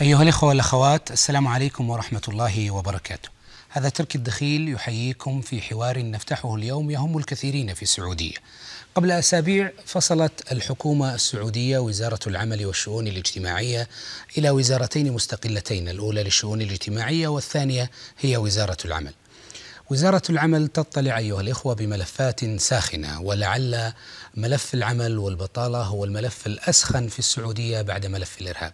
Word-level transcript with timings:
أيها 0.00 0.22
الإخوة 0.22 0.48
والأخوات 0.48 1.10
السلام 1.10 1.48
عليكم 1.48 1.90
ورحمة 1.90 2.22
الله 2.28 2.70
وبركاته. 2.70 3.28
هذا 3.68 3.88
تركي 3.88 4.18
الدخيل 4.18 4.68
يحييكم 4.72 5.40
في 5.40 5.60
حوار 5.60 6.10
نفتحه 6.10 6.54
اليوم 6.54 6.90
يهم 6.90 7.18
الكثيرين 7.18 7.74
في 7.74 7.82
السعودية. 7.82 8.34
قبل 8.94 9.10
أسابيع 9.10 9.70
فصلت 9.86 10.52
الحكومة 10.52 11.14
السعودية 11.14 11.78
وزارة 11.78 12.18
العمل 12.26 12.66
والشؤون 12.66 13.06
الاجتماعية 13.06 13.88
إلى 14.38 14.50
وزارتين 14.50 15.12
مستقلتين 15.12 15.88
الأولى 15.88 16.22
للشؤون 16.22 16.62
الاجتماعية 16.62 17.28
والثانية 17.28 17.90
هي 18.18 18.36
وزارة 18.36 18.78
العمل. 18.84 19.12
وزارة 19.90 20.22
العمل 20.30 20.68
تطلع 20.68 21.18
أيها 21.18 21.40
الإخوة 21.40 21.74
بملفات 21.74 22.60
ساخنة 22.60 23.20
ولعل 23.20 23.92
ملف 24.34 24.74
العمل 24.74 25.18
والبطالة 25.18 25.82
هو 25.82 26.04
الملف 26.04 26.46
الأسخن 26.46 27.08
في 27.08 27.18
السعودية 27.18 27.82
بعد 27.82 28.06
ملف 28.06 28.40
الإرهاب. 28.40 28.72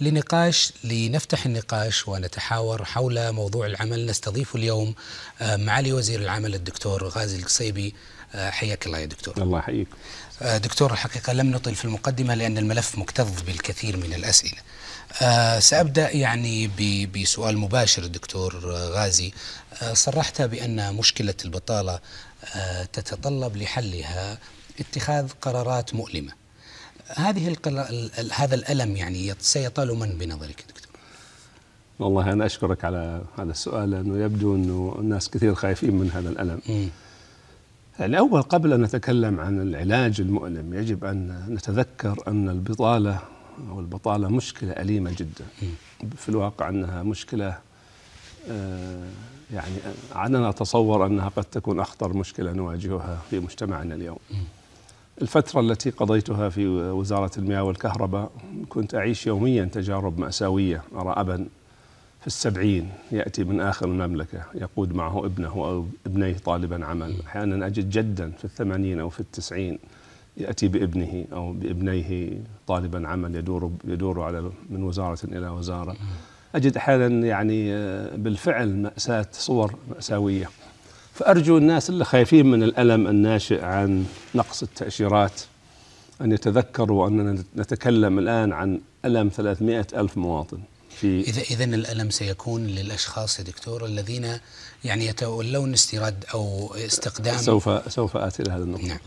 لنقاش 0.00 0.72
لنفتح 0.84 1.46
النقاش 1.46 2.08
ونتحاور 2.08 2.84
حول 2.84 3.32
موضوع 3.32 3.66
العمل. 3.66 4.06
نستضيف 4.06 4.56
اليوم 4.56 4.94
آه، 5.40 5.56
معالي 5.56 5.92
وزير 5.92 6.20
العمل 6.20 6.54
الدكتور 6.54 7.08
غازي 7.08 7.36
القصيبي. 7.38 7.94
آه، 8.34 8.50
حياك 8.50 8.86
الله 8.86 8.98
يا 8.98 9.06
دكتور. 9.06 9.42
الله 9.42 9.58
يحييك. 9.58 9.88
آه، 10.42 10.58
دكتور 10.58 10.92
الحقيقة 10.92 11.32
لم 11.32 11.50
نطل 11.50 11.74
في 11.74 11.84
المقدمة 11.84 12.34
لأن 12.34 12.58
الملف 12.58 12.98
مكتظ 12.98 13.42
بالكثير 13.42 13.96
من 13.96 14.14
الأسئلة. 14.14 14.58
سأبدأ 15.60 16.10
يعني 16.10 16.68
بسؤال 17.06 17.58
مباشر 17.58 18.06
دكتور 18.06 18.56
غازي. 18.74 19.32
صرحت 19.92 20.42
بأن 20.42 20.94
مشكلة 20.94 21.34
البطالة 21.44 22.00
تتطلب 22.92 23.56
لحلها 23.56 24.38
اتخاذ 24.80 25.28
قرارات 25.40 25.94
مؤلمة. 25.94 26.37
هذه 27.08 27.56
هذا 28.32 28.54
الألم 28.54 28.96
يعني 28.96 29.34
سيطال 29.38 29.94
من 29.94 30.08
بنظرك 30.08 30.64
دكتور؟ 30.68 30.88
والله 31.98 32.32
أنا 32.32 32.46
أشكرك 32.46 32.84
على 32.84 33.22
هذا 33.38 33.50
السؤال 33.50 33.90
لأنه 33.90 34.24
يبدو 34.24 34.56
أنه 34.56 34.96
الناس 34.98 35.30
كثير 35.30 35.54
خايفين 35.54 35.94
من 35.94 36.10
هذا 36.10 36.28
الألم 36.28 36.60
م. 36.68 36.88
يعني 37.98 38.18
أول 38.18 38.42
قبل 38.42 38.72
أن 38.72 38.82
نتكلم 38.82 39.40
عن 39.40 39.60
العلاج 39.62 40.20
المؤلم 40.20 40.74
يجب 40.74 41.04
أن 41.04 41.46
نتذكر 41.48 42.22
أن 42.28 42.48
البطالة 42.48 43.20
أو 43.70 43.80
البطالة 43.80 44.28
مشكلة 44.28 44.72
أليمة 44.72 45.14
جدا. 45.18 45.44
في 46.16 46.28
الواقع 46.28 46.68
أنها 46.68 47.02
مشكلة 47.02 47.58
آه، 48.50 49.08
يعني 49.54 49.74
أنا 50.16 50.48
أتصور 50.48 51.06
أنها 51.06 51.28
قد 51.28 51.44
تكون 51.44 51.80
أخطر 51.80 52.12
مشكلة 52.12 52.52
نواجهها 52.52 53.18
في 53.30 53.40
مجتمعنا 53.40 53.94
اليوم. 53.94 54.18
الفترة 55.22 55.60
التي 55.60 55.90
قضيتها 55.90 56.48
في 56.48 56.66
وزارة 56.68 57.30
المياه 57.38 57.62
والكهرباء 57.62 58.30
كنت 58.68 58.94
أعيش 58.94 59.26
يوميا 59.26 59.64
تجارب 59.64 60.18
مأساوية 60.18 60.82
أرى 60.94 61.12
أبا 61.16 61.46
في 62.20 62.26
السبعين 62.26 62.88
يأتي 63.12 63.44
من 63.44 63.60
آخر 63.60 63.86
المملكة 63.86 64.42
يقود 64.54 64.94
معه 64.94 65.26
ابنه 65.26 65.48
أو 65.48 65.86
ابنيه 66.06 66.36
طالبا 66.44 66.86
عمل. 66.86 67.14
أحيانا 67.26 67.66
أجد 67.66 67.90
جدا 67.90 68.30
في 68.30 68.44
الثمانين 68.44 69.00
أو 69.00 69.08
في 69.08 69.20
التسعين 69.20 69.78
يأتي 70.36 70.68
بابنه 70.68 71.24
أو 71.32 71.52
بابنيه 71.52 72.30
طالبا 72.66 73.08
عمل 73.08 73.36
يدور 73.36 73.70
يدور 73.84 74.22
على 74.22 74.50
من 74.70 74.82
وزارة 74.82 75.18
إلى 75.24 75.48
وزارة. 75.48 75.96
أجد 76.54 76.76
أحيانا 76.76 77.26
يعني 77.26 77.70
بالفعل 78.16 78.76
مأساة 78.76 79.26
صور 79.32 79.74
مأساوية. 79.90 80.48
فأرجو 81.18 81.58
الناس 81.58 81.90
اللي 81.90 82.04
خايفين 82.04 82.46
من 82.46 82.62
الألم 82.62 83.06
الناشئ 83.06 83.64
عن 83.64 84.04
نقص 84.34 84.62
التأشيرات 84.62 85.40
أن 86.20 86.32
يتذكروا 86.32 87.08
أننا 87.08 87.44
نتكلم 87.56 88.18
الآن 88.18 88.52
عن 88.52 88.80
ألم 89.04 89.28
300 89.28 89.86
ألف 89.94 90.16
مواطن 90.16 90.58
في 90.90 91.20
إذا 91.20 91.40
إذا 91.40 91.64
الألم 91.64 92.10
سيكون 92.10 92.66
للأشخاص 92.66 93.38
يا 93.38 93.44
دكتور 93.44 93.84
الذين 93.84 94.38
يعني 94.84 95.06
يتولون 95.06 95.72
استيراد 95.72 96.24
أو 96.34 96.74
استقدام. 96.74 97.36
سوف 97.36 97.92
سوف 97.92 98.16
آتي 98.16 98.42
إلى 98.42 98.52
هذا 98.52 98.64
النقطة. 98.64 98.86
نعم. 98.86 98.98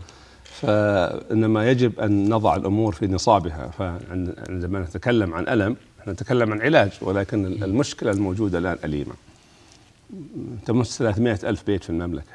فإنما 0.60 1.70
يجب 1.70 2.00
أن 2.00 2.28
نضع 2.28 2.56
الأمور 2.56 2.92
في 2.92 3.06
نصابها. 3.06 3.70
فعندما 3.78 4.80
نتكلم 4.80 5.34
عن 5.34 5.48
ألم 5.48 5.76
نتكلم 6.08 6.52
عن 6.52 6.60
علاج 6.60 6.90
ولكن 7.00 7.46
المشكلة 7.46 8.10
الموجودة 8.10 8.58
الآن 8.58 8.78
أليمة. 8.84 9.14
تمس 10.66 10.98
300 10.98 11.38
ألف 11.44 11.66
بيت 11.66 11.84
في 11.84 11.90
المملكة. 11.90 12.32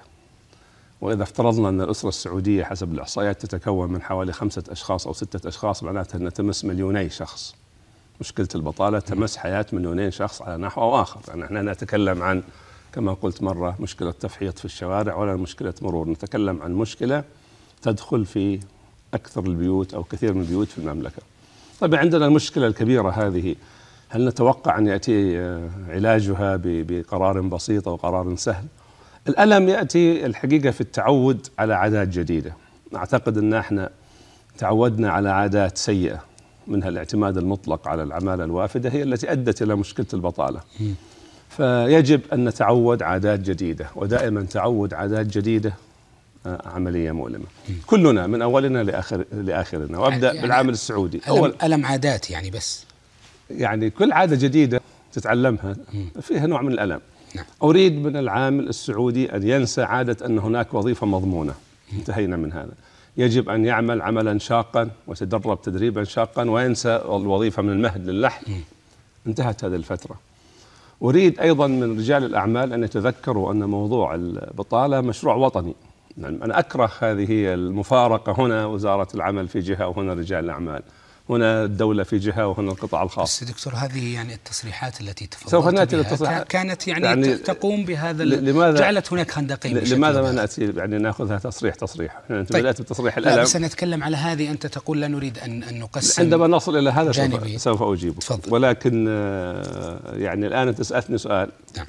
وإذا 1.02 1.24
افترضنا 1.24 1.70
أن 1.70 1.82
الأسرة 1.82 2.10
السعودية 2.10 2.64
حسب 2.64 2.94
الإحصائيات 2.94 3.46
تتكون 3.46 3.92
من 3.92 4.02
حوالي 4.02 4.34
خمسة 4.34 4.64
أشخاص 4.70 5.08
أو 5.08 5.14
ستة 5.14 5.48
أشخاص 5.48 5.84
معناتها 5.84 6.18
أنها 6.18 6.30
تمس 6.30 6.66
مليوني 6.66 7.10
شخص. 7.10 7.56
مشكلة 8.22 8.48
البطالة 8.56 9.00
تمس 9.00 9.38
حياة 9.38 9.66
مليونين 9.74 10.12
شخص 10.12 10.42
على 10.42 10.58
نحو 10.58 10.82
أو 10.82 11.02
آخر. 11.02 11.20
يعني 11.28 11.46
إحنا 11.46 11.62
نتكلم 11.62 12.24
عن 12.24 12.44
كما 12.94 13.14
قلت 13.14 13.44
مرة 13.44 13.76
مشكلة 13.80 14.12
تفحيط 14.12 14.60
في 14.60 14.66
الشوارع 14.66 15.16
ولا 15.16 15.36
مشكلة 15.36 15.74
مرور. 15.82 16.10
نتكلم 16.10 16.62
عن 16.62 16.74
مشكلة 16.74 17.24
تدخل 17.82 18.26
في 18.26 18.60
أكثر 19.14 19.46
البيوت 19.46 19.94
أو 19.94 20.04
كثير 20.04 20.34
من 20.34 20.42
البيوت 20.42 20.68
في 20.68 20.78
المملكة. 20.78 21.22
طيب 21.80 21.96
عندنا 21.96 22.26
المشكلة 22.26 22.68
الكبيرة 22.68 23.10
هذه 23.10 23.56
هل 24.10 24.26
نتوقع 24.26 24.78
أن 24.78 24.88
يأتي 24.88 25.40
آه، 25.40 25.70
علاجها 25.90 26.60
بقرار 26.64 27.42
بسيط 27.42 27.88
أو 27.88 27.96
قرار 27.96 28.36
سهل؟ 28.36 28.66
الألم 29.28 29.70
يأتي 29.70 30.26
الحقيقة 30.26 30.72
في 30.72 30.82
التعود 30.82 31.48
على 31.60 31.74
عادات 31.74 32.08
جديدة. 32.08 32.54
أعتقد 32.96 33.38
أن 33.38 33.54
إحنا 33.54 33.90
تعودنا 34.58 35.12
على 35.12 35.30
عادات 35.30 35.78
سيئة 35.78 36.24
منها 36.68 36.90
الاعتماد 36.90 37.38
المطلق 37.38 37.88
على 37.88 38.04
العمالة 38.04 38.44
الوافدة 38.44 38.90
هي 38.90 39.04
التي 39.04 39.32
أدت 39.32 39.62
إلى 39.62 39.76
مشكلة 39.76 40.06
البطالة. 40.14 40.62
فيجب 41.50 42.22
أن 42.34 42.46
نتعود 42.46 43.04
عادات 43.04 43.40
جديدة 43.40 43.88
ودائما 43.96 44.44
تعود 44.44 44.94
عادات 44.94 45.26
جديدة 45.26 45.74
آه، 46.46 46.62
عملية 46.66 47.12
مؤلمة. 47.12 47.46
كلنا 47.86 48.28
من 48.28 48.42
أولنا 48.42 48.84
لآخر 48.84 49.26
لآخرنا 49.32 50.00
وأبدأ 50.00 50.28
يعني 50.28 50.42
بالعامل 50.42 50.74
السعودي. 50.74 51.18
ألم, 51.18 51.38
أول 51.38 51.56
ألم 51.64 51.86
عادات 51.86 52.32
يعني 52.32 52.50
بس. 52.50 52.87
يعني 53.50 53.90
كل 53.90 54.12
عادة 54.12 54.36
جديدة 54.36 54.82
تتعلمها 55.14 55.76
فيها 56.22 56.48
نوع 56.48 56.62
من 56.62 56.72
الألم. 56.72 57.00
نعم. 57.36 57.46
أريد 57.64 57.94
من 57.94 58.18
العامل 58.18 58.70
السعودي 58.70 59.36
أن 59.36 59.48
ينسى 59.48 59.82
عادة 59.82 60.26
أن 60.26 60.40
هناك 60.40 60.74
وظيفة 60.74 61.08
مضمونة. 61.08 61.54
انتهينا 61.94 62.36
من 62.38 62.54
هذا. 62.54 62.74
يجب 63.18 63.50
أن 63.50 63.66
يعمل 63.66 64.02
عملا 64.02 64.40
شاقا 64.40 64.90
ويتدرب 65.08 65.62
تدريبا 65.62 66.04
شاقا 66.04 66.50
وينسى 66.50 66.96
الوظيفة 67.06 67.62
من 67.62 67.70
المهد 67.70 68.10
للحد 68.10 68.44
انتهت 69.28 69.66
هذه 69.66 69.76
الفترة. 69.76 70.16
أريد 71.04 71.40
أيضا 71.40 71.68
من 71.68 71.98
رجال 71.98 72.24
الأعمال 72.24 72.74
أن 72.74 72.84
يتذكروا 72.84 73.52
أن 73.52 73.64
موضوع 73.64 74.16
البطالة 74.16 75.02
مشروع 75.02 75.36
وطني. 75.36 75.76
يعني 76.18 76.44
أنا 76.44 76.60
أكره 76.60 76.92
هذه 77.00 77.54
المفارقة 77.54 78.46
هنا 78.46 78.66
وزارة 78.66 79.08
العمل 79.16 79.48
في 79.48 79.60
جهة 79.60 79.88
وهنا 79.88 80.14
رجال 80.14 80.46
الأعمال. 80.46 80.82
هنا 81.30 81.64
الدولة 81.64 82.04
في 82.04 82.18
جهة 82.18 82.48
وهنا 82.48 82.72
القطاع 82.72 83.04
الخاص. 83.04 83.44
بس 83.44 83.50
دكتور 83.50 83.74
هذه 83.74 84.14
يعني 84.14 84.34
التصريحات 84.34 85.02
التي 85.02 85.28
تفضلت 85.28 85.50
سوف 85.50 85.68
نأتي 85.68 85.96
للتصريحات؟ 85.96 86.48
كانت 86.48 86.88
يعني, 86.88 87.06
يعني 87.06 87.36
تقوم 87.36 87.86
بهذا 87.86 88.24
لماذا 88.24 88.80
جعلت 88.80 89.14
هناك 89.14 89.32
خندقين 89.32 89.78
لماذا 89.78 90.22
ما 90.22 90.32
نأتي؟ 90.32 90.74
يعني 90.78 90.98
نأخذها 90.98 91.38
تصريح 91.38 91.76
تصريح. 91.76 92.20
يعني 92.30 92.42
أنت 92.42 92.54
طيب. 92.54 92.62
بدأت 92.62 92.82
بتصريح 92.82 93.18
الالم 93.18 93.44
بس 93.44 93.56
نتكلم 93.56 94.04
على 94.04 94.18
هذه. 94.18 94.52
أنت 94.52 94.68
تقول 94.68 95.02
لا 95.02 95.08
نريد 95.08 95.40
ان 95.40 95.64
أن 95.64 95.80
نقسم 95.80 96.24
عندما 96.24 96.48
نصل 96.48 96.78
إلى 96.78 96.90
هذا 96.90 97.12
سوف, 97.12 97.62
سوف 97.62 97.82
اجيبه 97.84 98.20
تفضل. 98.20 98.54
ولكن 98.54 99.06
آه، 99.10 100.16
يعني 100.16 100.48
الآن 100.48 100.68
أنت 100.68 100.82
سألتني 100.82 101.18
سؤال. 101.18 101.50
نعم. 101.78 101.88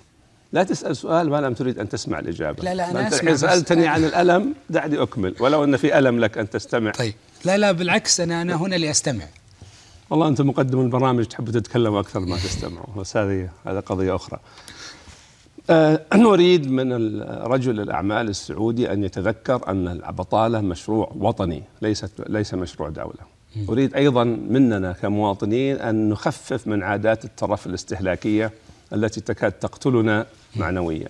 لا 0.53 0.62
تسأل 0.62 0.97
سؤال 0.97 1.31
ما 1.31 1.41
لم 1.41 1.54
تريد 1.54 1.78
أن 1.78 1.88
تسمع 1.88 2.19
الإجابة. 2.19 2.65
لا 2.65 2.75
لا 2.75 3.06
أنت 3.06 3.15
الحين 3.15 3.37
سألتني 3.37 3.87
عن 3.87 4.04
الألم 4.04 4.54
دعني 4.71 5.03
أكمل. 5.03 5.34
ولو 5.41 5.65
أن 5.65 5.77
في 5.77 5.98
ألم 5.98 6.21
لك 6.21 6.38
أن 6.38 6.50
تستمع. 6.50 6.91
طيب. 6.91 7.15
لا 7.44 7.56
لا 7.56 7.72
بالعكس 7.72 8.21
أنا 8.21 8.42
أنا 8.42 8.54
هنا 8.54 8.74
لاستمع 8.74 9.24
والله 10.10 10.28
أنتم 10.28 10.47
مقدم 10.47 10.80
البرامج 10.80 11.24
تحبوا 11.24 11.53
تتكلموا 11.53 12.01
أكثر 12.01 12.21
ما 12.21 12.36
تستمعوا 12.36 12.95
بس 12.97 13.16
هذه 13.16 13.48
هذه 13.66 13.80
قضية 13.80 14.16
أخرى. 14.16 14.39
أه 15.71 16.04
نريد 16.15 16.71
من 16.71 16.92
رجل 17.22 17.80
الأعمال 17.80 18.28
السعودي 18.28 18.92
أن 18.92 19.04
يتذكر 19.04 19.68
أن 19.68 19.89
البطاله 19.89 20.60
مشروع 20.60 21.12
وطني 21.18 21.62
ليست 21.83 22.10
ليس 22.28 22.54
مشروع 22.54 22.89
دولة. 22.89 23.39
أريد 23.68 23.95
أيضا 23.95 24.24
مننا 24.24 24.92
كمواطنين 24.92 25.77
أن 25.77 26.09
نخفف 26.09 26.66
من 26.66 26.83
عادات 26.83 27.24
الترف 27.24 27.66
الاستهلاكية 27.66 28.53
التي 28.92 29.21
تكاد 29.21 29.53
تقتلنا 29.53 30.27
معنويا. 30.57 31.09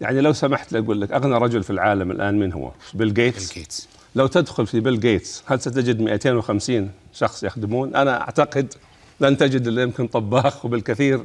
يعني 0.00 0.20
لو 0.20 0.32
سمحت 0.32 0.72
لي 0.72 0.78
أقول 0.78 1.00
لك 1.00 1.12
أغنى 1.12 1.34
رجل 1.34 1.62
في 1.62 1.70
العالم 1.70 2.10
الآن 2.10 2.38
من 2.38 2.52
هو؟ 2.52 2.70
بيل 2.94 3.14
جيتس. 3.14 3.52
بيل 3.52 3.62
جيتس. 3.62 3.88
لو 4.14 4.26
تدخل 4.26 4.66
في 4.66 4.80
بيل 4.80 5.00
جيتس 5.00 5.42
هل 5.46 5.60
ستجد 5.60 6.00
250 6.00 6.90
شخص 7.12 7.42
يخدمون؟ 7.42 7.96
أنا 7.96 8.20
أعتقد 8.20 8.74
لن 9.20 9.36
تجد 9.36 9.66
إلا 9.66 9.82
يمكن 9.82 10.06
طباخ 10.06 10.64
وبالكثير 10.64 11.24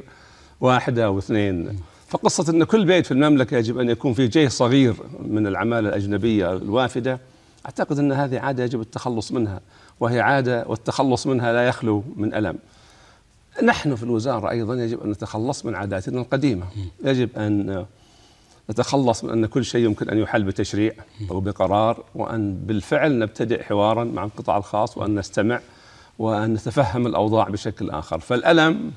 واحدة 0.60 1.04
أو 1.04 1.18
اثنين. 1.18 1.80
فقصة 2.08 2.52
أن 2.52 2.64
كل 2.64 2.84
بيت 2.84 3.06
في 3.06 3.12
المملكة 3.12 3.56
يجب 3.56 3.78
أن 3.78 3.90
يكون 3.90 4.14
فيه 4.14 4.26
جيش 4.26 4.52
صغير 4.52 4.94
من 5.26 5.46
العمالة 5.46 5.88
الأجنبية 5.88 6.52
الوافدة 6.52 7.20
أعتقد 7.66 7.98
أن 7.98 8.12
هذه 8.12 8.38
عادة 8.38 8.64
يجب 8.64 8.80
التخلص 8.80 9.32
منها 9.32 9.60
وهي 10.00 10.20
عادة 10.20 10.64
والتخلص 10.66 11.26
منها 11.26 11.52
لا 11.52 11.68
يخلو 11.68 12.04
من 12.16 12.34
ألم. 12.34 12.58
نحن 13.62 13.94
في 13.94 14.02
الوزارة 14.02 14.50
أيضا 14.50 14.74
يجب 14.74 15.02
أن 15.02 15.10
نتخلص 15.10 15.66
من 15.66 15.74
عاداتنا 15.74 16.20
القديمة. 16.20 16.66
يجب 17.04 17.28
أن 17.36 17.86
نتخلص 18.70 19.24
من 19.24 19.30
أن 19.30 19.46
كل 19.46 19.64
شيء 19.64 19.84
يمكن 19.84 20.08
أن 20.08 20.18
يحل 20.18 20.42
بتشريع 20.42 20.92
أو 21.30 21.40
بقرار 21.40 22.04
وأن 22.14 22.54
بالفعل 22.54 23.18
نبتدئ 23.18 23.62
حوارا 23.62 24.04
مع 24.04 24.24
القطاع 24.24 24.56
الخاص 24.56 24.98
وأن 24.98 25.14
نستمع 25.14 25.60
وأن 26.18 26.54
نتفهم 26.54 27.06
الأوضاع 27.06 27.48
بشكل 27.48 27.90
آخر. 27.90 28.18
فالألم 28.18 28.92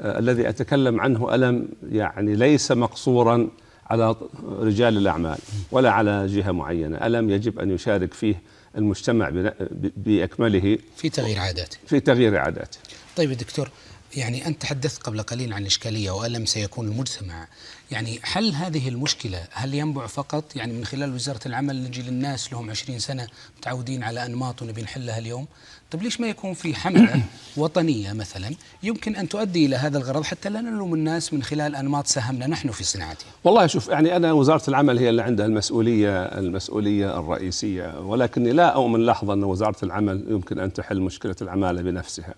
آه 0.00 0.18
الذي 0.18 0.48
أتكلم 0.48 1.00
عنه 1.00 1.34
ألم 1.34 1.68
يعني 1.90 2.34
ليس 2.36 2.72
مقصورا 2.72 3.48
على 3.86 4.16
رجال 4.42 4.96
الأعمال 4.96 5.38
ولا 5.70 5.90
على 5.90 6.26
جهة 6.26 6.50
معينة. 6.50 6.96
ألم 6.96 7.30
يجب 7.30 7.58
أن 7.58 7.70
يشارك 7.70 8.14
فيه 8.14 8.42
المجتمع 8.76 9.48
بأكمله. 9.96 10.78
في 10.96 11.08
تغيير 11.08 11.38
عاداته. 11.38 11.78
في 11.86 12.00
تغيير 12.00 12.36
عاداته. 12.36 12.78
طيب 13.16 13.32
دكتور 13.32 13.70
يعني 14.16 14.46
أنت 14.46 14.62
تحدثت 14.62 15.02
قبل 15.02 15.22
قليل 15.22 15.52
عن 15.52 15.62
الإشكالية 15.62 16.10
وألم 16.10 16.46
سيكون 16.46 16.88
المجتمع 16.88 17.48
يعني 17.92 18.20
حل 18.22 18.52
هذه 18.52 18.88
المشكلة 18.88 19.38
هل 19.52 19.74
ينبع 19.74 20.06
فقط؟ 20.06 20.56
يعني 20.56 20.72
من 20.72 20.84
خلال 20.84 21.14
وزارة 21.14 21.40
العمل 21.46 21.84
نجي 21.84 22.02
للناس 22.02 22.52
لهم 22.52 22.70
20 22.70 22.98
سنة 22.98 23.26
متعودين 23.58 24.02
على 24.02 24.26
أنماط 24.26 24.62
ونبي 24.62 24.82
نحلها 24.82 25.18
اليوم؟ 25.18 25.46
طيب 25.90 26.02
ليش 26.02 26.20
ما 26.20 26.28
يكون 26.28 26.54
في 26.54 26.74
حملة 26.74 27.22
وطنية 27.56 28.12
مثلا 28.12 28.54
يمكن 28.82 29.16
أن 29.16 29.28
تؤدي 29.28 29.66
إلى 29.66 29.76
هذا 29.76 29.98
الغرض 29.98 30.24
حتى 30.24 30.48
لا 30.48 30.60
نلوم 30.60 30.94
الناس 30.94 31.34
من 31.34 31.42
خلال 31.42 31.76
أنماط 31.76 32.06
ساهمنا 32.06 32.46
نحن 32.46 32.70
في 32.70 32.84
صناعتها؟ 32.84 33.26
والله 33.44 33.66
شوف 33.66 33.88
يعني 33.88 34.16
أنا 34.16 34.32
وزارة 34.32 34.62
العمل 34.68 34.98
هي 34.98 35.08
اللي 35.08 35.22
عندها 35.22 35.46
المسؤولية 35.46 36.22
المسؤولية 36.22 37.18
الرئيسية 37.18 38.00
ولكني 38.00 38.52
لا 38.52 38.74
أؤمن 38.74 39.06
لحظة 39.06 39.32
أن 39.32 39.44
وزارة 39.44 39.84
العمل 39.84 40.24
يمكن 40.28 40.58
أن 40.58 40.72
تحل 40.72 41.00
مشكلة 41.00 41.36
العمالة 41.42 41.82
بنفسها. 41.82 42.34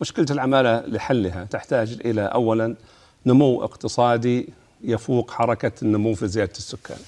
مشكلة 0.00 0.26
العمالة 0.30 0.86
لحلها 0.86 1.44
تحتاج 1.44 1.98
إلى 2.04 2.22
أولا 2.22 2.76
نمو 3.26 3.64
اقتصادي 3.64 4.48
يفوق 4.84 5.30
حركة 5.30 5.72
النمو 5.82 6.14
في 6.14 6.28
زيادة 6.28 6.52
السكان. 6.52 6.98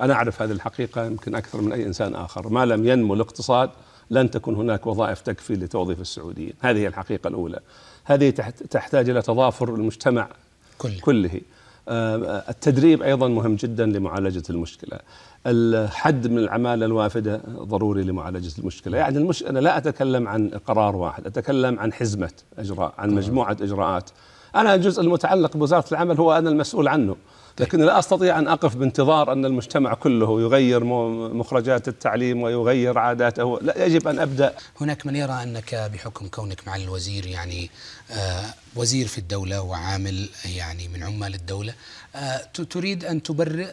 أنا 0.00 0.14
أعرف 0.14 0.42
هذه 0.42 0.52
الحقيقة 0.52 1.06
يمكن 1.06 1.34
أكثر 1.34 1.60
من 1.60 1.72
أي 1.72 1.86
إنسان 1.86 2.14
آخر. 2.14 2.48
ما 2.48 2.66
لم 2.66 2.88
ينمو 2.88 3.14
الاقتصاد 3.14 3.70
لن 4.10 4.30
تكون 4.30 4.54
هناك 4.54 4.86
وظائف 4.86 5.20
تكفي 5.20 5.54
لتوظيف 5.54 6.00
السعوديين. 6.00 6.52
هذه 6.60 6.78
هي 6.78 6.86
الحقيقة 6.86 7.28
الأولى. 7.28 7.60
هذه 8.04 8.30
تحتاج 8.70 9.10
إلى 9.10 9.22
تضافر 9.22 9.74
المجتمع 9.74 10.28
كله, 10.78 11.00
كله. 11.00 11.40
التدريب 12.48 13.02
أيضا 13.02 13.28
مهم 13.28 13.56
جدا 13.56 13.86
لمعالجة 13.86 14.42
المشكلة. 14.50 14.98
الحد 15.46 16.26
من 16.26 16.38
العمالة 16.38 16.86
الوافدة 16.86 17.40
ضروري 17.48 18.02
لمعالجة 18.02 18.52
المشكلة. 18.58 18.98
يعني 18.98 19.18
المش... 19.18 19.42
أنا 19.42 19.58
لا 19.58 19.78
أتكلم 19.78 20.28
عن 20.28 20.48
قرار 20.48 20.96
واحد 20.96 21.26
أتكلم 21.26 21.78
عن 21.78 21.92
حزمة 21.92 22.32
إجراء 22.58 22.94
عن 22.98 23.10
مجموعة 23.10 23.56
إجراءات. 23.60 24.10
أنا 24.56 24.74
الجزء 24.74 25.02
المتعلق 25.02 25.56
بوزارة 25.56 25.84
العمل 25.92 26.16
هو 26.18 26.32
أنا 26.38 26.50
المسؤول 26.50 26.88
عنه. 26.88 27.16
لكن 27.60 27.80
لا 27.80 27.98
أستطيع 27.98 28.38
أن 28.38 28.48
أقف 28.48 28.76
بانتظار 28.76 29.32
أن 29.32 29.44
المجتمع 29.44 29.94
كله 29.94 30.40
يغير 30.40 30.84
مخرجات 31.34 31.88
التعليم 31.88 32.42
ويغير 32.42 32.98
عاداته، 32.98 33.58
لا 33.62 33.84
يجب 33.84 34.08
أن 34.08 34.18
أبدأ. 34.18 34.54
هناك 34.80 35.06
من 35.06 35.16
يرى 35.16 35.42
أنك 35.42 35.90
بحكم 35.94 36.28
كونك 36.28 36.68
مع 36.68 36.76
الوزير 36.76 37.26
يعني 37.26 37.70
آه 38.10 38.44
وزير 38.76 39.06
في 39.06 39.18
الدولة 39.18 39.62
وعامل 39.62 40.28
يعني 40.56 40.88
من 40.88 41.02
عمال 41.02 41.34
الدولة 41.34 41.74
آه 42.16 42.40
تريد 42.70 43.04
أن 43.04 43.22
تبرئ 43.22 43.68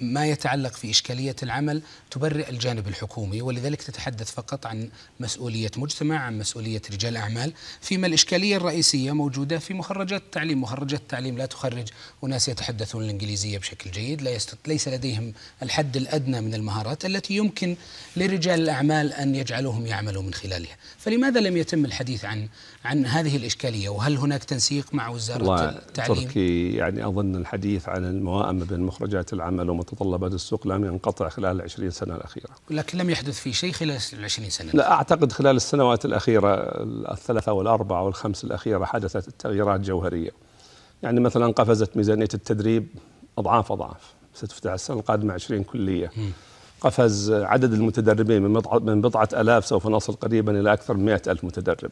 ما 0.00 0.26
يتعلق 0.26 0.72
في 0.72 0.90
إشكالية 0.90 1.36
العمل 1.42 1.82
تبرئ 2.10 2.50
الجانب 2.50 2.88
الحكومي 2.88 3.42
ولذلك 3.42 3.82
تتحدث 3.82 4.30
فقط 4.30 4.66
عن 4.66 4.90
مسؤولية 5.20 5.70
مجتمع 5.76 6.18
عن 6.18 6.38
مسؤولية 6.38 6.82
رجال 6.92 7.16
أعمال. 7.16 7.52
فيما 7.80 8.06
الإشكالية 8.06 8.56
الرئيسية 8.56 9.12
موجودة 9.12 9.58
في 9.58 9.74
مخرجات 9.74 10.22
التعليم. 10.22 10.62
مخرجات 10.62 11.00
التعليم 11.00 11.38
لا 11.38 11.46
تخرج 11.46 11.88
أناس 12.24 12.48
يتحدثون 12.48 13.04
الإنجليزية 13.04 13.58
بشكل 13.58 13.90
جيد 13.90 14.22
لا 14.22 14.38
ليس 14.66 14.88
لديهم 14.88 15.32
الحد 15.62 15.96
الأدنى 15.96 16.40
من 16.40 16.54
المهارات 16.54 17.04
التي 17.04 17.36
يمكن 17.36 17.76
لرجال 18.16 18.60
الأعمال 18.60 19.12
أن 19.12 19.34
يجعلوهم 19.34 19.86
يعملوا 19.86 20.22
من 20.22 20.34
خلالها. 20.34 20.76
فلماذا 20.98 21.40
لم 21.40 21.56
يتم 21.56 21.84
الحديث 21.84 22.24
عن 22.24 22.48
عن 22.88 23.06
هذه 23.06 23.36
الإشكالية 23.36 23.88
وهل 23.88 24.16
هناك 24.16 24.44
تنسيق 24.44 24.94
مع 24.94 25.08
وزارة 25.08 25.68
التعليم؟ 25.68 26.24
تركي 26.24 26.72
يعني 26.72 27.06
أظن 27.06 27.36
الحديث 27.36 27.88
عن 27.88 28.04
الموائمة 28.04 28.64
بين 28.64 28.80
مخرجات 28.80 29.32
العمل 29.32 29.70
ومتطلبات 29.70 30.32
السوق 30.32 30.66
لم 30.66 30.84
ينقطع 30.84 31.28
خلال 31.28 31.56
العشرين 31.56 31.90
سنة 31.90 32.14
الأخيرة. 32.14 32.50
لكن 32.70 32.98
لم 32.98 33.10
يحدث 33.10 33.40
في 33.40 33.52
شيء 33.52 33.72
خلال 33.72 33.98
العشرين 34.12 34.50
سنة؟ 34.50 34.72
لا 34.72 34.92
أعتقد 34.92 35.32
خلال 35.32 35.56
السنوات 35.56 36.04
الأخيرة 36.04 36.54
الثلاثة 37.12 37.52
والأربعة 37.52 38.02
والخمس 38.02 38.44
الأخيرة 38.44 38.84
حدثت 38.84 39.30
تغييرات 39.38 39.80
جوهرية. 39.80 40.30
يعني 41.02 41.20
مثلا 41.20 41.52
قفزت 41.52 41.96
ميزانية 41.96 42.28
التدريب 42.34 42.88
أضعاف 43.38 43.72
أضعاف. 43.72 44.14
ستفتح 44.34 44.72
السنة 44.72 44.96
القادمة 44.96 45.34
20 45.34 45.62
كلية. 45.62 46.10
م. 46.16 46.30
قفز 46.80 47.32
عدد 47.32 47.72
المتدربين 47.72 48.42
من 48.42 48.62
من 48.82 49.00
بضعة 49.00 49.28
ألاف 49.32 49.66
سوف 49.66 49.86
نصل 49.86 50.12
قريبا 50.12 50.60
إلى 50.60 50.72
أكثر 50.72 50.94
من 50.94 51.04
مئة 51.04 51.22
ألف 51.26 51.44
متدرب. 51.44 51.90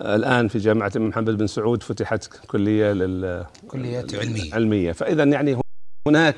الآن 0.00 0.48
في 0.48 0.58
جامعة 0.58 0.92
محمد 0.96 1.38
بن 1.38 1.46
سعود 1.46 1.82
فتحت 1.82 2.28
كلية 2.46 2.92
لل 2.92 3.44
كليات 3.68 4.14
علمية. 4.14 4.54
علمية. 4.54 4.92
فإذا 4.92 5.24
يعني 5.24 5.60
هناك 6.08 6.36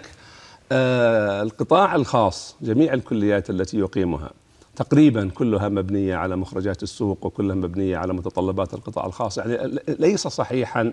آه 0.73 1.43
القطاع 1.43 1.95
الخاص 1.95 2.57
جميع 2.61 2.95
الكليات 2.95 3.51
التي 3.51 3.79
يقيمها 3.79 4.31
تقريبا 4.77 5.29
كلها 5.29 5.69
مبنية 5.69 6.17
على 6.17 6.37
مخرجات 6.37 6.83
السوق 6.83 7.27
وكلها 7.27 7.55
مبنية 7.55 7.97
على 7.97 8.13
متطلبات 8.13 8.75
القطاع 8.75 9.07
الخاص. 9.07 9.39
يعني 9.39 9.81
ليس 9.89 10.29
صحيحا 10.29 10.93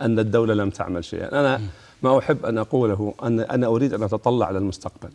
أن 0.00 0.18
الدولة 0.18 0.54
لم 0.54 0.70
تعمل 0.70 1.04
شيئا. 1.04 1.40
أنا 1.40 1.60
ما 2.02 2.18
أحب 2.18 2.46
أن 2.46 2.58
أقوله 2.58 3.14
أن 3.22 3.40
أنا 3.40 3.66
أريد 3.66 3.94
أن 3.94 4.02
أتطلع 4.02 4.50
للمستقبل. 4.50 5.10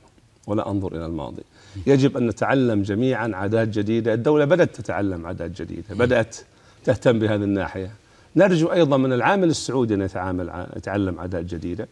ولا 0.48 0.70
أنظر 0.72 0.96
إلى 0.96 1.06
الماضي. 1.06 1.44
يجب 1.88 2.18
أن 2.18 2.28
نتعلم 2.28 2.82
جميعا 2.82 3.32
عادات 3.34 3.68
جديدة. 3.68 4.14
الدولة 4.14 4.46
بدأت 4.46 4.76
تتعلم 4.76 5.26
عادات 5.26 5.62
جديدة 5.62 5.96
بدأت 5.96 6.38
تهتم 6.84 7.20
بهذه 7.20 7.44
الناحية. 7.44 7.92
نرجو 8.36 8.68
أيضا 8.68 8.98
من 8.98 9.14
العامل 9.14 9.50
السعودي 9.50 9.94
أن 9.94 10.02
يتعامل 10.02 10.68
يتعلم 10.76 11.20
عادات 11.20 11.46
جديدة. 11.46 11.88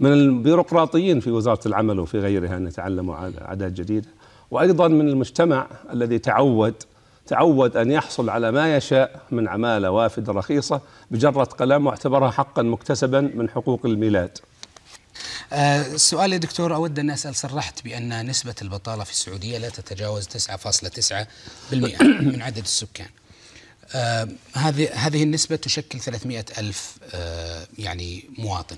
من 0.00 0.12
البيروقراطيين 0.12 1.20
في 1.20 1.30
وزارة 1.30 1.68
العمل 1.68 2.00
وفي 2.00 2.18
غيرها 2.18 2.56
أن 2.56 2.66
يتعلموا 2.66 3.16
عادات 3.40 3.72
جديدة. 3.72 4.08
وأيضا 4.50 4.88
من 4.88 5.08
المجتمع 5.08 5.66
الذي 5.92 6.18
تعود 6.18 6.74
تعود 7.26 7.76
أن 7.76 7.90
يحصل 7.90 8.30
على 8.30 8.50
ما 8.50 8.76
يشاء 8.76 9.20
من 9.30 9.48
عمالة 9.48 9.90
وافدة 9.90 10.32
رخيصة 10.32 10.80
بجرة 11.10 11.44
قلم 11.44 11.86
واعتبرها 11.86 12.30
حقا 12.30 12.62
مكتسبا 12.62 13.20
من 13.20 13.48
حقوق 13.50 13.86
الميلاد. 13.86 14.38
السؤال 15.52 16.30
آه، 16.30 16.34
يا 16.34 16.38
دكتور 16.38 16.74
أود 16.74 16.98
أن 16.98 17.10
أسأل 17.10 17.34
صرحت 17.36 17.84
بأن 17.84 18.26
نسبة 18.26 18.54
البطالة 18.62 19.04
في 19.04 19.10
السعودية 19.10 19.58
لا 19.58 19.68
تتجاوز 19.68 20.26
9.9% 20.26 21.72
من 22.02 22.42
عدد 22.42 22.58
السكان. 22.58 23.08
آه 23.94 24.28
هذه 24.54 24.88
هذه 24.92 25.22
النسبة 25.22 25.56
تشكل 25.56 26.00
300 26.00 26.44
ألف 26.58 26.96
آه 27.14 27.66
يعني 27.78 28.24
مواطن. 28.38 28.76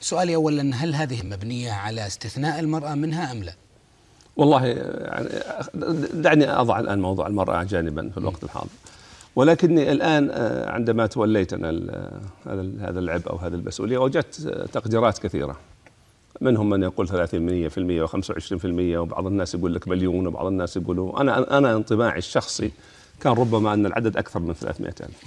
سؤالي 0.00 0.34
أولا 0.34 0.76
هل 0.76 0.94
هذه 0.94 1.22
مبنية 1.22 1.72
على 1.72 2.06
استثناء 2.06 2.60
المرأة 2.60 2.94
منها 2.94 3.32
أم 3.32 3.42
لا؟ 3.42 3.54
والله 4.36 4.66
يعني 4.66 5.28
دعني 6.12 6.50
أضع 6.50 6.80
الآن 6.80 7.00
موضوع 7.00 7.26
المرأة 7.26 7.62
جانبا 7.62 8.10
في 8.10 8.18
الوقت 8.18 8.44
الحاضر. 8.44 8.68
ولكني 9.36 9.92
الآن 9.92 10.30
عندما 10.68 11.06
توليت 11.06 11.52
أنا 11.52 11.68
هذا 12.46 12.70
هذا 12.80 12.98
العبء 12.98 13.30
أو 13.30 13.36
هذه 13.36 13.54
المسؤولية 13.54 13.98
وجدت 13.98 14.40
تقديرات 14.72 15.18
كثيرة. 15.18 15.56
منهم 16.40 16.70
من 16.70 16.82
يقول 16.82 17.08
30% 17.08 17.10
و25% 18.08 18.64
وبعض 18.96 19.26
الناس 19.26 19.54
يقول 19.54 19.74
لك 19.74 19.88
مليون 19.88 20.26
وبعض 20.26 20.46
الناس 20.46 20.76
يقولوا 20.76 21.20
أنا 21.20 21.58
أنا 21.58 21.76
انطباعي 21.76 22.18
الشخصي 22.18 22.70
كان 23.20 23.32
ربما 23.32 23.74
أن 23.74 23.86
العدد 23.86 24.16
أكثر 24.16 24.40
من 24.40 24.54
300 24.54 24.94
ألف. 25.00 25.24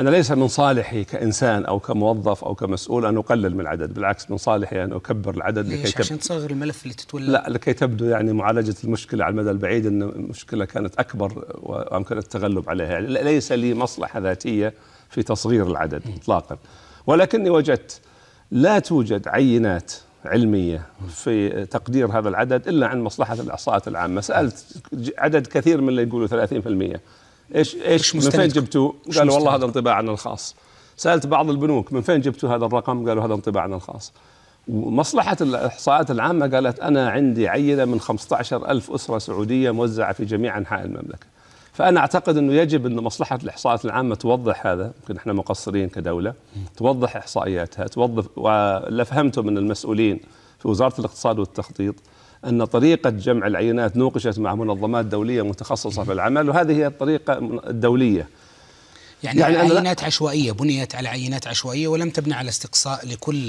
أنا 0.00 0.10
ليس 0.10 0.30
من 0.30 0.48
صالحي 0.48 1.04
كإنسان 1.04 1.64
أو 1.64 1.78
كموظف 1.78 2.44
أو 2.44 2.54
كمسؤول 2.54 3.06
أن 3.06 3.16
أقلل 3.16 3.54
من 3.54 3.60
العدد 3.60 3.94
بالعكس 3.94 4.30
من 4.30 4.36
صالحي 4.36 4.84
أن 4.84 4.92
أكبر 4.92 5.34
العدد 5.34 5.68
لكي 5.68 5.92
تب... 5.92 6.00
عشان 6.00 6.18
تصغر 6.18 6.50
الملف 6.50 6.82
اللي 6.82 6.94
تتولى. 6.94 7.32
لا 7.32 7.44
لكي 7.48 7.72
تبدو 7.72 8.04
يعني 8.04 8.32
معالجة 8.32 8.74
المشكلة 8.84 9.24
على 9.24 9.32
المدى 9.32 9.50
البعيد 9.50 9.86
أن 9.86 10.02
المشكلة 10.02 10.64
كانت 10.64 10.96
أكبر 10.98 11.44
وأمكن 11.62 12.18
التغلب 12.18 12.70
عليها. 12.70 12.86
يعني 12.86 13.06
ليس 13.06 13.52
لي 13.52 13.74
مصلحة 13.74 14.20
ذاتية 14.20 14.74
في 15.10 15.22
تصغير 15.22 15.66
العدد 15.66 16.02
اطلاقا. 16.16 16.58
ولكني 17.06 17.50
وجدت 17.50 18.00
لا 18.50 18.78
توجد 18.78 19.28
عينات 19.28 19.92
علمية 20.24 20.86
في 21.08 21.66
تقدير 21.66 22.18
هذا 22.18 22.28
العدد 22.28 22.68
إلا 22.68 22.86
عن 22.86 23.00
مصلحة 23.00 23.34
الإحصاءات 23.34 23.88
العامة. 23.88 24.20
سألت 24.20 24.64
عدد 25.18 25.46
كثير 25.46 25.80
من 25.80 25.88
اللي 25.88 26.02
يقولوا 26.02 26.28
30% 26.28 26.98
إيش 27.54 27.76
إيش 27.76 28.14
من 28.14 28.20
فين 28.20 28.48
جبتوا؟ 28.48 28.92
قالوا 29.16 29.34
والله 29.34 29.54
هذا 29.54 29.64
انطباعنا 29.64 30.10
الخاص. 30.12 30.56
سألت 30.96 31.26
بعض 31.26 31.50
البنوك 31.50 31.92
من 31.92 32.00
فين 32.00 32.20
جبتوا 32.20 32.56
هذا 32.56 32.66
الرقم؟ 32.66 33.08
قالوا 33.08 33.24
هذا 33.26 33.34
انطباعنا 33.34 33.76
الخاص. 33.76 34.12
ومصلحة 34.68 35.36
الإحصاءات 35.40 36.10
العامة 36.10 36.46
قالت 36.46 36.80
أنا 36.80 37.10
عندي 37.10 37.48
عينة 37.48 37.84
من 37.84 38.00
15 38.00 38.70
ألف 38.70 38.90
أسرة 38.90 39.18
سعودية 39.18 39.70
موزعة 39.70 40.12
في 40.12 40.24
جميع 40.24 40.58
أنحاء 40.58 40.84
المملكة. 40.84 41.33
فأنا 41.74 42.00
أعتقد 42.00 42.36
أنه 42.36 42.52
يجب 42.52 42.86
أن 42.86 42.96
مصلحة 42.96 43.38
الإحصاءات 43.42 43.84
العامة 43.84 44.14
توضح 44.14 44.66
هذا 44.66 44.92
يمكن 45.00 45.16
إحنا 45.16 45.32
مقصرين 45.32 45.88
كدولة 45.88 46.34
توضح 46.76 47.16
إحصائياتها 47.16 47.86
ولا 48.36 49.04
فهمته 49.04 49.42
من 49.42 49.58
المسؤولين 49.58 50.20
في 50.58 50.68
وزارة 50.68 50.94
الاقتصاد 51.00 51.38
والتخطيط 51.38 51.94
أن 52.44 52.64
طريقة 52.64 53.10
جمع 53.10 53.46
العينات 53.46 53.96
نوقشت 53.96 54.38
مع 54.38 54.54
منظمات 54.54 55.04
دولية 55.04 55.42
متخصصة 55.42 56.04
في 56.04 56.12
العمل 56.12 56.48
وهذه 56.48 56.72
هي 56.72 56.86
الطريقة 56.86 57.38
الدولية. 57.70 58.28
يعني, 59.24 59.40
يعني 59.40 59.56
عينات 59.56 60.04
عشوائية 60.04 60.52
بنيت 60.52 60.94
على 60.94 61.08
عينات 61.08 61.46
عشوائية 61.46 61.88
ولم 61.88 62.10
تبنى 62.10 62.34
على 62.34 62.48
استقصاء 62.48 63.06
لكل 63.06 63.46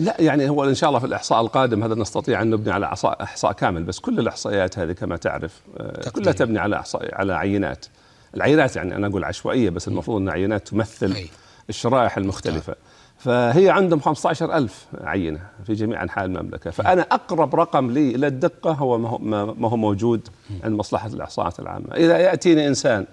لا 0.00 0.16
يعني 0.18 0.48
هو 0.48 0.64
إن 0.64 0.74
شاء 0.74 0.88
الله 0.88 1.00
في 1.00 1.06
الإحصاء 1.06 1.40
القادم 1.40 1.82
هذا 1.84 1.94
نستطيع 1.94 2.42
أن 2.42 2.50
نبني 2.50 2.72
على 2.72 2.86
احصاء 3.22 3.52
كامل 3.52 3.82
بس 3.82 3.98
كل 3.98 4.18
الإحصائيات 4.18 4.78
هذه 4.78 4.92
كما 4.92 5.16
تعرف 5.16 5.60
آه، 5.76 6.08
كلها 6.08 6.32
تبني 6.32 6.58
على 6.58 6.76
احصاء 6.76 7.14
على 7.14 7.34
عينات. 7.34 7.86
العينات 8.34 8.76
يعني 8.76 8.96
أنا 8.96 9.06
أقول 9.06 9.24
عشوائية 9.24 9.70
بس 9.70 9.88
المفروض 9.88 10.20
إن 10.20 10.28
عينات 10.28 10.68
تمثل 10.68 11.12
أي. 11.12 11.28
الشرائح 11.68 12.16
المختلفة. 12.16 12.74
فهي 13.18 13.70
عندهم 13.70 14.00
15000 14.00 14.86
عينة 15.00 15.40
في 15.66 15.72
جميع 15.72 16.02
أنحاء 16.02 16.24
المملكة. 16.24 16.70
فأنا 16.70 17.02
أقرب 17.02 17.54
رقم 17.54 17.90
لي 17.90 18.14
إلى 18.14 18.26
الدقة 18.26 18.72
هو 18.72 18.98
ما 18.98 19.68
هو 19.68 19.76
موجود 19.76 20.28
عند 20.64 20.74
مصلحة 20.74 21.08
الإحصاءات 21.08 21.60
العامة. 21.60 21.94
إذا 21.94 22.18
يأتيني 22.18 22.68
إنسان 22.68 23.06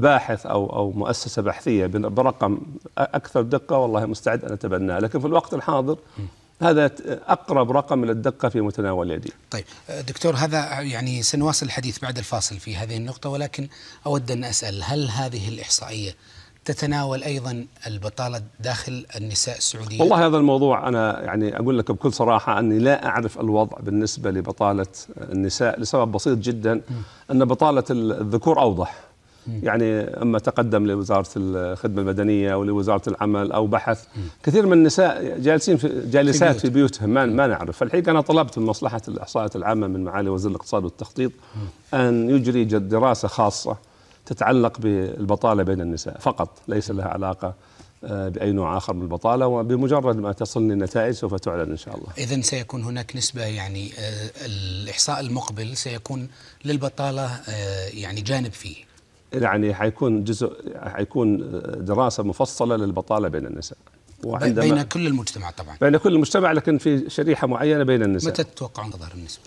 باحث 0.00 0.46
أو 0.46 0.66
أو 0.66 0.90
مؤسسة 0.90 1.42
بحثية 1.42 1.86
برقم 1.86 2.58
أكثر 2.98 3.42
دقة 3.42 3.78
والله 3.78 4.06
مستعد 4.06 4.44
أن 4.44 4.52
أتبناه 4.52 4.98
لكن 4.98 5.20
في 5.20 5.26
الوقت 5.26 5.54
الحاضر 5.54 5.98
هذا 6.62 6.90
أقرب 7.28 7.70
رقم 7.72 8.04
إلى 8.04 8.12
الدقة 8.12 8.48
في 8.48 8.60
متناول 8.60 9.10
يدي. 9.10 9.32
طيب 9.50 9.64
دكتور 10.08 10.34
هذا 10.34 10.80
يعني 10.80 11.22
سنواصل 11.22 11.66
الحديث 11.66 11.98
بعد 11.98 12.18
الفاصل 12.18 12.58
في 12.58 12.76
هذه 12.76 12.96
النقطة 12.96 13.30
ولكن 13.30 13.68
أود 14.06 14.30
أن 14.30 14.44
أسأل 14.44 14.82
هل 14.82 15.08
هذه 15.08 15.48
الإحصائية 15.48 16.14
تتناول 16.64 17.22
أيضا 17.22 17.66
البطالة 17.86 18.42
داخل 18.60 19.06
النساء 19.16 19.56
السعودية؟ 19.56 20.00
والله 20.00 20.26
هذا 20.26 20.36
الموضوع 20.36 20.88
أنا 20.88 21.22
يعني 21.22 21.56
أقول 21.56 21.78
لك 21.78 21.90
بكل 21.90 22.12
صراحة 22.12 22.58
أني 22.58 22.78
لا 22.78 23.06
أعرف 23.06 23.40
الوضع 23.40 23.78
بالنسبة 23.80 24.30
لبطالة 24.30 24.86
النساء 25.16 25.80
لسبب 25.80 26.12
بسيط 26.12 26.38
جدا 26.38 26.80
أن 27.30 27.44
بطالة 27.44 27.84
الذكور 27.90 28.60
أوضح. 28.60 29.09
يعني 29.62 30.00
أما 30.02 30.38
تقدم 30.38 30.86
لوزارة 30.86 31.28
الخدمة 31.36 32.02
المدنية 32.02 32.52
أو 32.52 32.64
لوزارة 32.64 33.08
العمل 33.08 33.52
أو 33.52 33.66
بحث 33.66 34.04
كثير 34.42 34.66
من 34.66 34.72
النساء 34.72 35.38
جالسين 35.38 35.76
في 35.76 36.02
جالسات 36.10 36.56
في, 36.56 36.70
بيوتهم. 36.70 37.10
ما, 37.10 37.26
ما 37.26 37.46
نعرف. 37.46 37.76
فالحقيقة 37.76 38.10
أنا 38.10 38.20
طلبت 38.20 38.58
من 38.58 38.66
مصلحة 38.66 39.02
الإحصاءات 39.08 39.56
العامة 39.56 39.86
من 39.86 40.04
معالي 40.04 40.30
وزير 40.30 40.50
الاقتصاد 40.50 40.84
والتخطيط 40.84 41.32
أن 41.94 42.30
يجري 42.30 42.64
دراسة 42.64 43.28
خاصة 43.28 43.76
تتعلق 44.26 44.78
بالبطالة 44.78 45.62
بين 45.62 45.80
النساء. 45.80 46.18
فقط. 46.20 46.58
ليس 46.68 46.90
لها 46.90 47.08
علاقة 47.08 47.54
آه، 48.04 48.28
بأي 48.28 48.52
نوع 48.52 48.76
آخر 48.76 48.94
من 48.94 49.02
البطالة 49.02 49.46
وبمجرد 49.46 50.16
ما 50.16 50.32
تصلني 50.32 50.72
النتائج 50.72 51.14
سوف 51.14 51.34
تعلن 51.34 51.70
إن 51.70 51.76
شاء 51.76 51.96
الله. 51.96 52.08
اذا 52.18 52.40
سيكون 52.40 52.82
هناك 52.84 53.16
نسبة 53.16 53.42
يعني 53.42 53.92
آه، 53.98 54.30
الإحصاء 54.46 55.20
المقبل 55.20 55.76
سيكون 55.76 56.28
للبطالة 56.64 57.26
آه، 57.26 57.88
يعني 57.88 58.20
جانب 58.20 58.52
فيه. 58.52 58.89
يعني 59.32 59.74
حيكون 59.74 60.24
جزء 60.24 60.78
حيكون 60.78 61.38
دراسة 61.84 62.22
مفصلة 62.22 62.76
للبطالة 62.76 63.28
بين 63.28 63.46
النساء. 63.46 63.78
بين 64.24 64.82
كل 64.82 65.06
المجتمع 65.06 65.50
طبعا. 65.50 65.76
بين 65.80 65.96
كل 65.96 66.14
المجتمع 66.14 66.52
لكن 66.52 66.78
في 66.78 67.10
شريحة 67.10 67.46
معينة 67.46 67.84
بين 67.84 68.02
النساء. 68.02 68.30
متى 68.32 68.44
تتوقعون 68.44 68.90
تظهر 68.90 69.12
النسبة؟ 69.14 69.42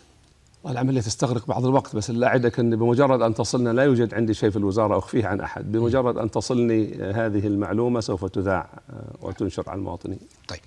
العملية 0.67 1.01
تستغرق 1.01 1.47
بعض 1.47 1.65
الوقت 1.65 1.95
بس 1.95 2.09
لا 2.09 2.27
أعدك 2.27 2.59
أن 2.59 2.75
بمجرد 2.75 3.21
أن 3.21 3.33
تصلنا 3.33 3.69
لا 3.69 3.83
يوجد 3.83 4.13
عندي 4.13 4.33
شيء 4.33 4.49
في 4.49 4.57
الوزارة 4.57 4.97
أخفيه 4.97 5.25
عن 5.25 5.41
أحد. 5.41 5.71
بمجرد 5.71 6.17
أن 6.17 6.31
تصلني 6.31 6.95
هذه 6.95 7.47
المعلومة 7.47 7.99
سوف 7.99 8.25
تذاع 8.25 8.81
وتنشر 9.21 9.63
على 9.67 9.77
المواطنين. 9.77 10.19
طيب. 10.47 10.59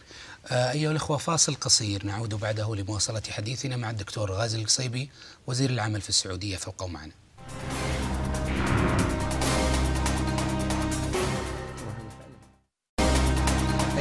آه، 0.46 0.72
أيها 0.72 0.90
الأخوة 0.90 1.16
فاصل 1.16 1.54
قصير 1.54 2.06
نعود 2.06 2.34
بعده 2.34 2.74
لمواصلة 2.74 3.22
حديثنا 3.30 3.76
مع 3.76 3.90
الدكتور 3.90 4.32
غازي 4.32 4.58
القصيبي 4.58 5.10
وزير 5.46 5.70
العمل 5.70 6.00
في 6.00 6.08
السعودية 6.08 6.56
فابقوا 6.56 6.88
معنا. 6.88 7.12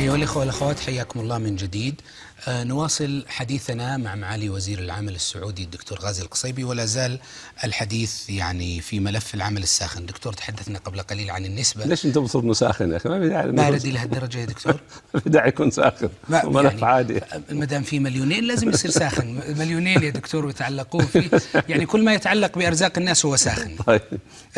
أيها 0.05 0.15
الأخوة 0.15 0.39
والأخوات 0.39 0.79
حياكم 0.79 1.19
الله 1.19 1.37
من 1.37 1.55
جديد. 1.55 2.01
آه 2.47 2.63
نواصل 2.63 3.25
حديثنا 3.27 3.97
مع 3.97 4.15
معالي 4.15 4.49
وزير 4.49 4.79
العمل 4.79 5.15
السعودي 5.15 5.63
الدكتور 5.63 5.99
غازي 5.99 6.23
القصيبي 6.23 6.63
ولا 6.63 6.85
زال 6.85 7.19
الحديث 7.63 8.29
يعني 8.29 8.81
في 8.81 8.99
ملف 8.99 9.35
العمل 9.35 9.63
الساخن. 9.63 10.05
دكتور 10.05 10.33
تحدثنا 10.33 10.79
قبل 10.79 11.01
قليل 11.01 11.31
عن 11.31 11.45
النسبة. 11.45 11.85
ليش 11.85 12.05
أنت 12.05 12.17
مصر 12.17 12.53
ساخن 12.53 12.91
يا 12.91 12.97
أخي؟ 12.97 13.09
ما 13.09 13.19
في 13.19 13.29
داعي 13.29 13.51
بارد 13.51 13.85
إلى 13.85 13.99
هالدرجة 13.99 14.37
يا 14.37 14.45
دكتور. 14.45 14.79
ما 15.13 15.19
في 15.19 15.29
داعي 15.29 15.49
يكون 15.49 15.71
ساخن. 15.71 16.09
ملف 16.29 16.65
يعني 16.65 16.85
عادي. 16.85 17.21
ما 17.49 17.65
دام 17.65 17.83
في 17.83 17.99
مليونين 17.99 18.43
لازم 18.43 18.69
يصير 18.69 18.91
ساخن. 18.91 19.41
مليونين 19.57 20.03
يا 20.03 20.09
دكتور 20.09 20.45
ويتعلقون 20.45 21.05
فيه. 21.05 21.29
يعني 21.69 21.85
كل 21.85 22.03
ما 22.03 22.13
يتعلق 22.13 22.57
بأرزاق 22.57 22.97
الناس 22.97 23.25
هو 23.25 23.35
ساخن. 23.35 23.75
طيب. 23.87 24.01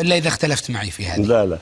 إلا 0.00 0.16
إذا 0.16 0.28
اختلفت 0.28 0.70
معي 0.70 0.90
في 0.90 1.06
هذه. 1.06 1.20
لا 1.20 1.46
لا. 1.46 1.58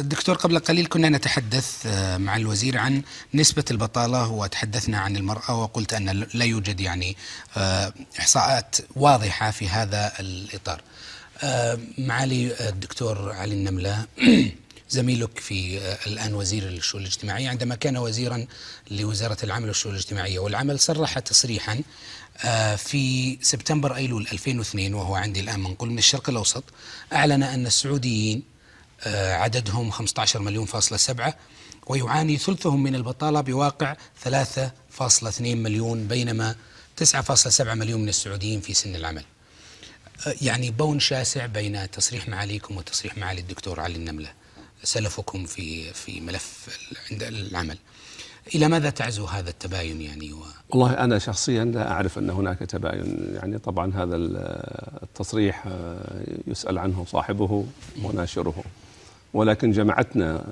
دكتور 0.00 0.36
قبل 0.36 0.58
قليل 0.58 0.86
كنا 0.86 1.08
نتحدث 1.08 1.86
آه، 1.86 2.16
مع 2.16 2.36
الوزير 2.36 2.78
عن 2.78 3.02
نسبة 3.34 3.64
البطالة 3.70 4.28
وتحدثنا 4.28 4.98
عن 4.98 5.16
المرأة 5.16 5.62
وقلت 5.62 5.94
أن 5.94 6.26
لا 6.34 6.44
يوجد 6.44 6.80
يعني 6.80 7.16
آه، 7.56 7.92
إحصاءات 8.18 8.76
واضحة 8.96 9.50
في 9.50 9.68
هذا 9.68 10.12
الإطار. 10.20 10.82
معالي 11.98 12.68
الدكتور 12.68 13.32
علي 13.32 13.54
النملة 13.54 14.06
زميلك 14.90 15.38
في 15.38 15.78
الآن 16.06 16.34
وزير 16.34 16.68
الشؤون 16.68 17.02
الاجتماعية 17.02 17.48
عندما 17.48 17.74
كان 17.74 17.96
وزيرا 17.96 18.46
لوزارة 18.90 19.36
العمل 19.44 19.68
والشؤون 19.68 19.94
الاجتماعية 19.94 20.38
والعمل 20.38 20.78
صرح 20.78 21.18
تصريحا 21.18 21.80
في 22.76 23.38
سبتمبر 23.42 23.96
أيلول 23.96 24.26
2002 24.32 24.94
وهو 24.94 25.14
عندي 25.14 25.40
الآن 25.40 25.60
منقول 25.60 25.90
من 25.90 25.98
الشرق 25.98 26.30
الأوسط 26.30 26.64
أعلن 27.12 27.42
أن 27.42 27.66
السعوديين 27.66 28.38
آه، 28.38 28.51
عددهم 29.06 29.90
15 29.90 30.42
مليون 30.42 30.66
فاصلة 30.66 30.98
سبعة 30.98 31.34
ويعاني 31.86 32.36
ثلثهم 32.36 32.82
من 32.82 32.94
البطالة 32.94 33.40
بواقع 33.40 33.96
3.2 34.24 35.40
مليون 35.40 36.06
بينما 36.06 36.54
9.7 37.04 37.60
مليون 37.60 38.00
من 38.02 38.08
السعوديين 38.08 38.60
في 38.60 38.74
سن 38.74 38.94
العمل. 38.94 39.24
آه، 40.26 40.34
يعني 40.42 40.70
بون 40.70 41.00
شاسع 41.00 41.46
بين 41.46 41.90
تصريح 41.90 42.28
معاليكم 42.28 42.76
وتصريح 42.76 43.18
معالي 43.18 43.40
الدكتور 43.40 43.80
علي 43.80 43.96
النملة 43.96 44.32
سلفكم 44.84 45.46
في 45.46 45.92
في 45.92 46.20
ملف 46.20 46.78
عند 47.10 47.22
العمل. 47.22 47.78
إلى 48.54 48.68
ماذا 48.68 48.90
تعزو 48.90 49.24
هذا 49.24 49.50
التباين 49.50 50.00
يعني؟ 50.00 50.32
و... 50.32 50.44
والله 50.70 50.92
أنا 50.92 51.18
شخصيا 51.18 51.64
لا 51.64 51.92
أعرف 51.92 52.18
أن 52.18 52.30
هناك 52.30 52.58
تباين. 52.58 53.34
يعني 53.34 53.58
طبعا 53.58 53.92
هذا 53.94 54.16
التصريح 55.02 55.64
آه، 55.66 56.24
يسأل 56.46 56.78
عنه 56.78 57.04
صاحبه 57.08 57.66
وناشره. 58.02 58.64
ولكن 59.34 59.70
جمعتنا 59.70 60.44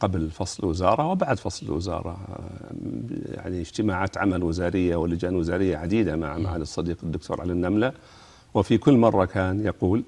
قبل 0.00 0.30
فصل 0.30 0.62
الوزارة 0.62 1.06
وبعد 1.06 1.38
فصل 1.38 1.66
الوزارة 1.66 2.16
يعني 3.34 3.60
اجتماعات 3.60 4.18
عمل 4.18 4.42
وزارية 4.42 4.96
ولجان 4.96 5.36
وزارية 5.36 5.76
عديدة 5.76 6.16
مع 6.16 6.38
معالي 6.38 6.62
الصديق 6.62 6.96
الدكتور 7.02 7.40
علي 7.40 7.52
النملة. 7.52 7.92
وفي 8.54 8.78
كل 8.78 8.96
مرة 8.96 9.24
كان 9.24 9.64
يقول 9.64 10.02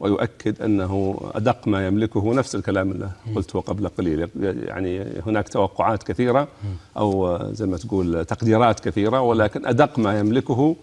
ويؤكد 0.00 0.62
أنه 0.62 1.20
أدق 1.34 1.68
ما 1.68 1.86
يملكه 1.86 2.34
نفس 2.34 2.54
الكلام 2.54 2.90
اللي 2.90 3.10
قلته 3.34 3.60
قبل 3.60 3.88
قليل. 3.88 4.28
يعني 4.42 5.20
هناك 5.26 5.48
توقعات 5.48 6.02
كثيرة 6.02 6.48
أو 6.96 7.38
زي 7.52 7.66
ما 7.66 7.76
تقول 7.76 8.24
تقديرات 8.24 8.80
كثيرة 8.80 9.20
ولكن 9.20 9.66
أدق 9.66 9.98
ما 9.98 10.18
يملكه 10.18 10.76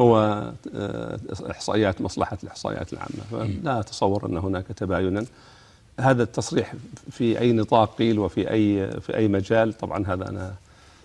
هو 0.00 0.42
إحصائيات 1.50 2.00
مصلحة 2.00 2.38
الإحصائيات 2.44 2.92
العامة. 2.92 3.22
فلا 3.30 3.80
اتصور 3.80 4.26
أن 4.26 4.36
هناك 4.36 4.66
تباينا. 4.66 5.24
هذا 6.00 6.22
التصريح 6.22 6.72
في 7.10 7.40
أي 7.40 7.52
نطاق 7.52 7.98
قيل 7.98 8.18
وفي 8.18 8.50
أي 8.50 8.90
في 9.00 9.16
أي 9.16 9.28
مجال 9.28 9.78
طبعا 9.78 10.06
هذا 10.06 10.28
أنا 10.28 10.54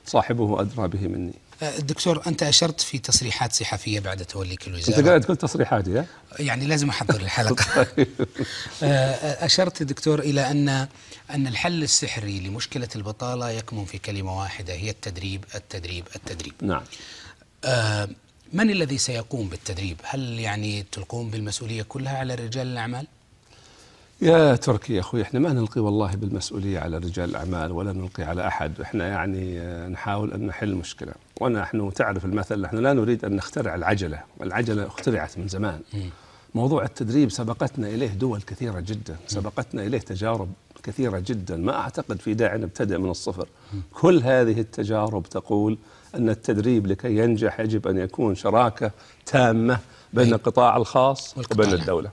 صاحبه 0.06 0.62
ادرى 0.62 0.88
به 0.88 1.08
مني. 1.08 1.34
أه، 1.64 1.80
دكتور 1.80 2.22
أنت 2.28 2.44
أشرت 2.44 2.82
في 2.82 2.98
تصريحات 3.00 3.54
صحفية 3.54 4.00
بعد 4.00 4.26
توليك 4.26 4.68
الوزاره 4.68 5.00
أنت 5.00 5.08
قاعد 5.08 5.22
تقول 5.22 5.38
تصريحاتي 5.38 6.00
ها؟ 6.00 6.06
يعني 6.40 6.66
لازم 6.66 6.90
أحضر 6.90 7.22
الحلقة 7.22 7.84
طيب. 7.98 8.08
أه، 8.84 9.46
أشرت 9.46 9.84
دكتور 9.84 10.20
إلى 10.20 10.52
أن 10.52 10.88
أن 11.30 11.48
الحل 11.48 11.84
السحري 11.84 12.40
لمشكلة 12.40 12.88
البطالة 12.96 13.50
يكمن 13.50 13.86
في 13.86 13.98
كلمة 13.98 14.40
واحدة 14.40 14.74
هي 14.74 14.90
التدريب 14.90 15.46
التدريب 15.56 16.06
التدريب. 16.16 16.54
نعم. 16.62 16.84
أه، 17.66 18.10
من 18.54 18.70
الذي 18.70 18.98
سيقوم 18.98 19.50
بالتدريب؟ 19.50 19.98
هل 20.04 20.40
يعني 20.40 20.86
تلقون 20.92 21.30
بالمسؤولية 21.30 21.84
كلها 21.84 22.18
على 22.18 22.36
رجال 22.36 22.68
الأعمال؟ 22.68 23.08
يا 24.22 24.56
تركي 24.56 24.94
يا 24.94 25.00
أخوي 25.00 25.22
إحنا 25.22 25.40
ما 25.40 25.54
نلقي 25.54 25.82
والله 25.82 26.16
بالمسؤولية 26.16 26.80
على 26.80 26.98
رجال 26.98 27.30
الأعمال 27.30 27.72
ولا 27.72 27.94
نلقي 27.94 28.24
على 28.24 28.48
أحد. 28.48 28.82
إحنا 28.82 29.08
يعني 29.08 29.60
نحاول 29.88 30.34
أن 30.34 30.48
نحل 30.48 30.76
مشكله 30.76 31.12
ونحن 31.42 31.94
تعرف 31.94 32.26
المثل 32.26 32.62
نحن 32.62 32.78
لا 32.78 32.94
نريد 32.94 33.26
أن 33.26 33.36
نخترع 33.36 33.76
العجلة. 33.76 34.20
العجلة 34.42 34.88
اخترعت 34.88 35.38
من 35.38 35.48
زمان. 35.48 35.80
موضوع 36.56 36.84
التدريب 36.84 37.32
سبقتنا 37.32 37.88
إليه 37.88 38.08
دول 38.08 38.42
كثيرة 38.42 38.80
جدا، 38.80 39.16
سبقتنا 39.28 39.84
إليه 39.84 40.00
تجارب 40.00 40.50
كثيرة 40.84 41.24
جدا، 41.28 41.58
ما 41.58 41.76
أعتقد 41.80 42.20
في 42.20 42.34
داعي 42.34 42.58
نبتدئ 42.58 42.98
من 42.98 43.10
الصفر. 43.10 43.48
كل 43.94 44.22
هذه 44.24 44.60
التجارب 44.60 45.24
تقول 45.24 45.78
أن 46.16 46.30
التدريب 46.30 46.88
لكي 46.88 47.18
ينجح 47.18 47.60
يجب 47.60 47.88
أن 47.88 47.98
يكون 47.98 48.36
شراكة 48.36 48.92
تامة 49.26 49.80
بين 50.16 50.34
القطاع 50.34 50.78
الخاص 50.78 51.36
وبين 51.52 51.74
الدولة. 51.74 52.10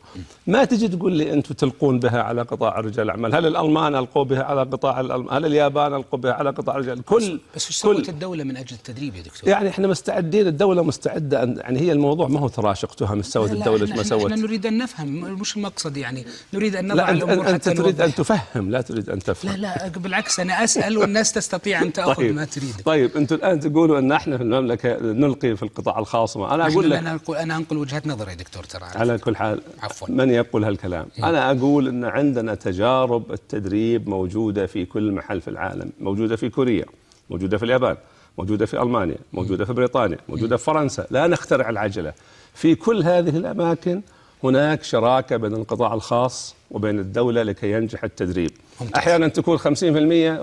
ما 0.47 0.65
تجي 0.65 0.89
تقول 0.89 1.13
لي 1.13 1.33
أنتم 1.33 1.55
تلقون 1.55 1.99
بها 1.99 2.23
على 2.23 2.43
قطاع 2.43 2.81
رجال 2.81 3.05
الأعمال؟ 3.05 3.35
هل 3.35 3.47
الألمان 3.47 3.95
ألقوا 3.95 4.25
بها 4.25 4.43
على 4.43 4.61
قطاع 4.63 5.01
الألمان 5.01 5.35
هل 5.35 5.47
اليابان 5.47 5.95
ألقوا 5.95 6.19
بها 6.19 6.33
على 6.33 6.51
قطاع 6.51 6.77
رجال 6.77 7.05
كل 7.05 7.41
بس 7.57 7.69
وش 7.69 7.77
سوت 7.77 8.09
الدولة 8.09 8.45
من 8.45 8.57
أجل 8.57 8.77
التدريب 8.77 9.17
يا 9.17 9.23
دكتور؟ 9.23 9.49
يعني 9.51 9.69
إحنا 9.69 9.89
مستعدين 9.89 10.47
الدولة 10.47 10.83
مستعدة 10.83 11.43
أن 11.43 11.57
يعني 11.57 11.81
هي 11.81 11.93
الموضوع 11.93 12.29
ما 12.29 12.41
هو 12.41 12.49
تراشق 12.49 12.95
تهم 12.95 13.23
سوت 13.23 13.53
الدولة 13.53 13.97
ما 13.97 14.03
سوت. 14.03 14.31
إحنا 14.31 14.43
نريد 14.43 14.67
أن 14.67 14.79
نفهم 14.79 15.09
مش 15.41 15.57
المقصد 15.57 15.97
يعني. 15.97 16.25
نريد 16.55 16.77
أن 16.77 16.89
نضع 16.89 16.95
لا 16.95 17.11
الأمور 17.11 17.51
أنت 17.51 17.69
تريد 17.69 18.01
أن 18.01 18.15
تفهم 18.15 18.71
لا 18.71 18.81
تريد 18.81 19.11
أن 19.11 19.19
تفهم. 19.19 19.53
لا 19.53 19.57
لا 19.57 19.89
بالعكس 19.89 20.41
أنا 20.41 20.65
أسأل 20.65 20.99
والناس 20.99 21.33
تستطيع 21.33 21.83
أن 21.83 21.93
تأخذ 21.93 22.15
طيب. 22.15 22.35
ما 22.35 22.45
تريد. 22.45 22.75
طيب 22.85 23.17
أنتم 23.17 23.37
الآن 23.37 23.61
تقولوا 23.61 23.99
أن 23.99 24.13
إحنا 24.13 24.37
في 24.37 24.43
المملكة 24.43 24.99
نلقي 25.01 25.57
في 25.57 25.63
القطاع 25.63 25.99
الخاص. 25.99 26.37
أنا 26.37 26.67
أقول 26.67 26.91
لك 26.91 26.99
أنا 27.29 27.57
أنقل 27.57 27.77
وجهة 27.93 28.03
نظري 28.07 28.31
يا 28.31 28.37
دكتور 28.37 28.65
ترى. 28.65 28.85
على 28.95 29.19
كل 29.19 29.37
حال 29.37 29.61
عفوا. 29.83 30.09
من 30.11 30.31
يقول 30.31 30.65
هالكلام؟ 30.65 31.07
م. 31.19 31.25
أنا 31.25 31.51
أقول 31.51 31.89
أن 31.89 32.05
عندنا 32.05 32.55
تجارب 32.55 33.33
التدريب 33.33 34.09
موجودة 34.09 34.67
في 34.67 34.85
كل 34.85 35.13
محل 35.13 35.41
في 35.41 35.49
العالم. 35.49 35.93
موجودة 36.01 36.37
في 36.37 36.49
كوريا 36.49 36.85
موجودة 37.31 37.59
في 37.59 37.65
اليابان 37.65 37.97
موجودة 38.39 38.67
في 38.67 38.83
ألمانيا 38.83 39.17
موجودة 39.33 39.65
في 39.65 39.73
بريطانيا 39.73 40.19
موجودة 40.29 40.57
في 40.57 40.65
فرنسا. 40.65 41.07
لا 41.11 41.27
نخترع 41.27 41.71
العجلة. 41.71 42.13
في 42.55 42.75
كل 42.75 43.03
هذه 43.03 43.37
الأماكن 43.37 44.03
هناك 44.45 44.83
شراكة 44.83 45.37
بين 45.37 45.53
القطاع 45.55 45.95
الخاص 45.95 46.55
وبين 46.71 46.99
الدولة 46.99 47.43
لكي 47.43 47.73
ينجح 47.73 48.05
التدريب. 48.05 48.51
ممتاز. 48.81 48.97
أحيانا 48.97 49.29
تكون 49.29 49.59
50% 49.59 49.63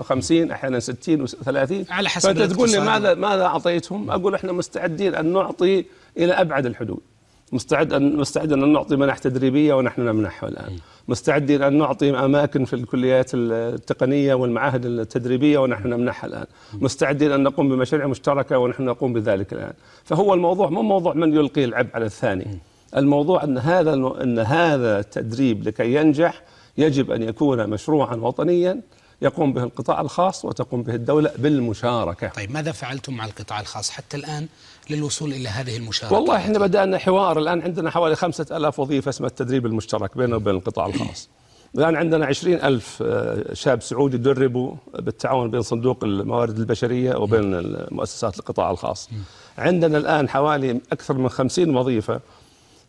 و50 0.02 0.52
أحيانا 0.52 0.80
60 0.80 1.26
و30 1.26 1.90
على 1.90 2.08
حسب 2.08 2.28
فأنت 2.32 2.52
تقول 2.52 2.70
لي 2.70 2.80
ماذا 2.80 3.14
ماذا 3.14 3.44
أعطيتهم؟ 3.44 4.10
أقول 4.10 4.34
إحنا 4.34 4.52
مستعدين 4.52 5.14
أن 5.14 5.32
نعطي 5.32 5.84
إلى 6.18 6.32
أبعد 6.32 6.66
الحدود. 6.66 7.00
مستعد 7.52 7.92
أن 7.92 8.16
مستعد 8.16 8.52
أن 8.52 8.72
نعطي 8.72 8.96
منح 8.96 9.18
تدريبية 9.18 9.74
ونحن 9.74 10.00
نمنحها 10.02 10.48
الآن. 10.48 10.76
مستعدين 11.08 11.62
أن 11.62 11.78
نعطي 11.78 12.10
أماكن 12.10 12.64
في 12.64 12.72
الكليات 12.72 13.30
التقنية 13.34 14.34
والمعاهد 14.34 14.86
التدريبية 14.86 15.58
ونحن 15.58 15.88
نمنحها 15.88 16.28
الآن. 16.28 16.46
مستعدين 16.74 17.32
أن 17.32 17.42
نقوم 17.42 17.68
بمشاريع 17.68 18.06
مشتركة 18.06 18.58
ونحن 18.58 18.82
نقوم 18.82 19.12
بذلك 19.12 19.52
الآن. 19.52 19.72
فهو 20.04 20.34
الموضوع 20.34 20.70
مو 20.70 20.82
موضوع 20.82 21.14
من 21.14 21.34
يلقي 21.34 21.64
العبء 21.64 21.90
على 21.94 22.04
الثاني. 22.04 22.58
الموضوع 22.96 23.44
أن 23.44 23.58
هذا 23.58 23.94
أن 23.94 24.38
هذا 24.38 24.98
التدريب 24.98 25.68
لكي 25.68 25.94
ينجح 25.94 26.42
يجب 26.78 27.10
أن 27.10 27.22
يكون 27.22 27.70
مشروعا 27.70 28.16
وطنيا 28.16 28.80
يقوم 29.22 29.52
به 29.52 29.62
القطاع 29.62 30.00
الخاص 30.00 30.44
وتقوم 30.44 30.82
به 30.82 30.94
الدولة 30.94 31.32
بالمشاركة. 31.38 32.28
طيب 32.28 32.50
ماذا 32.50 32.72
فعلتم 32.72 33.14
مع 33.14 33.24
القطاع 33.24 33.60
الخاص 33.60 33.90
حتى 33.90 34.16
الآن 34.16 34.48
للوصول 34.90 35.32
إلى 35.32 35.48
هذه 35.48 35.76
المشاركة؟ 35.76 36.16
والله 36.16 36.36
إحنا 36.36 36.58
بدأنا 36.58 36.98
حوار 36.98 37.38
الآن 37.38 37.62
عندنا 37.62 37.90
حوالي 37.90 38.16
خمسة 38.16 38.46
ألاف 38.56 38.80
وظيفة 38.80 39.08
اسمها 39.08 39.28
التدريب 39.28 39.66
المشترك 39.66 40.16
بيننا 40.16 40.36
وبين 40.36 40.54
القطاع 40.54 40.86
الخاص. 40.86 41.28
الآن 41.78 41.96
عندنا 41.96 42.26
عشرين 42.26 42.62
ألف 42.62 43.02
آه، 43.02 43.54
شاب 43.54 43.82
سعودي 43.82 44.16
دربوا 44.16 44.74
بالتعاون 44.98 45.50
بين 45.50 45.62
صندوق 45.62 46.04
الموارد 46.04 46.58
البشرية 46.58 47.16
وبين 47.16 47.54
المؤسسات 47.54 48.38
القطاع 48.38 48.70
الخاص. 48.70 49.10
عندنا 49.58 49.98
الآن 49.98 50.28
حوالي 50.28 50.80
أكثر 50.92 51.14
من 51.14 51.28
خمسين 51.28 51.76
وظيفة 51.76 52.20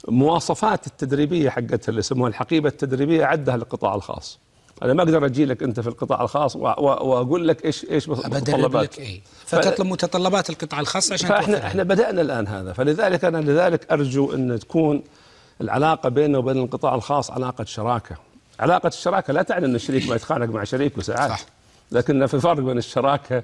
مواصفات 0.07 0.88
التدريبية 0.88 1.50
حقتها 1.50 1.89
اللي 1.89 2.00
يسموها 2.00 2.29
الحقيبة 2.29 2.69
التدريبية 2.69 3.25
عدها 3.25 3.57
للقطاع 3.57 3.95
الخاص. 3.95 4.39
أنا 4.83 4.93
ما 4.93 5.03
أقدر 5.03 5.25
أجي 5.25 5.45
لك 5.45 5.63
أنت 5.63 5.79
في 5.79 5.88
القطاع 5.88 6.21
الخاص 6.21 6.56
وأقول 6.56 7.47
لك 7.47 7.65
إيش 7.65 7.86
إيش 7.91 8.10
متطلبات. 8.10 8.99
إيه. 8.99 9.21
فتطلب 9.45 9.88
متطلبات 9.88 10.49
القطاع 10.49 10.79
الخاص 10.79 11.12
عشان 11.12 11.29
فاحنا 11.29 11.67
إحنا 11.67 11.84
بدأنا 11.84 12.21
الآن 12.21 12.47
هذا. 12.47 12.73
فلذلك 12.73 13.25
أنا 13.25 13.38
لذلك 13.38 13.91
أرجو 13.91 14.34
أن 14.34 14.60
تكون 14.60 15.03
العلاقة 15.62 16.10
بيننا 16.10 16.38
وبين 16.38 16.58
القطاع 16.58 16.95
الخاص 16.95 17.32
علاقة 17.32 17.63
شراكة. 17.63 18.15
علاقة 18.60 18.88
الشراكة 18.88 19.34
لا 19.34 19.41
تعني 19.41 19.65
أن 19.65 19.75
الشريك 19.75 20.10
ما 20.10 20.15
يتخانق 20.15 20.49
مع 20.49 20.63
شريكه 20.63 21.01
ساعات 21.01 21.29
صح. 21.29 21.45
لكن 21.91 22.25
في 22.25 22.39
فرق 22.39 22.60
بين 22.60 22.77
الشراكة 22.77 23.43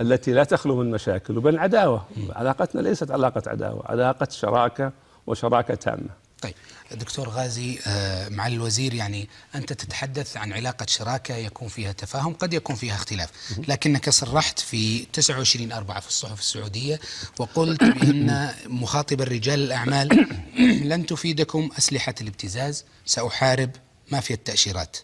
التي 0.00 0.32
لا 0.32 0.44
تخلو 0.44 0.76
من 0.76 0.90
مشاكل 0.90 1.38
وبين 1.38 1.54
العداوه 1.54 2.04
علاقتنا 2.30 2.80
ليست 2.80 3.10
علاقة 3.10 3.42
عداوة 3.46 3.82
علاقة 3.86 4.28
شراكة 4.30 4.92
وشراكة 5.26 5.74
تامة. 5.74 6.21
طيب 6.42 6.54
دكتور 6.92 7.28
غازي 7.28 7.78
آه، 7.86 8.28
معالي 8.28 8.56
الوزير 8.56 8.94
يعني 8.94 9.28
أنت 9.54 9.72
تتحدث 9.72 10.36
عن 10.36 10.52
علاقة 10.52 10.86
شراكة 10.88 11.36
يكون 11.36 11.68
فيها 11.68 11.92
تفاهم 11.92 12.34
قد 12.34 12.54
يكون 12.54 12.76
فيها 12.76 12.94
اختلاف. 12.94 13.30
لكنك 13.68 14.10
صرحت 14.10 14.58
في 14.58 15.06
29 15.12 15.72
أربعة 15.72 16.00
في 16.00 16.08
الصحف 16.08 16.40
السعودية 16.40 17.00
وقلت 17.38 17.84
بأن 17.84 18.54
مخاطب 18.82 19.20
الرجال 19.20 19.60
الأعمال 19.64 20.26
لن 20.90 21.06
تفيدكم 21.06 21.70
أسلحة 21.78 22.14
الابتزاز 22.20 22.84
سأحارب 23.06 23.70
مافيا 24.10 24.34
التأشيرات. 24.34 24.96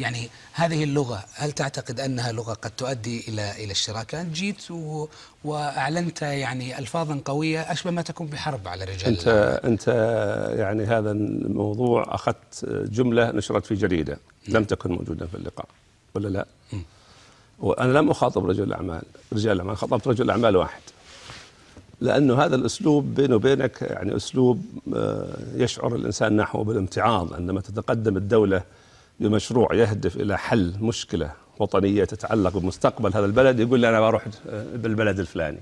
يعني 0.00 0.28
هذه 0.52 0.84
اللغة 0.84 1.24
هل 1.34 1.52
تعتقد 1.52 2.00
أنها 2.00 2.32
لغة 2.32 2.52
قد 2.52 2.70
تؤدي 2.70 3.24
إلى 3.28 3.64
إلى 3.64 3.70
الشراكة؟ 3.70 4.20
أنت 4.20 4.34
جيت 4.34 4.70
و... 4.70 5.08
وأعلنت 5.44 6.22
يعني 6.22 6.78
ألفاظا 6.78 7.20
قوية 7.24 7.60
أشبه 7.60 7.90
ما 7.90 8.02
تكون 8.02 8.26
بحرب 8.26 8.68
على 8.68 8.84
الرجال 8.84 9.08
أنت 9.08 9.60
أنت 9.64 9.88
يعني 10.58 10.84
هذا 10.84 11.10
الموضوع 11.10 12.14
أخذت 12.14 12.64
جملة 12.64 13.30
نشرت 13.30 13.66
في 13.66 13.74
جريدة 13.74 14.18
لم 14.48 14.64
تكن 14.64 14.92
موجودة 14.92 15.26
في 15.26 15.34
اللقاء 15.34 15.66
ولا 16.14 16.28
لا؟ 16.28 16.46
م. 16.72 16.76
وأنا 17.58 17.98
لم 17.98 18.10
أخاطب 18.10 18.46
رجل 18.46 18.72
أعمال 18.72 19.02
رجال 19.32 19.60
أعمال 19.60 19.76
خاطبت 19.76 20.08
رجل 20.08 20.30
أعمال 20.30 20.56
واحد 20.56 20.80
لأنه 22.00 22.42
هذا 22.44 22.56
الأسلوب 22.56 23.14
بينه 23.14 23.36
وبينك 23.36 23.82
يعني 23.82 24.16
أسلوب 24.16 24.64
آه، 24.94 25.36
يشعر 25.54 25.96
الإنسان 25.96 26.36
نحوه 26.36 26.64
بالامتعاض 26.64 27.34
عندما 27.34 27.60
تتقدم 27.60 28.16
الدولة 28.16 28.62
بمشروع 29.22 29.74
يهدف 29.74 30.16
إلى 30.16 30.38
حل 30.38 30.74
مشكلة 30.80 31.32
وطنية 31.58 32.04
تتعلق 32.04 32.58
بمستقبل 32.58 33.14
هذا 33.14 33.24
البلد 33.24 33.60
يقول 33.60 33.80
لي 33.80 33.88
أنا 33.88 34.00
بروح 34.00 34.24
بالبلد 34.74 35.18
الفلاني. 35.18 35.60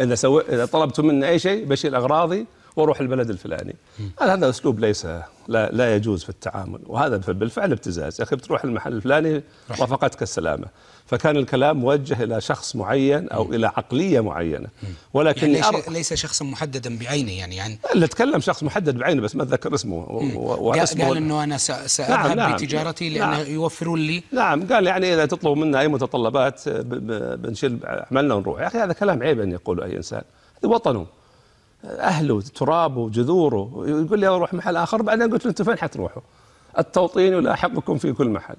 إذا 0.00 0.14
سو... 0.14 0.38
إذا 0.38 0.66
طلبتم 0.66 1.06
مني 1.06 1.28
أي 1.28 1.38
شيء 1.38 1.64
بشيل 1.64 1.94
أغراضي 1.94 2.46
وأروح 2.76 3.00
البلد 3.00 3.30
الفلاني. 3.30 3.76
هذا 4.20 4.48
أسلوب 4.48 4.80
ليس 4.80 5.06
لا, 5.48 5.70
لا 5.72 5.96
يجوز 5.96 6.22
في 6.22 6.28
التعامل. 6.28 6.80
وهذا 6.86 7.16
بالفعل 7.16 7.72
ابتزاز. 7.72 8.20
يا 8.20 8.24
أخي 8.24 8.36
بتروح 8.36 8.64
المحل 8.64 8.92
الفلاني 8.92 9.42
رافقتك 9.70 10.22
السلامة. 10.22 10.66
فكان 11.06 11.36
الكلام 11.36 11.76
موجه 11.76 12.22
إلى 12.22 12.40
شخص 12.40 12.76
معين 12.76 13.28
أو 13.28 13.52
إلى 13.52 13.66
عقلية 13.66 14.20
معينة. 14.20 14.68
ولكن 15.14 15.50
يعني 15.50 15.76
ليس, 15.76 15.88
ليس 15.88 16.14
شخصا 16.14 16.44
محددا 16.44 16.98
بعينه 16.98 17.32
يعني 17.32 17.56
يعني 17.56 17.78
اللي 17.94 18.06
تكلم 18.06 18.40
شخص 18.40 18.62
محدد 18.62 18.98
بعينه 18.98 19.22
بس 19.22 19.36
ما 19.36 19.42
أتذكر 19.42 19.74
اسمه 19.74 19.96
واسمه 20.36 21.08
قال 21.08 21.16
إنه 21.16 21.44
أنا 21.44 21.56
ساذهب 21.58 22.10
نعم 22.10 22.36
نعم. 22.36 22.52
بتجارتي 22.52 23.08
لأنه 23.08 23.30
نعم. 23.30 23.46
يوفرون 23.46 23.98
لي. 23.98 24.22
نعم 24.32 24.66
قال 24.66 24.86
يعني 24.86 25.14
إذا 25.14 25.26
تطلبوا 25.26 25.56
منا 25.56 25.80
أي 25.80 25.88
متطلبات 25.88 26.68
بنشيل 26.68 27.78
عملنا 27.84 28.34
ونروح. 28.34 28.60
يا 28.60 28.66
أخي 28.66 28.78
هذا 28.78 28.92
كلام 28.92 29.22
عيب 29.22 29.40
أن 29.40 29.52
يقوله 29.52 29.84
أي 29.84 29.96
إنسان. 29.96 30.22
هذا 30.64 30.72
وطنه. 30.72 31.06
أهله 31.84 32.40
ترابه 32.40 33.10
جذوره. 33.10 33.84
يقول 33.86 34.20
لي 34.20 34.26
أروح 34.26 34.54
محل 34.54 34.76
آخر. 34.76 35.02
بعدين 35.02 35.32
قلت 35.32 35.44
له 35.44 35.50
أنتم 35.50 35.64
فين؟ 35.64 35.78
حتروحوا؟ 35.78 36.22
التوطين 36.78 37.32
يلاحقكم 37.32 37.98
في 37.98 38.12
كل 38.12 38.28
محل. 38.28 38.56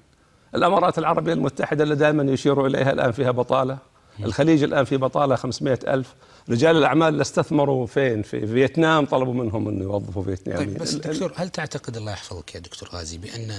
الأمارات 0.55 0.97
العربية 0.97 1.33
المتحدة 1.33 1.83
اللي 1.83 1.95
دائما 1.95 2.31
يشيروا 2.33 2.67
إليها 2.67 2.91
الآن 2.91 3.11
فيها 3.11 3.31
بطالة. 3.31 3.77
الخليج 4.19 4.63
الآن 4.63 4.85
في 4.85 4.97
بطالة 4.97 5.35
500 5.35 5.79
ألف. 5.87 6.13
رجال 6.49 6.77
الأعمال 6.77 7.07
اللي 7.07 7.21
استثمروا 7.21 7.85
فين؟ 7.85 8.21
في 8.21 8.47
فيتنام 8.47 9.05
طلبوا 9.05 9.33
منهم 9.33 9.67
أن 9.67 9.81
يوظفوا 9.81 10.23
فيتناميين 10.23 10.69
طيب 10.69 10.81
بس 10.81 10.93
دكتور 10.93 11.33
هل 11.35 11.49
تعتقد 11.49 11.97
الله 11.97 12.11
يحفظك 12.11 12.55
يا 12.55 12.59
دكتور 12.59 12.89
غازي 12.89 13.17
بأن 13.17 13.51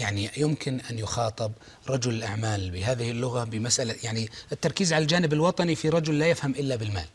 يعني 0.00 0.30
يمكن 0.36 0.80
أن 0.90 0.98
يخاطب 0.98 1.52
رجل 1.88 2.10
الأعمال 2.14 2.70
بهذه 2.70 3.10
اللغة 3.10 3.44
بمسألة 3.44 3.94
يعني 4.02 4.28
التركيز 4.52 4.92
على 4.92 5.02
الجانب 5.02 5.32
الوطني 5.32 5.74
في 5.74 5.88
رجل 5.88 6.18
لا 6.18 6.26
يفهم 6.26 6.50
إلا 6.50 6.76
بالمال؟ 6.76 7.06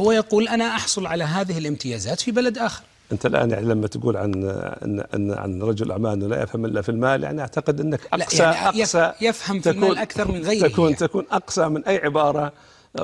هو 0.00 0.12
يقول 0.12 0.48
أنا 0.48 0.64
أحصل 0.64 1.06
على 1.06 1.24
هذه 1.24 1.58
الامتيازات 1.58 2.20
في 2.20 2.30
بلد 2.30 2.58
آخر. 2.58 2.82
أنت 3.12 3.26
الآن 3.26 3.50
يعني 3.50 3.66
لما 3.66 3.86
تقول 3.86 4.16
عن 4.16 4.44
إن 4.84 5.04
إن 5.14 5.32
عن 5.32 5.62
رجل 5.62 5.90
اعمال 5.90 6.12
انه 6.12 6.26
لا 6.26 6.42
يفهم 6.42 6.64
إلا 6.64 6.82
في 6.82 6.88
المال 6.88 7.22
يعني 7.22 7.40
أعتقد 7.40 7.80
إنك 7.80 8.00
اقصى 8.12 8.42
يعني 8.42 8.82
اقصى 8.82 9.12
يفهم 9.20 9.60
في 9.60 9.70
المال 9.70 9.98
أكثر 9.98 10.32
من 10.32 10.42
غيره 10.42 10.68
تكون 10.68 10.84
يعني. 10.84 10.96
تكون 10.96 11.24
اقصى 11.30 11.68
من 11.68 11.84
أي 11.84 11.96
عبارة 11.96 12.52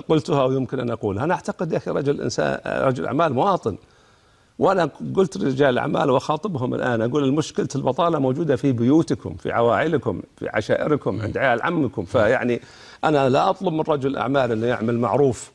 قلتها 0.08 0.44
ويمكن 0.44 0.80
أن 0.80 0.90
أقولها. 0.90 1.24
أنا 1.24 1.34
أعتقد 1.34 1.72
يا 1.72 1.76
أخي 1.76 1.90
رجل 1.90 2.20
إنسان 2.20 2.58
رجل 2.66 3.06
أعمال 3.06 3.32
مواطن. 3.32 3.76
وأنا 4.58 4.90
قلت 5.16 5.36
لرجال 5.36 5.68
الاعمال 5.68 6.10
وأخاطبهم 6.10 6.74
الآن 6.74 7.02
أقول 7.02 7.24
المشكلة 7.24 7.68
البطالة 7.74 8.18
موجودة 8.18 8.56
في 8.56 8.72
بيوتكم 8.72 9.34
في 9.34 9.52
عوائلكم 9.52 10.22
في 10.38 10.48
عشائركم 10.48 11.22
عند 11.22 11.38
عيال 11.38 11.62
عمكم. 11.62 12.04
فيعني 12.04 12.60
أنا 13.04 13.28
لا 13.28 13.50
أطلب 13.50 13.72
من 13.72 13.80
رجل 13.80 14.10
الاعمال 14.10 14.52
إنه 14.52 14.66
يعمل 14.66 14.98
معروف 14.98 15.50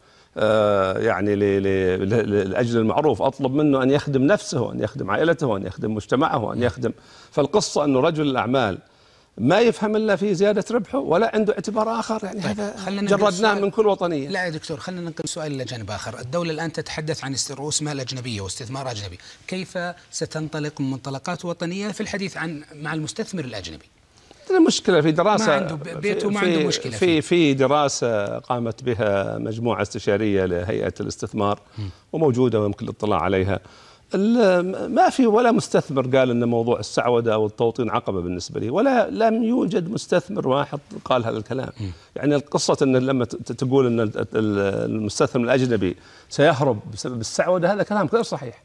يعني 0.97 1.35
لأجل 1.35 2.77
المعروف 2.77 3.21
أطلب 3.21 3.53
منه 3.53 3.83
أن 3.83 3.91
يخدم 3.91 4.23
نفسه 4.23 4.71
أن 4.71 4.79
يخدم 4.79 5.11
عائلته 5.11 5.57
أن 5.57 5.65
يخدم 5.65 5.95
مجتمعه 5.95 6.53
أن 6.53 6.63
يخدم. 6.63 6.91
فالقصة 7.31 7.85
انه 7.85 7.99
رجل 7.99 8.27
الأعمال 8.27 8.77
ما 9.37 9.59
يفهم 9.59 9.95
إلا 9.95 10.15
في 10.15 10.35
زيادة 10.35 10.65
ربحه 10.71 10.99
ولا 10.99 11.31
عنده 11.33 11.53
اعتبار 11.53 11.99
آخر 11.99 12.23
يعني 12.23 12.41
طيب 12.41 12.59
هذا 12.59 13.01
جردناه 13.01 13.53
من 13.53 13.71
كل 13.71 13.87
وطنية. 13.87 14.29
لا 14.29 14.45
يا 14.45 14.49
دكتور 14.49 14.77
خلينا 14.77 15.01
ننقل 15.01 15.29
سؤال 15.29 15.51
إلى 15.51 15.63
جانب 15.63 15.91
آخر، 15.91 16.19
الدولة 16.19 16.51
الآن 16.51 16.73
تتحدث 16.73 17.23
عن 17.23 17.35
رؤوس 17.51 17.81
مال 17.81 17.99
أجنبية 17.99 18.41
واستثمار 18.41 18.91
أجنبي، 18.91 19.17
كيف 19.47 19.77
ستنطلق 20.11 20.81
من 20.81 20.91
منطلقات 20.91 21.45
وطنية 21.45 21.87
في 21.87 22.01
الحديث 22.01 22.37
عن 22.37 22.63
مع 22.73 22.93
المستثمر 22.93 23.45
الأجنبي؟ 23.45 23.85
المشكلة 24.57 25.01
في 25.01 25.11
دراسة 25.11 25.47
ما 25.47 25.53
عنده 25.53 25.75
بيت 25.75 26.25
وما 26.25 26.39
عنده 26.39 26.67
مشكلة 26.67 26.91
في 26.91 27.21
في 27.21 27.53
دراسة 27.53 28.39
قامت 28.39 28.83
بها 28.83 29.37
مجموعة 29.37 29.81
استشارية 29.81 30.45
لهيئة 30.45 30.93
الاستثمار 30.99 31.59
وموجودة 32.13 32.61
ويمكن 32.61 32.85
الاطلاع 32.85 33.21
عليها. 33.21 33.59
ما 34.87 35.09
في 35.09 35.27
ولا 35.27 35.51
مستثمر 35.51 36.17
قال 36.17 36.29
إن 36.29 36.43
موضوع 36.43 36.79
السعودة 36.79 37.33
أو 37.33 37.45
التوطين 37.45 37.89
عقبة 37.89 38.21
بالنسبة 38.21 38.59
لي 38.59 38.69
ولا 38.69 39.09
لم 39.09 39.43
يوجد 39.43 39.91
مستثمر 39.91 40.47
واحد 40.47 40.79
قال 41.05 41.25
هذا 41.25 41.37
الكلام. 41.37 41.69
يعني 42.15 42.35
القصة 42.35 42.77
إن 42.81 42.95
لما 42.97 43.25
تقول 43.25 43.85
إن 43.85 44.11
المستثمر 44.33 45.43
الأجنبي 45.43 45.95
سيهرب 46.29 46.79
بسبب 46.93 47.19
السعودة 47.19 47.73
هذا 47.73 47.83
كلام 47.83 48.07
غير 48.13 48.23
صحيح. 48.23 48.63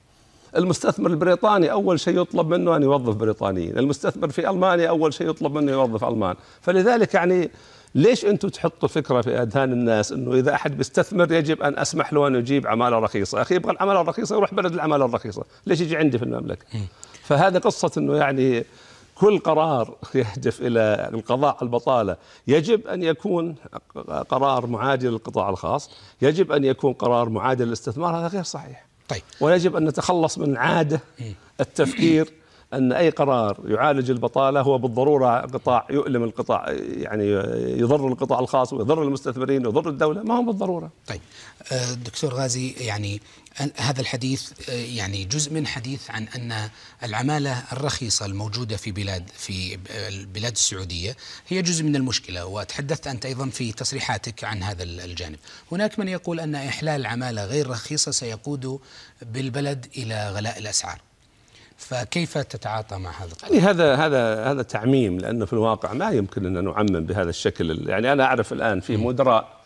المستثمر 0.56 1.10
البريطاني 1.10 1.72
أول 1.72 2.00
شيء 2.00 2.20
يطلب 2.20 2.48
منه 2.48 2.76
أن 2.76 2.82
يوظف 2.82 3.14
بريطانيين 3.14 3.78
المستثمر 3.78 4.28
في 4.28 4.50
ألمانيا 4.50 4.88
أول 4.88 5.14
شيء 5.14 5.30
يطلب 5.30 5.54
منه 5.58 5.72
يوظف 5.72 6.04
ألمان. 6.04 6.34
فلذلك 6.60 7.14
يعني 7.14 7.50
ليش 7.94 8.24
أنتم 8.24 8.48
تحطوا 8.48 8.88
فكرة 8.88 9.20
في 9.20 9.42
أذهان 9.42 9.72
الناس 9.72 10.12
إنه 10.12 10.34
إذا 10.34 10.54
أحد 10.54 10.76
بيستثمر 10.76 11.32
يجب 11.32 11.62
أن 11.62 11.78
أسمح 11.78 12.12
له 12.12 12.26
أن 12.26 12.34
يجيب 12.34 12.66
عمالة 12.66 12.98
رخيصة، 12.98 13.42
أخي 13.42 13.54
يبغى 13.54 13.72
العمالة 13.72 14.00
الرخيصة 14.00 14.36
يروح 14.36 14.54
بلد 14.54 14.72
العمالة 14.72 15.04
الرخيصة، 15.04 15.44
ليش 15.66 15.80
يجي 15.80 15.96
عندي 15.96 16.18
في 16.18 16.24
المملكة؟ 16.24 16.66
فهذا 17.22 17.58
قصة 17.58 17.90
إنه 17.98 18.16
يعني 18.16 18.64
كل 19.14 19.38
قرار 19.38 19.96
يهدف 20.14 20.60
إلى 20.60 21.10
القضاء 21.14 21.50
على 21.54 21.62
البطالة. 21.62 22.16
يجب 22.46 22.86
أن 22.86 23.02
يكون 23.02 23.54
قرار 24.28 24.66
معادي 24.66 25.08
للقطاع 25.08 25.48
الخاص، 25.48 25.90
يجب 26.22 26.52
أن 26.52 26.64
يكون 26.64 26.92
قرار 26.92 27.28
معادي 27.28 27.64
للاستثمار 27.64 28.16
هذا 28.16 28.26
غير 28.26 28.42
صحيح. 28.42 28.83
طيب. 29.08 29.22
ويجب 29.40 29.76
أن 29.76 29.84
نتخلص 29.84 30.38
من 30.38 30.56
عادة 30.56 31.00
التفكير 31.60 32.32
أن 32.72 32.92
أي 32.92 33.10
قرار 33.10 33.60
يعالج 33.64 34.10
البطالة 34.10 34.60
هو 34.60 34.78
بالضرورة 34.78 35.40
قطاع 35.40 35.86
يؤلم 35.90 36.24
القطاع 36.24 36.66
يعني 36.96 37.30
يضر 37.80 38.08
القطاع 38.08 38.38
الخاص 38.40 38.72
ويضر 38.72 39.02
المستثمرين 39.02 39.66
ويضر 39.66 39.88
الدولة 39.88 40.22
ما 40.22 40.36
هو 40.38 40.42
بالضرورة. 40.42 40.90
طيب. 41.06 41.20
آه، 41.72 41.94
دكتور 41.94 42.34
غازي 42.34 42.74
يعني 42.80 43.20
هذا 43.76 44.00
الحديث 44.00 44.52
آه، 44.70 44.72
يعني 44.72 45.24
جزء 45.24 45.52
من 45.52 45.66
حديث 45.66 46.10
عن 46.10 46.28
أن 46.36 46.68
العمالة 47.02 47.64
الرخيصة 47.72 48.26
الموجودة 48.26 48.76
في 48.76 48.92
بلاد 48.92 49.30
في 49.36 49.78
البلاد 49.90 50.52
السعودية 50.52 51.16
هي 51.48 51.62
جزء 51.62 51.84
من 51.84 51.96
المشكلة 51.96 52.46
وتحدثت 52.46 53.06
أنت 53.06 53.26
أيضا 53.26 53.48
في 53.48 53.72
تصريحاتك 53.72 54.44
عن 54.44 54.62
هذا 54.62 54.82
الجانب. 54.82 55.38
هناك 55.72 55.98
من 55.98 56.08
يقول 56.08 56.40
أن 56.40 56.54
إحلال 56.54 57.00
العماله 57.00 57.44
غير 57.44 57.70
رخيصة 57.70 58.10
سيقود 58.10 58.78
بالبلد 59.22 59.86
إلى 59.96 60.30
غلاء 60.30 60.58
الأسعار. 60.58 61.00
فكيف 61.76 62.38
تتعاطى 62.38 62.98
مع 62.98 63.10
هذا 63.10 63.32
يعني 63.42 63.60
هذا 63.60 63.94
هذا 63.94 64.44
هذا 64.44 64.62
تعميم 64.62 65.18
لأنه 65.18 65.44
في 65.44 65.52
الواقع 65.52 65.92
ما 65.92 66.10
يمكن 66.10 66.46
ان 66.46 66.64
نعمم 66.64 67.00
بهذا 67.06 67.30
الشكل 67.30 67.88
يعني 67.88 68.12
أنا 68.12 68.24
أعرف 68.24 68.52
الآن 68.52 68.80
في 68.80 68.96
مدراء 68.96 69.63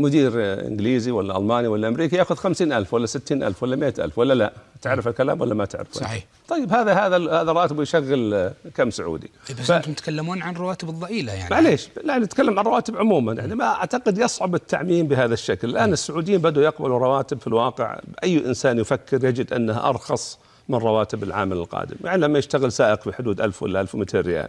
مدير 0.00 0.32
إنجليزي 0.66 1.10
ولا 1.10 1.38
ألماني 1.38 1.68
ولا 1.68 1.88
أمريكي 1.88 2.16
يأخذ 2.16 2.34
خمسين 2.34 2.72
ألف 2.72 2.94
ولا 2.94 3.06
ستين 3.06 3.42
ألف 3.42 3.62
ولا 3.62 3.76
مئة 3.76 4.04
ألف 4.04 4.18
ولا 4.18 4.34
لا. 4.34 4.52
تعرف 4.82 5.08
الكلام 5.08 5.40
ولا 5.40 5.54
ما 5.54 5.64
تعرف؟ 5.64 5.92
صحيح. 5.92 6.26
طيب 6.48 6.72
هذا 6.72 6.92
هذا 6.92 7.16
هذا 7.16 7.52
راتبه 7.52 7.82
يشغل 7.82 8.50
كم 8.74 8.90
سعودي؟ 8.90 9.30
إيه، 9.50 9.56
بس 9.56 9.62
ف... 9.62 9.72
أنتم 9.72 9.92
تتكلمون 9.92 10.42
عن 10.42 10.54
رواتب 10.54 10.88
الضئيلة 10.88 11.32
يعني. 11.32 11.50
معليش 11.50 11.88
لا 12.04 12.18
نتكلم 12.18 12.58
عن 12.58 12.64
رواتب 12.64 12.96
عموما. 12.96 13.32
يعني 13.32 13.54
ما 13.54 13.64
أعتقد 13.64 14.18
يصعب 14.18 14.54
التعميم 14.54 15.06
بهذا 15.06 15.34
الشكل. 15.34 15.68
الآن 15.68 15.92
السعوديين 15.92 16.40
بدوا 16.40 16.62
يقبلوا 16.62 16.98
رواتب 16.98 17.40
في 17.40 17.46
الواقع. 17.46 18.00
أي 18.24 18.46
إنسان 18.46 18.78
يفكر 18.78 19.24
يجد 19.24 19.52
أنها 19.52 19.88
أرخص 19.88 20.38
من 20.68 20.78
رواتب 20.78 21.22
العامل 21.22 21.56
القادم 21.56 21.96
يعني 22.04 22.22
لما 22.22 22.38
يشتغل 22.38 22.72
سائق 22.72 23.02
في 23.02 23.12
حدود 23.12 23.40
1000 23.40 23.62
ولا 23.62 23.80
1200 23.80 24.20
ريال 24.20 24.48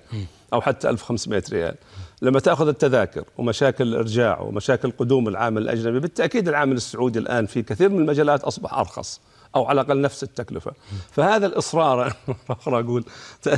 أو 0.54 0.62
حتى 0.62 0.90
1500 0.90 1.44
ريال. 1.52 1.76
لما 2.22 2.40
تأخذ 2.40 2.68
التذاكر 2.68 3.24
ومشاكل 3.38 3.88
الإرجاع 3.88 4.42
ومشاكل 4.42 4.92
قدوم 4.92 5.28
العامل 5.28 5.62
الأجنبي 5.62 6.00
بالتأكيد 6.00 6.48
العامل 6.48 6.76
السعودي 6.76 7.20
الآن 7.20 7.46
في 7.46 7.62
كثير 7.62 7.90
من 7.90 8.00
المجالات 8.00 8.44
أصبح 8.44 8.74
أرخص 8.74 9.22
أو 9.56 9.66
على 9.66 9.82
الأقل 9.82 10.02
نفس 10.02 10.24
التكلفة. 10.24 10.72
فهذا 11.12 11.46
الإصرار 11.46 12.14
أخرى 12.50 12.80
أقول 12.80 13.04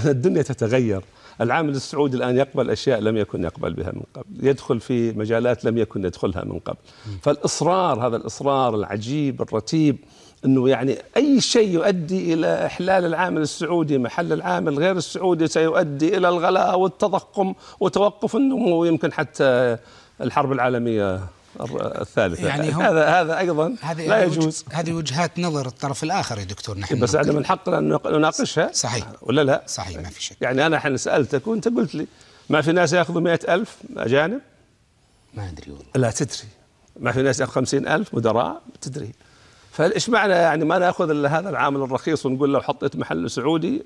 الدنيا 0.06 0.42
تتغير. 0.42 1.02
العامل 1.42 1.70
السعودي 1.70 2.18
الآن 2.18 2.38
يقبل 2.38 2.70
أشياء 2.70 3.00
لم 3.00 3.18
يكن 3.18 3.44
يقبل 3.44 3.74
بها 3.74 3.92
من 3.92 4.04
قبل. 4.14 4.48
يدخل 4.48 4.80
في 4.80 5.12
مجالات 5.12 5.66
لم 5.66 5.78
يكن 5.78 6.06
يدخلها 6.06 6.44
من 6.46 6.60
قبل. 6.60 6.78
فالإصرار 7.22 8.08
هذا 8.08 8.16
الإصرار 8.16 8.76
العجيب 8.76 9.42
الرتيب 9.42 9.98
إنه 10.46 10.70
يعني 10.70 10.98
أي 11.18 11.42
شيء 11.42 11.70
يؤدي 11.70 12.34
إلى 12.34 12.66
إحلال 12.66 13.06
العامل 13.06 13.42
السعودي 13.42 13.98
محل 13.98 14.34
العامل 14.34 14.80
غير 14.80 14.98
السعودي 14.98 15.48
سيؤدي 15.48 16.18
إلى 16.18 16.30
الغلاء 16.30 16.80
والتضخم 16.80 17.54
وتوقف 17.80 18.36
النمو 18.36 18.86
يمكن 18.86 19.14
حتى 19.14 19.78
الحرب 20.22 20.52
العالمية 20.52 21.20
الثالثة. 22.02 22.48
يعني 22.48 22.70
هذا 22.70 23.06
هذا 23.06 23.38
أيضا 23.40 23.76
لا 23.98 24.24
يجوز. 24.24 24.66
هذه 24.72 24.94
وجهات 24.94 25.40
نظر 25.40 25.66
الطرف 25.66 26.04
الآخر 26.04 26.40
يا 26.40 26.44
دكتور 26.44 26.78
نحن 26.78 27.00
بس 27.00 27.16
هذا 27.16 27.32
من 27.32 27.46
حقنا 27.46 27.78
أن 27.78 28.00
نناقشها. 28.06 28.70
صحيح. 28.74 29.08
ولا 29.22 29.44
لا؟ 29.44 29.64
صحيح 29.68 30.02
ما 30.02 30.10
في 30.10 30.24
شك. 30.24 30.38
يعني 30.42 30.66
أنا 30.66 30.80
حين 30.80 30.98
سألتك 30.98 31.48
وأنت 31.48 31.68
قلت 31.68 31.96
لي 31.96 32.08
ما 32.50 32.62
في 32.62 32.72
ناس 32.72 32.94
يأخذوا 32.94 33.22
مئة 33.22 33.54
ألف 33.54 33.78
أجانب؟ 33.98 34.42
ما 35.34 35.50
أدري 35.50 35.72
والله. 35.72 35.86
لا 35.96 36.12
تدري. 36.12 36.48
ما 37.00 37.12
في 37.12 37.22
ناس 37.22 37.44
خمسين 37.44 37.88
ألف 37.88 38.16
مدراء؟ 38.16 38.62
تدري. 38.82 39.12
فايش 39.74 40.10
معنى 40.10 40.34
يعني 40.34 40.66
ما 40.66 40.80
ناخذ 40.80 41.10
إلا 41.10 41.40
هذا 41.40 41.50
العامل 41.50 41.82
الرخيص 41.82 42.26
ونقول 42.26 42.54
لو 42.54 42.62
حطيت 42.62 42.96
محل 42.96 43.30
سعودي 43.30 43.80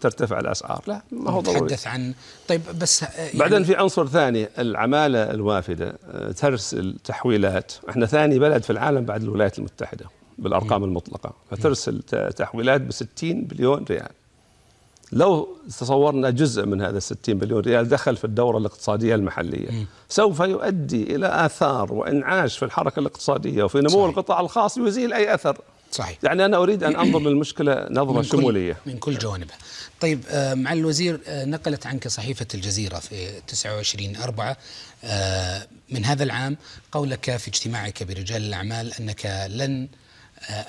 ترتفع 0.00 0.40
الأسعار. 0.40 0.82
لا 0.86 1.02
ما 1.12 1.30
هو 1.30 1.40
ضروري. 1.40 1.60
نتحدث 1.60 1.86
عن 1.86 2.14
طيب 2.48 2.60
بس 2.80 3.02
يعني 3.02 3.38
بعدين 3.38 3.64
في 3.64 3.76
عنصر 3.76 4.06
ثاني 4.06 4.48
العمالة 4.58 5.30
الوافدة 5.30 5.96
آه، 6.10 6.32
ترسل 6.32 6.96
تحويلات 7.04 7.72
إحنا 7.88 8.06
ثاني 8.06 8.38
بلد 8.38 8.62
في 8.62 8.70
العالم 8.70 9.04
بعد 9.04 9.22
الولايات 9.22 9.58
المتحدة 9.58 10.04
بالأرقام 10.38 10.80
م. 10.80 10.84
المطلقة. 10.84 11.32
فترسل 11.50 12.02
تحويلات 12.36 12.80
ب 12.80 12.90
60 12.90 13.42
بليون 13.44 13.84
ريال. 13.90 14.10
لو 15.12 15.56
تصورنا 15.78 16.30
جزء 16.30 16.66
من 16.66 16.82
هذا 16.82 16.98
60 16.98 17.38
بليون 17.38 17.60
ريال 17.60 17.88
دخل 17.88 18.16
في 18.16 18.24
الدورة 18.24 18.58
الاقتصادية 18.58 19.14
المحلية 19.14 19.70
م. 19.70 19.86
سوف 20.08 20.40
يؤدي 20.40 21.16
إلى 21.16 21.46
آثار 21.46 21.92
وإنعاش 21.92 22.58
في 22.58 22.64
الحركة 22.64 23.00
الاقتصادية 23.00 23.62
وفي 23.62 23.78
نمو 23.78 23.88
صحيح. 23.88 24.04
القطاع 24.04 24.40
الخاص 24.40 24.78
يزيل 24.78 25.12
أي 25.12 25.34
أثر 25.34 25.58
صحيح 25.94 26.18
يعني 26.22 26.44
أنا 26.44 26.56
أريد 26.56 26.84
أن 26.84 26.96
أنظر 26.96 27.20
للمشكلة 27.28 27.86
نظرة 27.90 28.12
من 28.12 28.22
شمولية 28.22 28.76
من 28.86 28.98
كل 28.98 29.18
جوانبها 29.18 29.56
طيب 30.00 30.24
آه، 30.28 30.54
مع 30.54 30.72
الوزير 30.72 31.20
آه، 31.26 31.44
نقلت 31.44 31.86
عنك 31.86 32.08
صحيفة 32.08 32.46
الجزيرة 32.54 32.98
في 32.98 33.40
29 33.46 34.16
أربعة 34.16 34.56
آه، 35.04 35.66
من 35.90 36.04
هذا 36.04 36.24
العام 36.24 36.56
قولك 36.92 37.36
في 37.36 37.48
اجتماعك 37.48 38.02
برجال 38.02 38.42
الأعمال 38.42 38.92
أنك 39.00 39.48
لن 39.50 39.88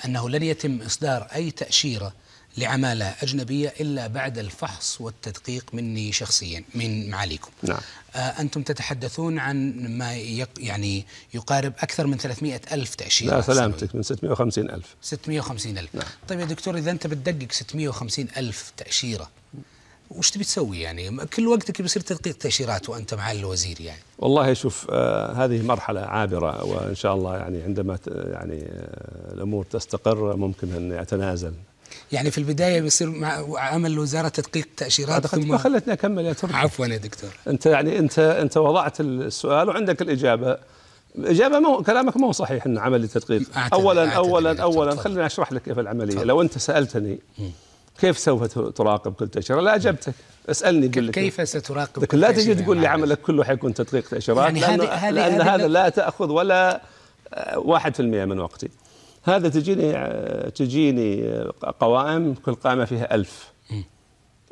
أنه 0.04 0.30
لن 0.30 0.42
يتم 0.42 0.82
إصدار 0.82 1.28
أي 1.34 1.50
تأشيرة 1.50 2.12
لعمالة 2.56 3.14
أجنبية 3.22 3.74
إلا 3.80 4.06
بعد 4.06 4.38
الفحص 4.38 5.00
والتدقيق 5.00 5.64
مني 5.72 6.12
شخصيا 6.12 6.64
من 6.74 7.10
معاليكم. 7.10 7.50
نعم. 7.62 7.80
آه 8.16 8.18
أنتم 8.18 8.62
تتحدثون 8.62 9.38
عن 9.38 9.86
ما 9.98 10.14
يق 10.14 10.48
يعني 10.58 11.04
يقارب 11.34 11.72
أكثر 11.78 12.06
من 12.06 12.18
300 12.18 12.60
ألف 12.72 12.94
تأشيرة. 12.94 13.34
لا 13.34 13.40
سلامتك 13.40 13.94
من 13.94 14.02
650 14.02 14.70
ألف. 14.70 14.94
650 15.02 15.78
ألف. 15.78 15.94
نعم. 15.94 16.04
طيب 16.28 16.40
يا 16.40 16.44
دكتور 16.44 16.78
إذا 16.78 16.90
أنت 16.90 17.06
بتدقق 17.06 17.52
650 17.52 18.28
ألف 18.36 18.72
تأشيرة 18.76 19.30
وش 20.10 20.30
تبي 20.30 20.44
تسوي 20.44 20.80
يعني؟ 20.80 21.26
كل 21.26 21.46
وقتك 21.46 21.82
بيصير 21.82 22.02
تدقيق 22.02 22.36
تأشيرات 22.36 22.88
وأنت 22.88 23.14
مع 23.14 23.32
الوزير 23.32 23.80
يعني. 23.80 24.00
والله 24.18 24.54
شوف 24.54 24.86
آه 24.90 25.32
هذه 25.32 25.62
مرحلة 25.62 26.00
عابرة 26.00 26.64
وإن 26.64 26.94
شاء 26.94 27.14
الله 27.14 27.36
يعني 27.36 27.62
عندما 27.62 27.98
يعني 28.06 28.62
آه 28.62 29.34
الأمور 29.34 29.64
تستقر 29.64 30.36
ممكن 30.36 30.72
أن 30.72 31.02
يتنازل. 31.02 31.52
يعني 32.12 32.30
في 32.30 32.38
البداية 32.38 32.80
بيصير 32.80 33.10
مع 33.10 33.44
عمل 33.58 33.98
وزاره 33.98 34.28
تدقيق 34.28 34.68
تأشيرات 34.76 35.26
ثم 35.26 35.58
خلتني 35.58 35.92
اكمل 35.92 36.24
يا 36.24 36.32
تركي 36.32 36.54
عفوا 36.54 36.86
يا 36.86 36.96
دكتور. 36.96 37.30
أنت 37.48 37.66
يعني 37.66 37.98
انت 37.98 38.18
أنت 38.18 38.56
وضعت 38.56 39.00
السؤال 39.00 39.68
وعندك 39.68 40.02
الإجابة. 40.02 40.58
الإجابة 41.18 41.58
مو 41.58 41.82
كلامك 41.82 42.16
مو 42.16 42.32
صحيح 42.32 42.66
أن 42.66 42.78
عملي 42.78 43.06
تدقيق 43.06 43.42
أولا 43.72 44.12
أولا 44.12 44.62
أولا 44.62 44.96
خليني 44.96 45.26
أشرح 45.26 45.52
لك 45.52 45.62
كيف 45.62 45.78
العملية. 45.78 46.14
طبعا. 46.14 46.24
لو 46.24 46.42
أنت 46.42 46.58
سألتني 46.58 47.18
كيف 48.00 48.18
سوف 48.18 48.58
تراقب 48.58 49.12
كل 49.12 49.28
تأشيرة 49.28 49.60
لا 49.60 49.74
أجبتك. 49.74 50.14
اسألني 50.50 50.88
قل 50.88 51.06
لك 51.06 51.14
كيف 51.14 51.48
ستراقب 51.48 52.02
لكن 52.02 52.18
لا 52.18 52.32
تجي 52.32 52.54
تقول 52.54 52.76
لي 52.76 52.86
عملك 52.86 53.20
كله 53.20 53.44
حيكون 53.44 53.74
تدقيق 53.74 54.08
تأشيرات 54.08 54.44
يعني 54.44 54.60
لأن, 54.60 54.80
هذه 54.80 55.10
لأن 55.10 55.40
هذا 55.40 55.68
لا 55.68 55.88
تأخذ 55.88 56.30
ولا 56.30 56.82
واحد 57.54 57.94
في 57.94 58.00
المئة 58.00 58.24
من 58.24 58.40
وقتي. 58.40 58.68
هذا 59.26 59.48
تجيني 59.48 59.92
تجيني 60.50 61.40
قوائم 61.80 62.34
كل 62.34 62.54
قائمة 62.54 62.84
فيها 62.84 63.14
ألف 63.14 63.52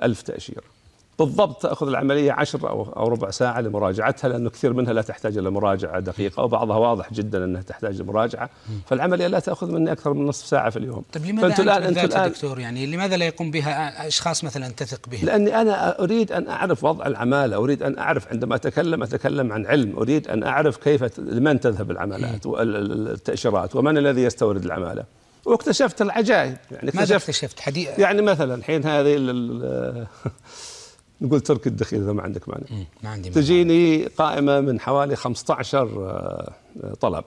ألف 0.03 0.23
تأشيرة. 0.23 0.74
بالضبط 1.19 1.63
تأخذ 1.63 1.89
العملية 1.89 2.33
عشر 2.33 2.71
أو 2.71 2.83
أو 2.83 3.09
ربع 3.09 3.31
ساعة 3.31 3.61
لمراجعتها 3.61 4.29
لأنه 4.29 4.51
كثير 4.51 4.73
منها 4.73 4.93
لا 4.93 5.03
تحتاج 5.03 5.39
إلى 5.39 5.51
مراجعة 5.51 6.01
دقيقة 6.01 6.43
وبعضها 6.43 6.77
واضح 6.77 7.13
جدا 7.13 7.45
إنها 7.45 7.63
تحتاج 7.63 8.01
لمراجعة. 8.01 8.51
فالعملية 8.87 9.27
لا 9.27 9.39
تأخذ 9.39 9.73
مني 9.73 9.93
أكثر 9.93 10.13
من 10.13 10.27
نصف 10.27 10.47
ساعة 10.47 10.71
في 10.71 10.79
اليوم. 10.79 11.05
طيب 11.13 11.27
لماذا 11.27 11.47
انت 11.47 11.61
الان 11.61 11.83
أنت 11.83 11.99
الان 11.99 12.31
دكتور؟ 12.31 12.61
يعني 12.61 12.87
لماذا 12.87 13.17
لا 13.17 13.27
يقوم 13.27 13.51
بها 13.51 14.07
أشخاص 14.07 14.45
مثلا 14.45 14.69
تثق 14.69 15.09
بهم؟ 15.09 15.27
لأني 15.27 15.61
أنا 15.61 16.03
أريد 16.03 16.33
أن 16.33 16.49
أعرف 16.49 16.85
وضع 16.85 17.07
العمالة، 17.07 17.57
أريد 17.57 17.83
أن 17.83 17.99
أعرف 17.99 18.29
عندما 18.29 18.55
أتكلم 18.55 19.03
أتكلم 19.03 19.53
عن 19.53 19.67
علم، 19.67 19.97
أريد 19.97 20.29
أن 20.29 20.43
أعرف 20.43 20.77
كيف 20.77 21.19
لمن 21.19 21.61
تذهب 21.61 21.91
العملات 21.91 22.47
والتاشيرات 22.47 23.77
ومن 23.77 23.99
الذي 23.99 24.23
يستورد 24.23 24.65
العمالة. 24.65 25.05
واكتشفت 25.45 26.03
العجائب 26.03 26.57
يعني 26.71 26.91
ماذا 26.95 27.17
اكتشفت 27.17 27.61
حديث 27.61 27.99
يعني 27.99 28.23
مثلا 28.23 28.63
حين 28.63 28.85
هذه 28.87 29.17
نقول 31.21 31.41
ترك 31.41 31.67
الدخيل 31.67 32.03
إذا 32.03 32.13
ما 32.13 32.23
عندك 32.23 32.49
مانع. 32.49 32.85
ما 33.03 33.11
عندي 33.11 33.31
مانع. 33.31 33.41
تجيني 33.43 34.07
قائمة 34.07 34.61
من 34.61 34.81
حوالي 34.81 35.17
15 35.17 35.89
آه، 36.07 36.95
طلب. 37.01 37.25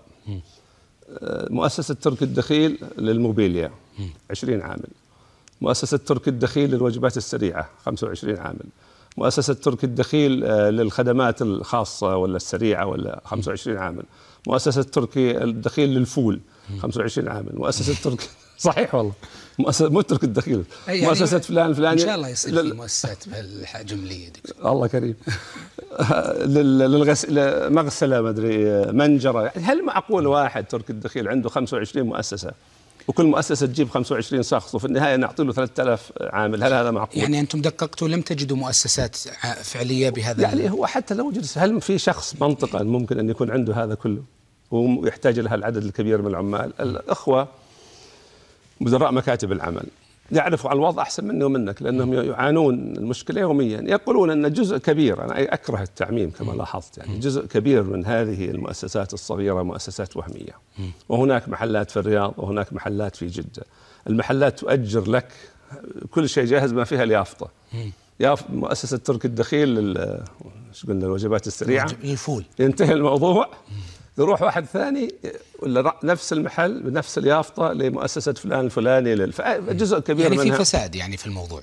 آه، 1.09 1.47
مؤسسة 1.49 1.93
ترك 1.93 2.23
الدخيل 2.23 2.77
للموبيليا 2.97 3.71
20 4.29 4.61
عامل. 4.61 4.89
مؤسسة 5.61 5.97
ترك 5.97 6.27
الدخيل 6.27 6.71
للوجبات 6.71 7.17
السريعة 7.17 7.69
25 7.85 8.37
عامل. 8.37 8.65
مؤسسة 9.17 9.53
ترك 9.53 9.83
الدخيل 9.83 10.43
آه، 10.43 10.69
للخدمات 10.69 11.41
الخاصة 11.41 12.17
ولا 12.17 12.35
السريعة 12.35 12.85
ولا 12.85 13.21
25 13.25 13.77
عامل. 13.77 14.03
مؤسسة 14.47 14.83
ترك 14.83 15.17
الدخيل 15.17 15.89
للفول 15.89 16.39
25 16.81 17.27
عامل. 17.27 17.51
مؤسسة 17.53 18.03
ترك 18.03 18.29
صحيح 18.57 18.95
والله. 18.95 19.13
مؤسسة 19.59 19.89
مو 19.89 20.01
ترك 20.01 20.23
الدخيل. 20.23 20.63
يعني 20.87 21.01
مؤسسة 21.01 21.39
فلان 21.39 21.73
فلان 21.73 21.91
إن 21.91 21.97
شاء 21.97 22.15
الله 22.15 22.29
يصير 22.29 22.63
في 22.63 22.73
مؤسسات 22.73 23.23
بهالجملية 23.29 24.29
دكتور 24.29 24.71
الله 24.71 24.87
كريم. 24.87 25.15
للغسل 26.55 27.73
مغسلة 27.73 28.21
ما 28.21 28.29
أدري 28.29 28.57
منجرة. 28.91 29.41
يعني 29.41 29.61
هل 29.63 29.85
معقول 29.85 30.27
واحد 30.27 30.65
ترك 30.65 30.89
الدخيل 30.89 31.27
عنده 31.27 31.49
25 31.49 32.07
مؤسسة؟ 32.07 32.51
وكل 33.07 33.25
مؤسسة 33.25 33.65
تجيب 33.65 33.89
25 33.89 34.43
شخص 34.43 34.75
وفي 34.75 34.85
النهاية 34.85 35.15
نعطي 35.15 35.43
له 35.43 35.53
3000 35.53 36.11
عامل. 36.21 36.63
هل 36.63 36.73
هذا 36.73 36.91
معقول؟ 36.91 37.21
يعني 37.21 37.39
أنتم 37.39 37.61
دققتوا 37.61 38.07
لم 38.07 38.21
تجدوا 38.21 38.57
مؤسسة 38.57 39.09
فعلية 39.63 40.09
بهذا 40.09 40.41
يعني 40.41 40.71
هو 40.71 40.85
حتى 40.85 41.13
لو 41.13 41.27
وجد 41.27 41.45
هل 41.55 41.81
في 41.81 41.97
شخص 41.97 42.35
منطقة 42.41 42.83
ممكن 42.83 43.19
أن 43.19 43.29
يكون 43.29 43.51
عنده 43.51 43.83
هذا 43.83 43.95
كله؟ 43.95 44.23
ويحتاج 44.71 45.39
لها 45.39 45.55
العدد 45.55 45.83
الكبير 45.83 46.21
من 46.21 46.27
العمال؟ 46.27 46.73
الأخوة 46.79 47.47
مدراء 48.81 49.11
مكاتب 49.11 49.51
العمل 49.51 49.85
يعرفوا 50.31 50.69
على 50.69 50.77
الوضع 50.77 51.01
أحسن 51.01 51.27
مني 51.27 51.43
ومنك 51.43 51.81
لأنهم 51.81 52.13
يعانون 52.13 52.75
المشكلة 52.97 53.41
يوميا. 53.41 53.81
يقولون 53.81 54.29
أن 54.29 54.53
جزء 54.53 54.77
كبير 54.77 55.23
أنا 55.23 55.53
أكره 55.53 55.81
التعميم 55.81 56.29
كما 56.29 56.51
لاحظت 56.51 56.97
يعني 56.97 57.19
جزء 57.19 57.45
كبير 57.45 57.83
من 57.83 58.05
هذه 58.05 58.45
المؤسسات 58.45 59.13
الصغيرة 59.13 59.63
مؤسسات 59.63 60.17
وهمية. 60.17 60.53
وهناك 61.09 61.49
محلات 61.49 61.91
في 61.91 61.97
الرياض 61.97 62.33
وهناك 62.37 62.73
محلات 62.73 63.15
في 63.15 63.27
جدة. 63.27 63.63
المحلات 64.07 64.59
تؤجر 64.59 65.09
لك 65.09 65.27
كل 66.11 66.29
شيء 66.29 66.45
جاهز 66.45 66.73
ما 66.73 66.83
فيها 66.83 67.03
اليافطة. 67.03 67.49
ياف 68.19 68.49
مؤسسة 68.49 68.97
ترك 68.97 69.25
الدخيل 69.25 69.97
إيش 69.97 70.85
قلنا 70.87 71.05
الوجبات 71.05 71.47
السريعة؟ 71.47 71.87
ينتهي 72.59 72.93
الموضوع. 72.93 73.49
يروح 74.17 74.41
واحد 74.41 74.65
ثاني 74.65 75.13
ولا 75.59 75.95
نفس 76.03 76.33
المحل 76.33 76.83
بنفس 76.83 77.17
اليافطة 77.17 77.73
لمؤسسة 77.73 78.33
فلان 78.33 78.65
الفلاني 78.65 79.15
جزء 79.69 79.99
كبير 79.99 80.25
يعني 80.25 80.37
منها. 80.37 80.57
في 80.57 80.63
فساد 80.63 80.95
يعني 80.95 81.17
في 81.17 81.25
الموضوع. 81.25 81.61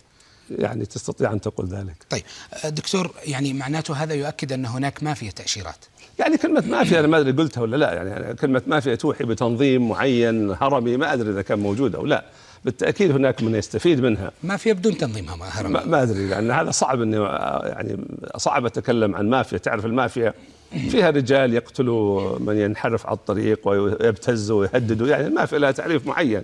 يعني 0.50 0.86
تستطيع 0.86 1.32
أن 1.32 1.40
تقول 1.40 1.66
ذلك. 1.66 1.96
طيب 2.10 2.22
دكتور 2.64 3.10
يعني 3.24 3.52
معناته 3.52 3.94
هذا 3.94 4.14
يؤكد 4.14 4.52
أن 4.52 4.66
هناك 4.66 5.02
مافيا 5.02 5.30
تأشيرات. 5.30 5.84
يعني 6.18 6.36
كلمة 6.36 6.64
مافيا 6.66 7.00
أنا 7.00 7.06
ما 7.06 7.18
أدري 7.18 7.32
قلتها 7.32 7.60
ولا 7.60 7.76
لا 7.76 7.92
يعني 7.92 8.34
كلمة 8.34 8.62
مافيا 8.66 8.94
توحي 8.94 9.24
بتنظيم 9.24 9.88
معين 9.88 10.56
هرمي 10.60 10.96
ما 10.96 11.12
أدري 11.12 11.30
إذا 11.30 11.42
كان 11.42 11.58
موجود 11.58 11.94
أو 11.94 12.06
لا. 12.06 12.24
بالتأكيد 12.64 13.10
هناك 13.10 13.42
من 13.42 13.54
يستفيد 13.54 14.00
منها. 14.00 14.32
مافيا 14.42 14.72
بدون 14.72 14.98
تنظيم 14.98 15.30
هرمي. 15.30 15.72
ما, 15.72 15.84
ما 15.84 16.02
أدري 16.02 16.26
لأن 16.26 16.50
هذا 16.50 16.70
صعب 16.70 17.02
إني 17.02 17.16
يعني 17.16 18.04
صعب 18.36 18.66
أتكلم 18.66 19.14
عن 19.14 19.30
مافيا 19.30 19.58
تعرف 19.58 19.86
المافيا؟ 19.86 20.34
فيها 20.70 21.10
رجال 21.10 21.54
يقتلوا 21.54 22.38
من 22.38 22.58
ينحرف 22.58 23.06
على 23.06 23.16
الطريق 23.16 23.68
ويبتزوا 23.68 24.60
ويهددوا 24.60 25.08
يعني 25.08 25.30
ما 25.30 25.46
في 25.46 25.58
لها 25.58 25.70
تعريف 25.70 26.06
معين 26.06 26.42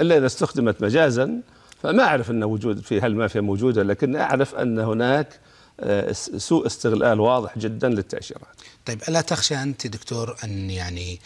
إلا 0.00 0.18
إذا 0.18 0.26
استخدمت 0.26 0.82
مجازا 0.82 1.40
فما 1.82 2.02
أعرف 2.02 2.30
ان 2.30 2.44
وجود 2.44 2.80
في 2.80 3.00
هل 3.00 3.16
ما 3.16 3.28
في 3.28 3.40
موجودة 3.40 3.82
لكن 3.82 4.16
أعرف 4.16 4.54
أن 4.54 4.78
هناك 4.78 5.40
آه، 5.82 6.12
سوء 6.12 6.66
استغلال 6.66 7.20
واضح 7.20 7.58
جدا 7.58 7.88
للتأشيرات. 7.88 8.56
طيب 8.86 9.02
ألا 9.08 9.20
تخشى 9.20 9.54
أنت 9.54 9.86
دكتور 9.86 10.36
أن 10.44 10.70
يعني 10.70 11.20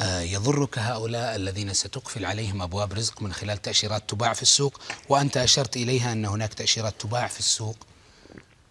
آه، 0.00 0.20
يضرك 0.20 0.78
هؤلاء 0.78 1.36
الذين 1.36 1.72
ستقفل 1.72 2.24
عليهم 2.24 2.62
أبواب 2.62 2.92
رزق 2.92 3.22
من 3.22 3.32
خلال 3.32 3.62
تأشيرات 3.62 4.02
تباع 4.08 4.32
في 4.32 4.42
السوق 4.42 4.80
وأنت 5.08 5.36
أشرت 5.36 5.76
إليها 5.76 6.12
أن 6.12 6.24
هناك 6.24 6.54
تأشيرات 6.54 6.94
تباع 6.98 7.26
في 7.26 7.38
السوق؟ 7.38 7.76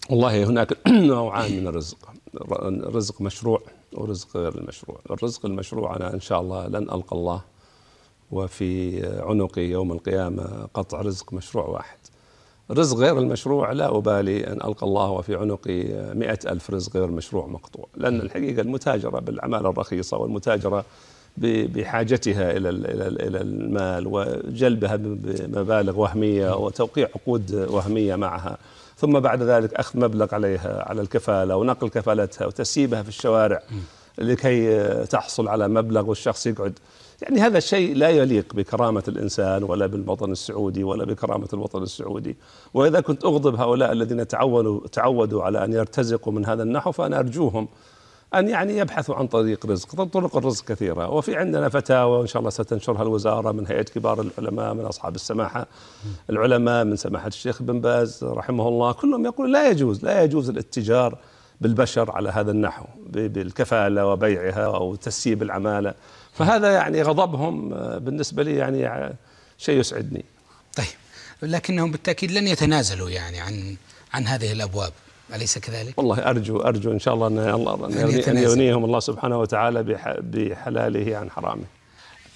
والله 0.10 0.44
هناك 0.44 0.78
نوعان 0.88 1.60
من 1.60 1.68
الرزق 1.68 1.98
رزق 2.96 3.22
مشروع 3.22 3.62
ورزق 3.94 4.38
غير 4.38 4.56
المشروع. 4.56 5.00
الرزق 5.12 5.46
المشروع 5.46 5.96
أنا 5.96 6.14
إن 6.14 6.20
شاء 6.20 6.42
الله 6.42 6.68
لن 6.68 6.76
ألقى 6.76 7.16
الله 7.16 7.42
وفي 8.32 9.02
عنقي 9.22 9.62
يوم 9.62 9.92
القيامة 9.92 10.68
قطع 10.74 11.02
رزق 11.02 11.34
مشروع 11.34 11.66
واحد. 11.66 11.98
رزق 12.72 12.98
غير 12.98 13.20
المشروع 13.20 13.72
لا 13.72 13.98
أبالي 13.98 14.48
أن 14.48 14.54
ألقى 14.54 14.86
الله 14.86 15.12
وفي 15.12 15.36
عنقي 15.36 15.84
مئة 16.16 16.52
ألف 16.52 16.70
رزق 16.72 16.98
غير 16.98 17.08
مشروع 17.08 17.48
مقطوع. 17.48 17.88
لأن 17.96 18.22
الحقيقة 18.22 18.62
المتاجرة 18.62 19.20
بالأعمال 19.20 19.66
الرخيصة 19.66 20.18
والمتاجرة 20.18 20.86
بحاجتها 21.38 22.52
إلى 22.58 22.70
إلى 22.70 23.42
المال 23.42 24.08
وجلبها 24.08 24.96
بمبالغ 24.96 26.00
وهمية 26.00 26.56
وتوقيع 26.56 27.08
عقود 27.16 27.54
وهمية 27.54 28.16
معها. 28.16 28.58
ثم 29.00 29.20
بعد 29.20 29.44
ذلك 29.44 29.74
أخذ 29.74 30.00
مبلغ 30.00 30.36
عليها 30.36 30.86
على 30.90 31.02
الكفالة 31.02 31.56
ونقل 31.56 31.90
كفالتها 31.90 32.48
وتسييبها 32.48 33.04
في 33.04 33.10
الشوارع 33.10 33.62
لكي 34.18 34.84
تحصل 35.06 35.48
على 35.48 35.68
مبلغ 35.68 36.10
والشخص 36.10 36.48
يقعد. 36.48 36.80
يعني 37.22 37.40
هذا 37.40 37.58
الشيء 37.58 37.96
لا 37.96 38.10
يليق 38.10 38.54
بكرامة 38.54 39.04
الإنسان 39.08 39.64
ولا 39.64 39.86
بالوطن 39.86 40.32
السعودي 40.32 40.84
ولا 40.84 41.06
بكرامة 41.06 41.48
الوطن 41.54 41.84
السعودي. 41.84 42.38
وإذا 42.74 43.02
كنت 43.02 43.26
أغضب 43.26 43.56
هؤلاء 43.56 43.92
الذين 43.92 44.28
تعودوا, 44.28 44.88
تعودوا 44.88 45.44
على 45.44 45.64
أن 45.64 45.74
يرتزقوا 45.74 46.34
من 46.34 46.46
هذا 46.46 46.64
النحو 46.64 46.92
فأنا 46.92 47.20
أرجوهم 47.20 47.68
أن 48.36 48.50
يعني 48.50 48.78
يبحثوا 48.78 49.16
عن 49.16 49.28
طريق 49.28 49.66
رزق. 49.66 50.04
طرق 50.04 50.38
الرزق 50.38 50.66
كثيرة. 50.66 51.10
وفي 51.10 51.36
عندنا 51.36 51.70
فتاوى 51.70 52.20
وإن 52.20 52.28
شاء 52.28 52.40
الله 52.40 52.50
ستنشرها 52.50 53.02
الوزارة 53.02 53.52
من 53.52 53.68
هيئة 53.68 53.84
كبار 53.84 54.22
العلماء 54.22 54.74
من 54.74 54.86
أصحاب 54.86 55.16
السماحة 55.16 55.68
العلماء 56.30 56.86
من 56.86 56.96
سماحة 56.96 57.28
الشيخ 57.28 57.62
بن 57.62 57.82
باز 57.82 58.24
رحمه 58.24 58.68
الله. 58.68 58.92
كلهم 58.92 59.26
يقول 59.26 59.54
لا 59.54 59.70
يجوز 59.70 60.06
لا 60.06 60.24
يجوز 60.24 60.50
الاتجار 60.50 61.18
بالبشر 61.62 62.12
على 62.12 62.30
هذا 62.30 62.52
النحو 62.52 62.86
بالكفالة 63.10 64.06
وبيعها 64.06 64.66
أو 64.66 64.96
تسييب 64.96 65.44
العمالة. 65.44 65.94
فهذا 66.34 66.72
يعني 66.72 67.02
غضبهم 67.02 67.70
بالنسبة 68.00 68.44
لي 68.44 68.56
يعني 68.56 69.16
شيء 69.58 69.80
يسعدني. 69.80 70.26
طيب 70.78 70.88
لكنهم 71.42 71.92
بالتأكيد 71.92 72.32
لن 72.32 72.48
يتنازلوا 72.48 73.10
يعني 73.10 73.40
عن 73.40 73.76
عن 74.14 74.28
هذه 74.28 74.52
الأبواب. 74.52 74.92
أليس 75.34 75.58
كذلك؟ 75.58 75.98
والله 75.98 76.30
أرجو 76.30 76.60
أرجو 76.60 76.92
إن 76.92 77.00
شاء 77.00 77.14
الله 77.14 77.28
أن 77.28 77.40
الله 77.40 77.86
أن 78.28 78.38
يغنيهم 78.38 78.86
الله 78.86 79.00
سبحانه 79.00 79.40
وتعالى 79.40 79.84
بحلاله 80.20 81.18
عن 81.18 81.32
حرامه. 81.32 81.64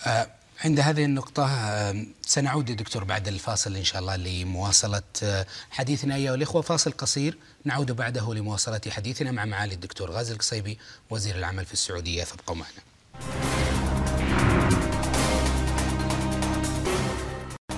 آه 0.07 0.27
عند 0.65 0.79
هذه 0.79 1.05
النقطة 1.05 1.45
آه 1.45 2.05
سنعود 2.25 2.65
دكتور 2.65 3.03
بعد 3.03 3.27
الفاصل 3.27 3.75
إن 3.75 3.83
شاء 3.83 4.01
الله 4.01 4.15
لمواصلة 4.15 5.01
آه 5.23 5.45
حديثنا 5.71 6.15
أيها 6.15 6.35
الإخوة 6.35 6.61
فاصل 6.61 6.91
قصير 6.91 7.37
نعود 7.65 7.91
بعده 7.91 8.33
لمواصلة 8.33 8.81
حديثنا 8.89 9.31
مع 9.31 9.45
معالي 9.45 9.73
الدكتور 9.73 10.11
غازي 10.11 10.33
القصيبي 10.33 10.77
وزير 11.09 11.35
العمل 11.35 11.65
في 11.65 11.73
السعودية 11.73 12.23
فابقوا 12.23 12.55
معنا. 12.55 13.72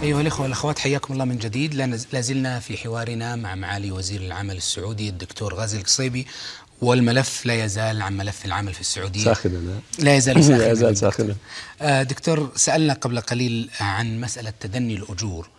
أيها 0.06 0.22
الأخوة 0.22 0.42
والأخوات 0.42 0.80
حياكم 0.80 1.14
الله 1.14 1.26
من 1.26 1.38
جديد. 1.38 1.74
لا 2.14 2.22
زلنا 2.22 2.60
في 2.60 2.78
حوارنا 2.78 3.36
مع 3.36 3.56
معالي 3.56 3.92
وزير 3.92 4.22
العمل 4.22 4.58
السعودي 4.58 5.10
الدكتور 5.10 5.54
غازي 5.54 5.78
القصيبي 5.78 6.28
والملف 6.82 7.46
لا 7.46 7.66
يزال 7.66 8.02
عن 8.02 8.18
ملف 8.18 8.46
العمل 8.46 8.74
في 8.74 8.82
السعودية. 8.82 9.24
ساخنا 9.24 9.82
لا 10.00 10.16
يزال 10.16 10.44
ساخنا. 10.44 10.58
لا 10.64 10.72
يزال 10.72 10.98
ساخنا. 10.98 11.36
آه 11.82 12.04
دكتور 12.04 12.52
سألنا 12.56 12.94
قبل 12.94 13.20
قليل 13.20 13.70
عن 13.80 14.22
مسألة 14.22 14.54
تدني 14.60 14.96
الأجور. 14.96 15.50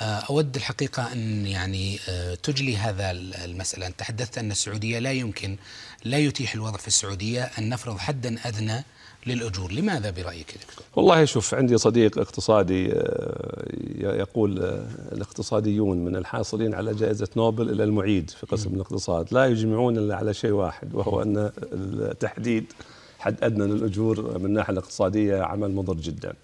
آه 0.00 0.18
أود 0.30 0.56
الحقيقة 0.56 1.12
أن 1.12 1.46
يعني 1.46 1.98
آه 2.08 2.34
تجلي 2.34 2.76
هذا 2.76 3.10
المسألة. 3.44 3.86
أنت 3.86 3.98
تحدثت 3.98 4.38
أن 4.38 4.50
السعودية 4.50 4.98
لا 4.98 5.12
يمكن 5.12 5.56
لا 6.04 6.18
يتيح 6.18 6.54
الوضع 6.54 6.78
في 6.78 6.88
السعودية 6.88 7.42
أن 7.58 7.68
نفرض 7.68 7.98
حدا 7.98 8.38
أدنى 8.44 8.84
للأجور. 9.26 9.72
لماذا 9.72 10.10
برأيك 10.10 10.54
دكتور؟ 10.68 10.83
والله 10.96 11.24
شوف 11.24 11.54
عندي 11.54 11.78
صديق 11.78 12.18
اقتصادي 12.18 12.92
آه، 12.92 13.64
يقول 14.00 14.62
آه، 14.62 14.86
الاقتصاديون 15.12 16.04
من 16.04 16.16
الحاصلين 16.16 16.74
على 16.74 16.94
جائزة 16.94 17.28
نوبل 17.36 17.70
إلى 17.70 17.84
المعيد 17.84 18.30
في 18.30 18.46
قسم 18.46 18.74
الاقتصاد 18.74 19.34
لا 19.34 19.46
يجمعون 19.46 19.98
إلا 19.98 20.16
على 20.16 20.34
شيء 20.34 20.50
واحد 20.50 20.94
وهو 20.94 21.22
أن 21.22 21.50
التحديد 21.72 22.72
حد 23.18 23.44
أدنى 23.44 23.66
للأجور 23.66 24.38
من 24.38 24.46
الناحية 24.46 24.72
الاقتصادية 24.72 25.42
عمل 25.42 25.74
مضر 25.74 25.94
جدا. 25.94 26.34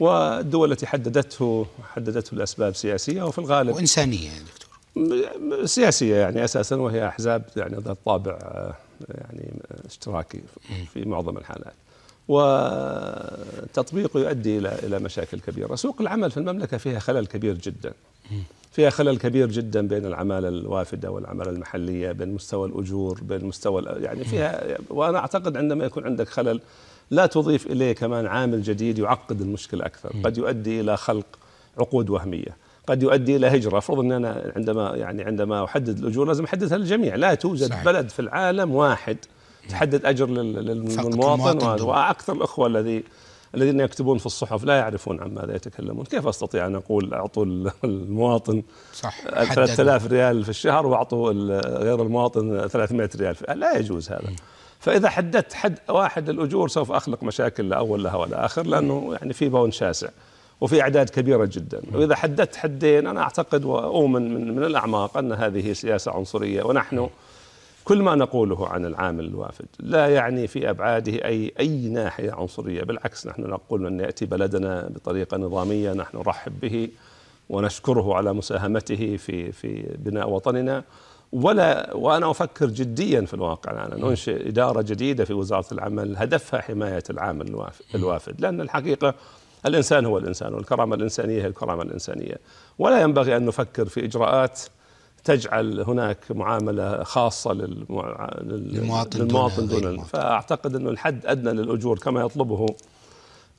والدول 0.00 0.72
التي 0.72 0.86
حددته 0.86 1.66
حددته 1.94 2.36
لأسباب 2.36 2.74
سياسية 2.74 3.22
وفي 3.22 3.38
الغالب 3.38 3.74
وإنسانية 3.74 4.30
يا 4.30 4.38
دكتور. 4.38 5.66
سياسية 5.66 6.16
يعني 6.16 6.44
أساسا 6.44 6.76
وهي 6.76 7.08
أحزاب 7.08 7.42
يعني 7.56 7.76
ذات 7.76 7.96
طابع 8.04 8.32
آه، 8.32 8.74
يعني 9.08 9.52
اشتراكي 9.86 10.40
في 10.92 11.04
معظم 11.04 11.38
الحالات. 11.38 11.74
وتطبيقه 12.28 14.20
يؤدي 14.20 14.58
إلى 14.58 14.78
إلى 14.82 14.98
مشاكل 14.98 15.40
كبيرة، 15.40 15.74
سوق 15.74 16.00
العمل 16.00 16.30
في 16.30 16.36
المملكة 16.36 16.76
فيها 16.76 16.98
خلل 16.98 17.26
كبير 17.26 17.54
جدا. 17.54 17.92
فيها 18.72 18.90
خلل 18.90 19.18
كبير 19.18 19.50
جدا 19.50 19.88
بين 19.88 20.06
العمالة 20.06 20.48
الوافدة 20.48 21.10
والعمالة 21.10 21.50
المحلية، 21.50 22.12
بين 22.12 22.34
مستوى 22.34 22.68
الأجور، 22.68 23.20
بين 23.22 23.44
مستوى 23.44 23.82
يعني 23.82 24.24
فيها 24.24 24.78
وأنا 24.90 25.18
أعتقد 25.18 25.56
عندما 25.56 25.84
يكون 25.84 26.04
عندك 26.04 26.28
خلل 26.28 26.60
لا 27.10 27.26
تضيف 27.26 27.66
إليه 27.66 27.92
كمان 27.92 28.26
عامل 28.26 28.62
جديد 28.62 28.98
يعقد 28.98 29.40
المشكلة 29.40 29.86
أكثر، 29.86 30.12
قد 30.24 30.38
يؤدي 30.38 30.80
إلى 30.80 30.96
خلق 30.96 31.26
عقود 31.78 32.10
وهمية. 32.10 32.56
قد 32.86 33.02
يؤدي 33.02 33.36
إلى 33.36 33.46
هجرة، 33.46 33.78
أفرض 33.78 33.98
إن 33.98 34.12
أنا 34.12 34.52
عندما 34.56 34.96
يعني 34.96 35.22
عندما 35.22 35.64
أحدد 35.64 35.98
الأجور 35.98 36.26
لازم 36.26 36.44
أحددها 36.44 36.78
للجميع، 36.78 37.14
لا 37.14 37.34
توجد 37.34 37.68
صحيح. 37.68 37.84
بلد 37.84 38.08
في 38.08 38.20
العالم 38.20 38.74
واحد 38.74 39.16
تحدد 39.68 40.04
أجر 40.04 40.26
للمواطن 40.26 41.82
وأكثر 41.82 42.32
الأخوة 42.32 42.66
الذي 42.66 43.04
الذين 43.54 43.80
يكتبون 43.80 44.18
في 44.18 44.26
الصحف 44.26 44.64
لا 44.64 44.76
يعرفون 44.78 45.20
عن 45.20 45.34
ماذا 45.34 45.56
يتكلمون. 45.56 46.04
كيف 46.04 46.26
أستطيع 46.26 46.66
أن 46.66 46.74
أقول 46.74 47.14
أعطوا 47.14 47.44
المواطن 47.84 48.62
صح 48.92 49.20
3000 49.54 50.06
ريال 50.06 50.44
في 50.44 50.50
الشهر 50.50 50.86
وأعطوا 50.86 51.32
غير 51.78 52.02
المواطن 52.02 52.68
300 52.68 53.10
ريال 53.16 53.36
لا 53.54 53.76
يجوز 53.78 54.10
هذا. 54.10 54.32
فإذا 54.80 55.08
حددت 55.08 55.52
حد 55.52 55.78
واحد 55.88 56.30
للاجور 56.30 56.68
سوف 56.68 56.92
أخلق 56.92 57.22
مشاكل 57.22 57.68
لا 57.68 57.76
أول 57.76 58.04
لها 58.04 58.16
ولا 58.16 58.44
آخر 58.44 58.66
لأنه 58.66 59.14
يعني 59.20 59.32
في 59.32 59.48
بون 59.48 59.70
شاسع 59.70 60.08
وفي 60.60 60.82
أعداد 60.82 61.08
كبيرة 61.10 61.44
جدا. 61.52 61.82
وإذا 61.94 62.14
حددت 62.16 62.56
حدين 62.56 63.06
أنا 63.06 63.20
أعتقد 63.20 63.64
وأؤمن 63.64 64.34
من, 64.34 64.56
من 64.56 64.64
الأعماق 64.64 65.16
أن 65.16 65.32
هذه 65.32 65.72
سياسة 65.72 66.12
عنصرية 66.12 66.62
ونحن 66.62 67.08
كل 67.88 68.02
ما 68.02 68.14
نقوله 68.14 68.68
عن 68.68 68.84
العامل 68.86 69.24
الوافد 69.24 69.66
لا 69.80 70.08
يعني 70.08 70.46
في 70.46 70.70
أبعاده 70.70 71.12
أي 71.12 71.52
أي 71.60 71.88
ناحية 71.88 72.32
عنصرية 72.32 72.82
بالعكس 72.82 73.26
نحن 73.26 73.42
نقول 73.42 73.82
من 73.82 74.00
يأتي 74.00 74.26
بلدنا 74.26 74.88
بطريقة 74.88 75.36
نظامية 75.36 75.92
نحن 75.92 76.16
نرحب 76.16 76.60
به 76.60 76.88
ونشكره 77.48 78.14
على 78.14 78.32
مساهمته 78.32 79.16
في 79.16 79.52
في 79.52 79.96
بناء 79.98 80.30
وطننا. 80.30 80.84
ولا 81.32 81.94
وأنا 81.94 82.30
أفكر 82.30 82.66
جديا 82.66 83.20
في 83.20 83.34
الواقع 83.34 83.86
أنا 83.86 83.96
ننشئ 83.96 84.48
إدارة 84.48 84.82
جديدة 84.82 85.24
في 85.24 85.32
وزارة 85.32 85.66
العمل 85.72 86.16
هدفها 86.16 86.60
حماية 86.60 87.04
العامل 87.10 87.66
الوافد 87.94 88.40
لأن 88.40 88.60
الحقيقة 88.60 89.14
الإنسان 89.66 90.06
هو 90.06 90.18
الإنسان 90.18 90.54
والكرامة 90.54 90.94
الإنسانية 90.94 91.42
هي 91.42 91.46
الكرامة 91.46 91.82
الإنسانية. 91.82 92.36
ولا 92.78 93.00
ينبغي 93.00 93.36
أن 93.36 93.46
نفكر 93.46 93.84
في 93.84 94.04
إجراءات 94.04 94.60
تجعل 95.24 95.80
هناك 95.80 96.18
معاملة 96.30 97.04
خاصة 97.04 97.52
للمواطن, 97.52 99.18
للمواطن 99.18 99.66
دون, 99.66 99.80
دون 99.80 100.04
فأعتقد 100.04 100.74
إنه 100.74 100.90
الحد 100.90 101.26
أدنى 101.26 101.52
للأجور 101.52 101.98
كما 101.98 102.20
يطلبه 102.20 102.66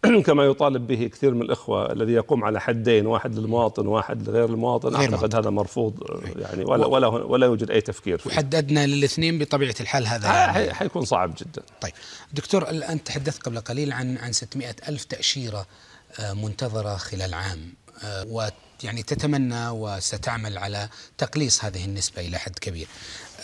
كما 0.25 0.45
يطالب 0.45 0.87
به 0.87 1.07
كثير 1.07 1.33
من 1.33 1.41
الإخوة 1.41 1.91
الذي 1.91 2.11
يقوم 2.11 2.43
على 2.43 2.61
حدين 2.61 3.05
واحد 3.05 3.39
للمواطن 3.39 3.87
واحد 3.87 4.29
لغير 4.29 4.45
المواطن. 4.45 4.89
غير 4.89 5.13
أعتقد 5.13 5.35
هذا 5.35 5.49
مرفوض 5.49 5.93
يعني 6.35 6.63
ولا 6.63 6.85
ولا 6.85 7.07
ولا 7.07 7.45
يوجد 7.45 7.71
أي 7.71 7.81
تفكير 7.81 8.17
فيه. 8.17 8.29
وحددنا 8.29 8.87
للاثنين 8.87 9.39
بطبيعة 9.39 9.75
الحال 9.79 10.07
هذا 10.07 10.27
يعني. 10.27 10.73
حيكون 10.73 11.05
صعب 11.05 11.33
جدا. 11.37 11.61
طيب. 11.81 11.93
دكتور 12.33 12.69
أنت 12.69 13.07
تحدثت 13.07 13.43
قبل 13.43 13.59
قليل 13.59 13.91
عن 13.93 14.17
عن 14.17 14.31
600 14.31 14.75
ألف 14.89 15.03
تأشيرة 15.03 15.65
آه، 16.19 16.33
منتظرة 16.33 16.97
خلال 16.97 17.33
عام 17.33 17.73
آه، 18.03 18.25
يعني 18.83 19.03
تتمنى 19.03 19.69
وستعمل 19.69 20.57
على 20.57 20.89
تقليص 21.17 21.65
هذه 21.65 21.85
النسبة 21.85 22.21
إلى 22.21 22.37
حد 22.37 22.59
كبير. 22.59 22.87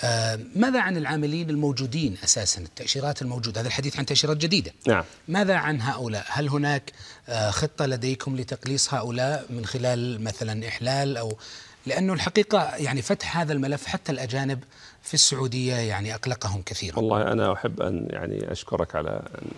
آه، 0.03 0.39
ماذا 0.55 0.81
عن 0.81 0.97
العاملين 0.97 1.49
الموجودين 1.49 2.17
أساسا؟ 2.23 2.61
التأشيرات 2.61 3.21
الموجودة 3.21 3.61
هذا 3.61 3.67
الحديث 3.67 3.97
عن 3.97 4.05
تأشيرات 4.05 4.37
جديدة. 4.37 4.71
نعم. 4.87 5.03
ماذا 5.27 5.55
عن 5.55 5.81
هؤلاء؟ 5.81 6.25
هل 6.29 6.49
هناك 6.49 6.91
آه، 7.29 7.51
خطة 7.51 7.85
لديكم 7.85 8.35
لتقليص 8.35 8.93
هؤلاء 8.93 9.45
من 9.49 9.65
خلال 9.65 10.23
مثلا 10.23 10.67
إحلال 10.67 11.17
أو 11.17 11.37
لأنه 11.85 12.13
الحقيقة 12.13 12.75
يعني 12.75 13.01
فتح 13.01 13.37
هذا 13.37 13.53
الملف 13.53 13.85
حتى 13.85 14.11
الأجانب 14.11 14.63
في 15.01 15.13
السعودية 15.13 15.75
يعني 15.75 16.15
أقلقهم 16.15 16.61
كثيرا. 16.61 16.99
والله 16.99 17.31
أنا 17.31 17.53
أحب 17.53 17.81
أن 17.81 18.07
يعني 18.09 18.51
أشكرك 18.51 18.95
على 18.95 19.09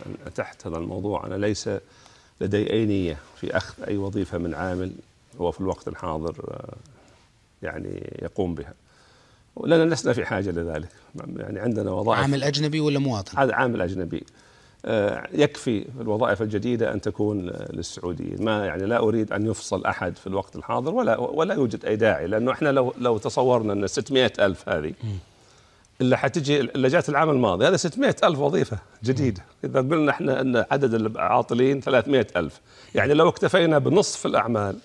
أن 0.06 0.16
أتحت 0.26 0.68
هذا 0.68 0.78
الموضوع. 0.78 1.26
أنا 1.26 1.36
ليس 1.36 1.70
لدي 2.42 2.74
أي 2.74 2.86
نية 2.86 3.18
في 3.42 3.58
أخذ 3.58 3.84
أي 3.84 3.98
وظيفة 3.98 4.38
من 4.38 4.54
عامل 4.54 4.92
هو 5.40 5.52
في 5.52 5.62
الوقت 5.62 5.88
الحاضر 5.88 6.36
آه، 6.48 6.76
يعني 7.62 8.20
يقوم 8.22 8.56
بها. 8.56 8.74
لأننا 9.64 9.94
لسنا 9.94 10.14
في 10.14 10.26
حاجة 10.26 10.50
لذلك. 10.50 10.90
يعني 11.38 11.60
عندنا 11.60 11.92
وظائف. 11.92 12.20
عامل 12.20 12.44
أجنبي 12.44 12.80
ولا 12.80 13.00
مواطن؟ 13.00 13.38
هذا 13.38 13.54
عامل 13.54 13.82
أجنبي. 13.82 14.24
آه، 14.86 15.28
يكفي 15.34 15.86
الوظائف 16.02 16.42
الجديدة 16.42 16.94
أن 16.94 17.02
تكون 17.02 17.52
للسعوديين. 17.70 18.44
ما 18.46 18.66
يعني 18.66 18.86
لا 18.86 18.98
أريد 18.98 19.32
أن 19.32 19.48
يفصل 19.48 19.86
أحد 19.86 20.18
في 20.18 20.28
الوقت 20.28 20.56
الحاضر 20.56 20.94
ولا 20.94 21.18
ولا 21.20 21.54
يوجد 21.54 21.86
أي 21.86 21.96
داعي 21.96 22.28
لأنه 22.28 22.52
إحنا 22.52 22.70
لو 22.70 22.94
لو 22.98 23.18
تصورنا 23.18 23.74
أن 23.74 23.88
600 23.88 24.32
ألف 24.40 24.70
هذه 24.70 24.94
اللي 26.02 26.18
حتجي 26.18 26.60
اللي 26.60 26.88
جات 26.88 27.10
العام 27.10 27.30
الماضي 27.30 27.68
هذا 27.68 27.78
600 27.78 28.16
ألف 28.24 28.40
وظيفة 28.40 28.78
جديدة. 29.04 29.42
إذا 29.64 29.80
قلنا 29.80 30.12
إحنا 30.12 30.42
أن 30.42 30.66
عدد 30.72 30.94
العاطلين 30.94 31.82
300 31.82 32.28
ألف. 32.36 32.62
يعني 32.96 33.14
لو 33.14 33.30
اكتفينا 33.30 33.78
بنصف 33.78 34.26
الأعمال 34.26 34.78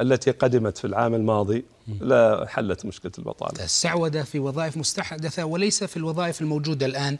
التي 0.00 0.30
قدمت 0.30 0.78
في 0.78 0.84
العام 0.84 1.14
الماضي 1.14 1.64
لا 2.00 2.46
حلت 2.48 2.86
مشكلة 2.86 3.12
البطالة. 3.18 3.64
السعوده 3.64 4.22
في 4.22 4.38
وظائف 4.38 4.76
مستحدثة 4.76 5.44
وليس 5.44 5.84
في 5.84 5.96
الوظائف 5.96 6.40
الموجودة 6.40 6.86
الآن 6.86 7.18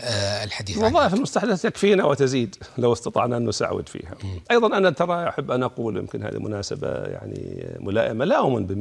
آه 0.00 0.44
الحديث 0.44 0.78
عنها. 0.78 0.88
الوظائف 0.88 1.14
المستحدثة 1.14 1.68
تكفينا 1.68 2.04
وتزيد 2.04 2.56
لو 2.78 2.92
استطعنا 2.92 3.36
أن 3.36 3.48
نسعود 3.48 3.88
فيها. 3.88 4.14
م. 4.24 4.26
أيضا 4.50 4.76
أنا 4.76 4.90
ترى 4.90 5.28
أحب 5.28 5.50
أن 5.50 5.62
أقول 5.62 5.96
يمكن 5.96 6.22
هذه 6.22 6.38
مناسبة 6.38 6.88
يعني 6.88 7.66
ملائمة 7.80 8.24
لا 8.24 8.38
أؤمن 8.38 8.66
ب 8.66 8.72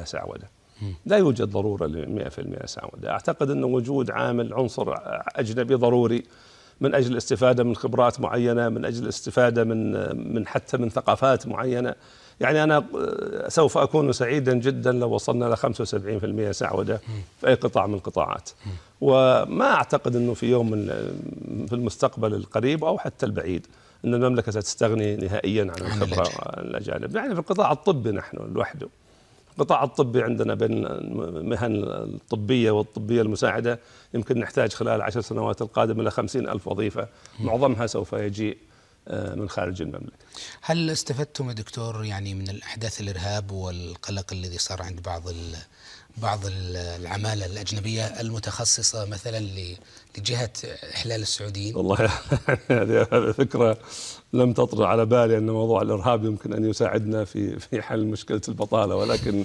100% 0.00 0.04
سعودة. 0.04 0.50
لا 1.06 1.16
يوجد 1.16 1.50
ضرورة 1.50 1.86
ل 1.86 2.06
100% 2.06 2.66
سعودة، 2.66 3.10
أعتقد 3.10 3.50
أن 3.50 3.64
وجود 3.64 4.10
عامل 4.10 4.54
عنصر 4.54 4.94
أجنبي 5.36 5.74
ضروري 5.74 6.22
من 6.80 6.94
أجل 6.94 7.12
الاستفادة 7.12 7.64
من 7.64 7.76
خبرات 7.76 8.20
معينة، 8.20 8.68
من 8.68 8.84
أجل 8.84 9.02
الاستفادة 9.02 9.64
من 9.64 9.92
من 10.34 10.46
حتى 10.46 10.76
من 10.76 10.90
ثقافات 10.90 11.46
معينة، 11.46 11.94
يعني 12.40 12.64
أنا 12.64 12.84
سوف 13.48 13.78
أكون 13.78 14.12
سعيدا 14.12 14.54
جدا 14.54 14.92
لو 14.92 15.10
وصلنا 15.10 15.44
ل 15.44 15.56
75% 15.56 16.50
سعودة 16.50 17.00
في 17.40 17.48
أي 17.48 17.54
قطاع 17.54 17.86
من 17.86 17.94
القطاعات. 17.94 18.50
وما 19.00 19.74
أعتقد 19.74 20.16
أنه 20.16 20.34
في 20.34 20.46
يوم 20.50 20.70
من 20.70 20.86
في 21.66 21.72
المستقبل 21.72 22.34
القريب 22.34 22.84
أو 22.84 22.98
حتى 22.98 23.26
البعيد 23.26 23.66
أن 24.04 24.14
المملكة 24.14 24.52
ستستغني 24.52 25.16
نهائيا 25.16 25.62
عن 25.62 25.86
الخبرة 25.86 26.28
الأجانب. 26.60 27.16
يعني 27.16 27.34
في 27.34 27.40
القطاع 27.40 27.72
الطبي 27.72 28.10
نحن 28.10 28.36
لوحده. 28.54 28.88
القطاع 29.58 29.84
الطبي 29.84 30.22
عندنا 30.22 30.54
بين 30.54 30.86
المهن 30.86 31.74
الطبية 31.84 32.70
والطبية 32.70 33.22
المساعدة 33.22 33.78
يمكن 34.14 34.38
نحتاج 34.38 34.72
خلال 34.72 34.96
العشر 34.96 35.20
سنوات 35.20 35.62
القادمة 35.62 36.02
إلى 36.02 36.10
خمسين 36.10 36.48
ألف 36.48 36.68
وظيفة. 36.68 37.08
معظمها 37.40 37.86
سوف 37.86 38.12
يجيء. 38.12 38.56
آه، 38.56 38.69
من 39.10 39.48
خارج 39.48 39.82
المملكة. 39.82 40.12
هل 40.60 40.90
استفدتم 40.90 41.48
يا 41.48 41.54
دكتور 41.54 42.04
يعني 42.04 42.34
من 42.34 42.48
الأحداث 42.48 43.00
الإرهاب 43.00 43.50
والقلق 43.50 44.32
الذي 44.32 44.58
صار 44.58 44.82
عند 44.82 45.02
بعض 45.02 45.22
بعض 46.16 46.40
العمالة 46.46 47.46
الأجنبية 47.46 48.20
المتخصصة 48.20 49.04
مثلا 49.04 49.46
لجهة 50.18 50.52
إحلال 50.94 51.22
السعوديين؟ 51.22 51.76
والله 51.76 51.96
هذه 52.70 53.32
فكرة 53.32 53.78
لم 54.32 54.52
تطرأ 54.52 54.86
على 54.86 55.06
بالي 55.06 55.38
أن 55.38 55.50
موضوع 55.50 55.82
الإرهاب 55.82 56.24
يمكن 56.24 56.52
أن 56.52 56.70
يساعدنا 56.70 57.24
في 57.24 57.58
في 57.58 57.82
حل 57.82 58.04
مشكلة 58.04 58.40
البطالة 58.48 58.96
ولكن 58.96 59.44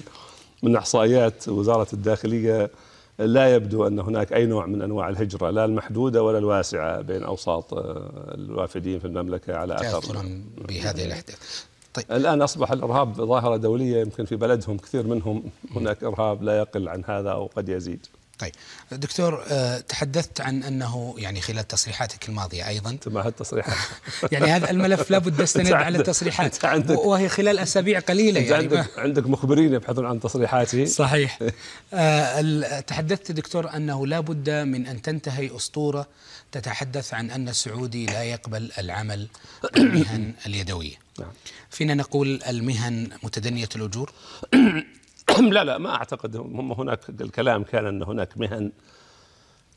من 0.62 0.76
إحصائيات 0.76 1.48
وزارة 1.48 1.88
الداخلية 1.92 2.70
لا 3.18 3.54
يبدو 3.54 3.86
أن 3.86 3.98
هناك 3.98 4.32
أي 4.32 4.46
نوع 4.46 4.66
من 4.66 4.82
أنواع 4.82 5.08
الهجرة 5.08 5.50
لا 5.50 5.64
المحدودة 5.64 6.22
ولا 6.22 6.38
الواسعة 6.38 7.00
بين 7.00 7.22
أوساط 7.22 7.74
آه، 7.74 8.34
الوافدين 8.34 8.98
في 8.98 9.04
المملكة 9.04 9.56
على 9.56 9.74
أثر. 9.74 10.22
بهذه 10.68 11.04
الأحداث. 11.04 11.64
طيب. 11.94 12.04
الآن 12.10 12.42
أصبح 12.42 12.72
الإرهاب 12.72 13.14
ظاهرة 13.14 13.56
دولية 13.56 14.00
يمكن 14.00 14.24
في 14.24 14.36
بلدهم 14.36 14.76
كثير 14.78 15.06
منهم 15.06 15.42
هناك 15.76 16.04
إرهاب 16.04 16.42
لا 16.42 16.58
يقل 16.58 16.88
عن 16.88 17.04
هذا 17.06 17.30
أو 17.30 17.46
قد 17.46 17.68
يزيد. 17.68 18.06
طيب. 18.38 18.52
دكتور 18.92 19.44
آه، 19.48 19.78
تحدثت 19.78 20.40
عن 20.40 20.62
أنه 20.62 21.14
يعني 21.18 21.40
خلال 21.40 21.68
تصريحاتك 21.68 22.28
الماضية 22.28 22.68
أيضا. 22.68 22.98
مع 23.06 23.26
هالتصريحات 23.26 23.76
يعني 24.32 24.46
هذا 24.46 24.70
الملف 24.70 25.10
لابد 25.10 25.40
استند 25.40 25.72
على 25.72 25.98
التصريحات. 25.98 26.64
وهي 26.90 27.28
خلال 27.28 27.58
أسابيع 27.58 27.98
قليلة 28.00 28.40
يعني 28.40 28.54
عندك 28.54 28.98
عندك 28.98 29.26
مخبرين 29.26 29.72
يبحثون 29.72 30.06
عن 30.06 30.20
تصريحاتي. 30.20 30.86
صحيح. 30.86 31.38
آه 31.94 32.80
تحدثت 32.80 33.32
دكتور 33.32 33.76
أنه 33.76 34.06
لابد 34.06 34.50
من 34.50 34.86
أن 34.86 35.02
تنتهي 35.02 35.56
أسطورة 35.56 36.06
تتحدث 36.52 37.14
عن 37.14 37.30
أن 37.30 37.48
السعودي 37.48 38.06
لا 38.06 38.22
يقبل 38.22 38.70
العمل 38.78 39.28
بالمهن 39.74 40.32
اليدوية. 40.46 40.94
نعم. 41.18 41.28
فينا 41.70 41.94
نقول 41.94 42.40
المهن 42.48 43.08
متدنية 43.22 43.68
الأجور. 43.76 44.12
لا 45.40 45.64
لا 45.64 45.78
ما 45.78 45.94
أعتقد 45.94 46.36
هم 46.36 46.72
هناك 46.72 47.08
الكلام 47.08 47.62
كان 47.62 47.86
أن 47.86 48.02
هناك 48.02 48.38
مهن 48.38 48.72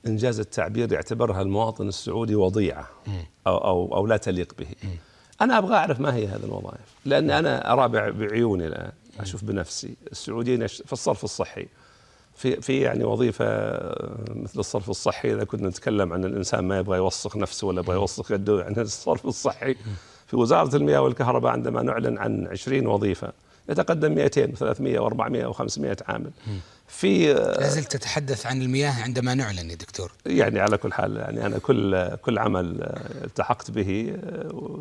إنجاز 0.07 0.39
التعبير 0.39 0.93
يعتبرها 0.93 1.41
المواطن 1.41 1.87
السعودي 1.87 2.35
وضيعة 2.35 2.89
أو 3.47 3.57
أو, 3.57 3.95
أو 3.95 4.07
لا 4.07 4.17
تليق 4.17 4.53
به. 4.59 4.67
أنا 5.41 5.57
أبغى 5.57 5.75
أعرف 5.75 5.99
ما 5.99 6.15
هي 6.15 6.27
هذه 6.27 6.43
الوظائف، 6.43 6.95
لأن 7.05 7.31
أنا 7.31 7.73
ارى 7.73 8.11
بعيوني 8.11 8.67
الآن 8.67 8.91
أشوف 9.19 9.43
بنفسي 9.43 9.95
السعوديين 10.11 10.67
في 10.67 10.93
الصرف 10.93 11.23
الصحي. 11.23 11.67
في 12.35 12.61
في 12.61 12.81
يعني 12.81 13.03
وظيفة 13.03 13.45
مثل 14.29 14.59
الصرف 14.59 14.89
الصحي 14.89 15.33
إذا 15.33 15.43
كنا 15.43 15.69
نتكلم 15.69 16.13
عن 16.13 16.25
الإنسان 16.25 16.67
ما 16.67 16.77
يبغى 16.79 16.97
يوسخ 16.97 17.37
نفسه 17.37 17.67
ولا 17.67 17.79
يبغى 17.79 17.95
يوسخ 17.95 18.31
يده 18.31 18.59
يعني 18.59 18.81
الصرف 18.81 19.25
الصحي. 19.25 19.75
في 20.27 20.35
وزارة 20.35 20.75
المياه 20.75 21.01
والكهرباء 21.01 21.51
عندما 21.51 21.81
نعلن 21.81 22.17
عن 22.17 22.47
20 22.47 22.87
وظيفة 22.87 23.33
يتقدم 23.69 24.11
200 24.15 24.47
و300 24.47 24.99
و400 24.99 25.55
و500 25.55 26.09
عامل 26.09 26.31
في 26.87 27.33
لا 27.33 27.67
زلت 27.67 27.91
تتحدث 27.91 28.45
عن 28.45 28.61
المياه 28.61 29.03
عندما 29.03 29.33
نعلن 29.33 29.69
يا 29.69 29.75
دكتور. 29.75 30.11
يعني 30.25 30.59
على 30.59 30.77
كل 30.77 30.93
حال 30.93 31.17
يعني 31.17 31.45
أنا 31.45 31.59
كل 31.59 32.15
كل 32.15 32.37
عمل 32.39 32.95
التحقت 33.23 33.71
به 33.71 34.15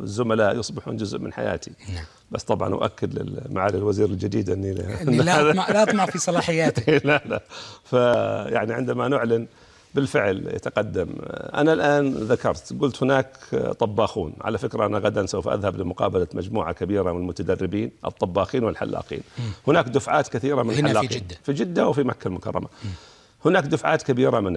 الزملاء 0.02 0.58
يصبحون 0.58 0.96
جزء 0.96 1.18
من 1.18 1.32
حياتي. 1.32 1.70
نعم. 1.94 2.04
بس 2.30 2.42
طبعا 2.42 2.74
أؤكد 2.74 3.18
لمعالي 3.18 3.78
الوزير 3.78 4.06
الجديد 4.06 4.50
إني 4.50 4.74
لا. 4.74 5.02
اطمع 5.02 5.68
لا 5.72 5.82
أطمع 5.82 6.06
في 6.06 6.18
صلاحياته. 6.18 6.96
لا 7.08 7.22
لا. 7.26 7.42
فيعني 7.84 8.72
عندما 8.74 9.08
نعلن 9.08 9.46
بالفعل 9.94 10.46
يتقدم. 10.46 11.08
أنا 11.54 11.72
الآن 11.72 12.14
ذكرت 12.14 12.74
قلت 12.80 13.02
هناك 13.02 13.36
طباخون. 13.78 14.32
على 14.40 14.58
فكرة 14.58 14.86
أنا 14.86 14.98
غدا 14.98 15.26
سوف 15.26 15.48
أذهب 15.48 15.76
لمقابلة 15.76 16.26
مجموعة 16.34 16.72
كبيرة 16.72 17.12
من 17.12 17.20
المتدربين 17.20 17.90
الطباخين 18.04 18.64
والحلاقين. 18.64 19.20
هناك 19.66 19.88
دفعات 19.88 20.28
كثيرة 20.28 20.62
من 20.62 20.74
هنا 20.74 20.90
الحلاقين. 20.90 21.08
في 21.08 21.18
جدة. 21.18 21.36
في 21.42 21.52
جدة 21.52 21.88
وفي 21.88 22.02
مكة 22.02 22.28
المكرمة. 22.28 22.68
هناك 23.44 23.64
دفعات 23.64 24.02
كبيرة 24.02 24.40
من 24.40 24.52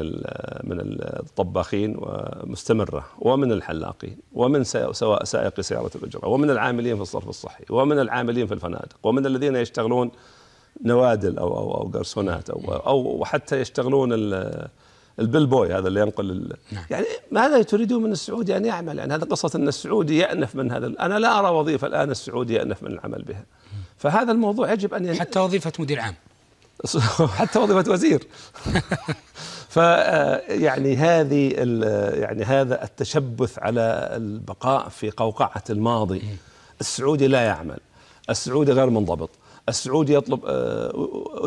من 0.63 0.79
الطباخين 0.79 1.95
ومستمرة 1.97 3.05
ومن 3.19 3.51
الحلاقين 3.51 4.17
ومن 4.33 4.63
سواء 4.91 5.23
سائق 5.23 5.61
سيارة 5.61 5.91
الأجرة 5.95 6.27
ومن 6.27 6.49
العاملين 6.49 6.95
في 6.95 7.01
الصرف 7.01 7.29
الصحي 7.29 7.63
ومن 7.69 7.99
العاملين 7.99 8.47
في 8.47 8.53
الفنادق 8.53 8.95
ومن 9.03 9.25
الذين 9.25 9.55
يشتغلون 9.55 10.11
نوادل 10.83 11.37
أو 11.37 11.57
أو 11.57 11.73
أو 11.73 11.91
قرصونات 11.93 12.49
أو 12.49 12.73
أو 12.73 13.25
حتى 13.25 13.61
يشتغلون 13.61 14.09
البيل 15.21 15.45
بوي 15.45 15.73
هذا 15.73 15.87
اللي 15.87 16.01
ينقل 16.01 16.55
نعم. 16.71 16.83
يعني 16.89 17.05
ماذا 17.31 17.61
تريدون 17.61 18.03
من 18.03 18.11
السعودي 18.11 18.57
أن 18.57 18.65
يعمل. 18.65 18.99
يعني 18.99 19.13
هذا 19.13 19.25
قصة 19.25 19.51
أن 19.55 19.67
السعودي 19.67 20.17
يأنف 20.17 20.55
من 20.55 20.71
هذا 20.71 20.87
أنا 20.99 21.19
لا 21.19 21.39
أرى 21.39 21.49
وظيفة 21.49 21.87
الآن 21.87 22.11
السعودي 22.11 22.53
يأنف 22.53 22.83
من 22.83 22.91
العمل 22.91 23.21
بها. 23.21 23.45
فهذا 23.97 24.31
الموضوع 24.31 24.73
يجب 24.73 24.93
أن 24.93 25.05
ين... 25.05 25.19
حتى 25.19 25.39
وظيفة 25.39 25.71
مدير 25.79 25.99
عام. 25.99 26.15
حتى 27.39 27.59
وظيفة 27.59 27.91
وزير. 27.91 28.27
ف 29.75 29.77
يعني 30.47 30.95
هذه 30.95 31.53
يعني 32.19 32.43
هذا 32.43 32.83
التشبث 32.83 33.59
على 33.59 34.09
البقاء 34.15 34.89
في 34.89 35.11
قوقعة 35.11 35.63
الماضي. 35.69 36.21
السعودي 36.81 37.27
لا 37.27 37.41
يعمل. 37.41 37.79
السعودي 38.29 38.71
غير 38.71 38.89
منضبط. 38.89 39.29
السعودي 39.69 40.13
يطلب 40.13 40.39
آه، 40.45 40.91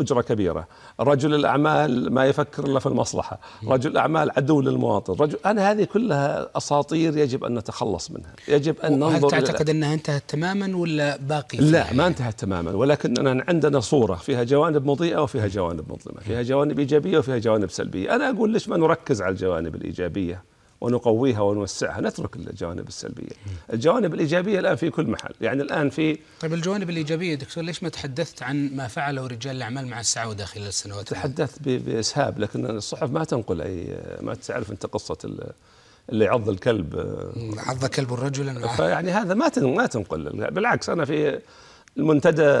أجرة 0.01 0.21
كبيرة. 0.21 0.67
رجل 0.99 1.33
الأعمال 1.33 2.13
ما 2.13 2.25
يفكر 2.25 2.65
إلا 2.65 2.79
في 2.79 2.85
المصلحة. 2.85 3.39
رجل 3.67 3.91
الأعمال 3.91 4.31
عدو 4.37 4.61
للمواطن. 4.61 5.13
رجل 5.13 5.37
أنا 5.45 5.71
هذه 5.71 5.83
كلها 5.83 6.49
أساطير 6.57 7.17
يجب 7.17 7.43
أن 7.43 7.57
نتخلص 7.57 8.11
منها. 8.11 8.33
يجب 8.47 8.79
أن 8.79 8.99
ننظر 8.99 9.27
هل 9.27 9.31
تعتقد 9.31 9.69
أنها 9.69 9.93
انتهت 9.93 10.23
تماما 10.27 10.77
ولا 10.77 11.17
باقي؟ 11.17 11.57
لا 11.57 11.93
ما 11.93 12.07
انتهت 12.07 12.39
تماما. 12.39 12.71
ولكن 12.71 13.43
عندنا 13.47 13.79
صورة 13.79 14.15
فيها 14.15 14.43
جوانب 14.43 14.85
مضيئة 14.85 15.17
وفيها 15.23 15.47
جوانب 15.47 15.91
مظلمة. 15.91 16.19
فيها 16.19 16.41
جوانب 16.41 16.79
إيجابية 16.79 17.17
وفيها 17.17 17.37
جوانب 17.37 17.69
سلبية. 17.69 18.15
أنا 18.15 18.29
أقول 18.29 18.51
ليش 18.51 18.69
ما 18.69 18.77
نركز 18.77 19.21
على 19.21 19.31
الجوانب 19.31 19.75
الإيجابية؟ 19.75 20.54
ونقويها 20.85 21.41
ونوسعها. 21.41 22.01
نترك 22.01 22.35
الجوانب 22.35 22.87
السلبية. 22.87 23.35
الجوانب 23.73 24.13
الإيجابية 24.13 24.59
الآن 24.59 24.75
في 24.75 24.89
كل 24.89 25.07
محل. 25.07 25.33
يعني 25.41 25.61
الآن 25.61 25.89
في 25.89 26.17
طيب 26.39 26.53
الجوانب 26.53 26.89
الإيجابية 26.89 27.35
دكتور 27.35 27.63
ليش 27.63 27.83
ما 27.83 27.89
تحدثت 27.89 28.43
عن 28.43 28.75
ما 28.75 28.87
فعله 28.87 29.27
رجال 29.27 29.55
الأعمال 29.55 29.87
مع 29.87 29.99
السعودة 29.99 30.45
خلال 30.45 30.67
السنوات 30.67 31.09
تحدثت 31.09 31.61
بإسهاب 31.61 32.39
لكن 32.39 32.65
الصحف 32.65 33.09
ما 33.09 33.23
تنقل 33.23 33.61
أي 33.61 33.97
ما 34.21 34.33
تعرف 34.33 34.71
أنت 34.71 34.85
قصة 34.85 35.17
اللي 36.09 36.27
عض 36.27 36.49
الكلب. 36.49 36.95
عض 37.57 37.85
كلب 37.85 38.13
الرجل 38.13 38.69
فيعني 38.69 39.11
هذا 39.11 39.33
ما 39.33 39.51
ما 39.57 39.85
تنقل. 39.85 40.51
بالعكس 40.51 40.89
أنا 40.89 41.05
في 41.05 41.39
المنتدى 41.97 42.51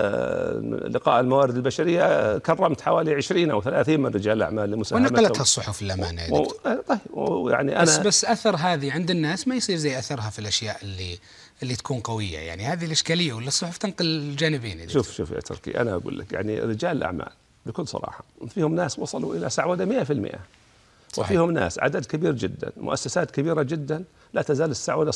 لقاء 0.87 1.19
الموارد 1.19 1.55
البشرية 1.55 2.37
كرمت 2.37 2.81
حوالي 2.81 3.13
20 3.13 3.51
أو 3.51 3.61
30 3.61 3.99
من 3.99 4.05
رجال 4.05 4.37
الأعمال 4.37 4.71
لمساهمتهم 4.71 5.13
ونقلتها 5.19 5.41
الصحف 5.41 5.81
للأمانة 5.81 6.21
يا 6.21 6.27
دكتور. 6.27 6.81
طيب 6.87 7.49
يعني 7.49 7.75
أنا 7.75 7.81
بس 7.81 7.97
بس 7.97 8.25
أثر 8.25 8.55
هذه 8.55 8.91
عند 8.91 9.11
الناس 9.11 9.47
ما 9.47 9.55
يصير 9.55 9.77
زي 9.77 9.99
أثرها 9.99 10.29
في 10.29 10.39
الأشياء 10.39 10.77
اللي 10.83 11.17
اللي 11.63 11.75
تكون 11.75 11.99
قوية. 11.99 12.37
يعني 12.37 12.65
هذه 12.65 12.85
الإشكالية 12.85 13.33
ولا 13.33 13.47
الصحف 13.47 13.77
تنقل 13.77 14.05
الجانبين 14.05 14.89
شوف 14.89 15.11
شوف 15.11 15.31
يا 15.31 15.39
تركي 15.39 15.81
أنا 15.81 15.93
أقول 15.95 16.19
لك 16.19 16.33
يعني 16.33 16.59
رجال 16.59 16.97
الأعمال 16.97 17.29
بكل 17.65 17.87
صراحة 17.87 18.23
فيهم 18.47 18.75
ناس 18.75 18.99
وصلوا 18.99 19.35
إلى 19.35 19.49
سعودة 19.49 20.03
100% 20.03 20.07
صحيح. 20.07 20.39
وفيهم 21.17 21.51
ناس 21.51 21.79
عدد 21.79 22.05
كبير 22.05 22.31
جدا 22.31 22.71
مؤسسات 22.77 23.31
كبيرة 23.31 23.63
جدا 23.63 24.03
لا 24.33 24.41
تزال 24.41 24.71
السعودة 24.71 25.11
0% 25.11 25.15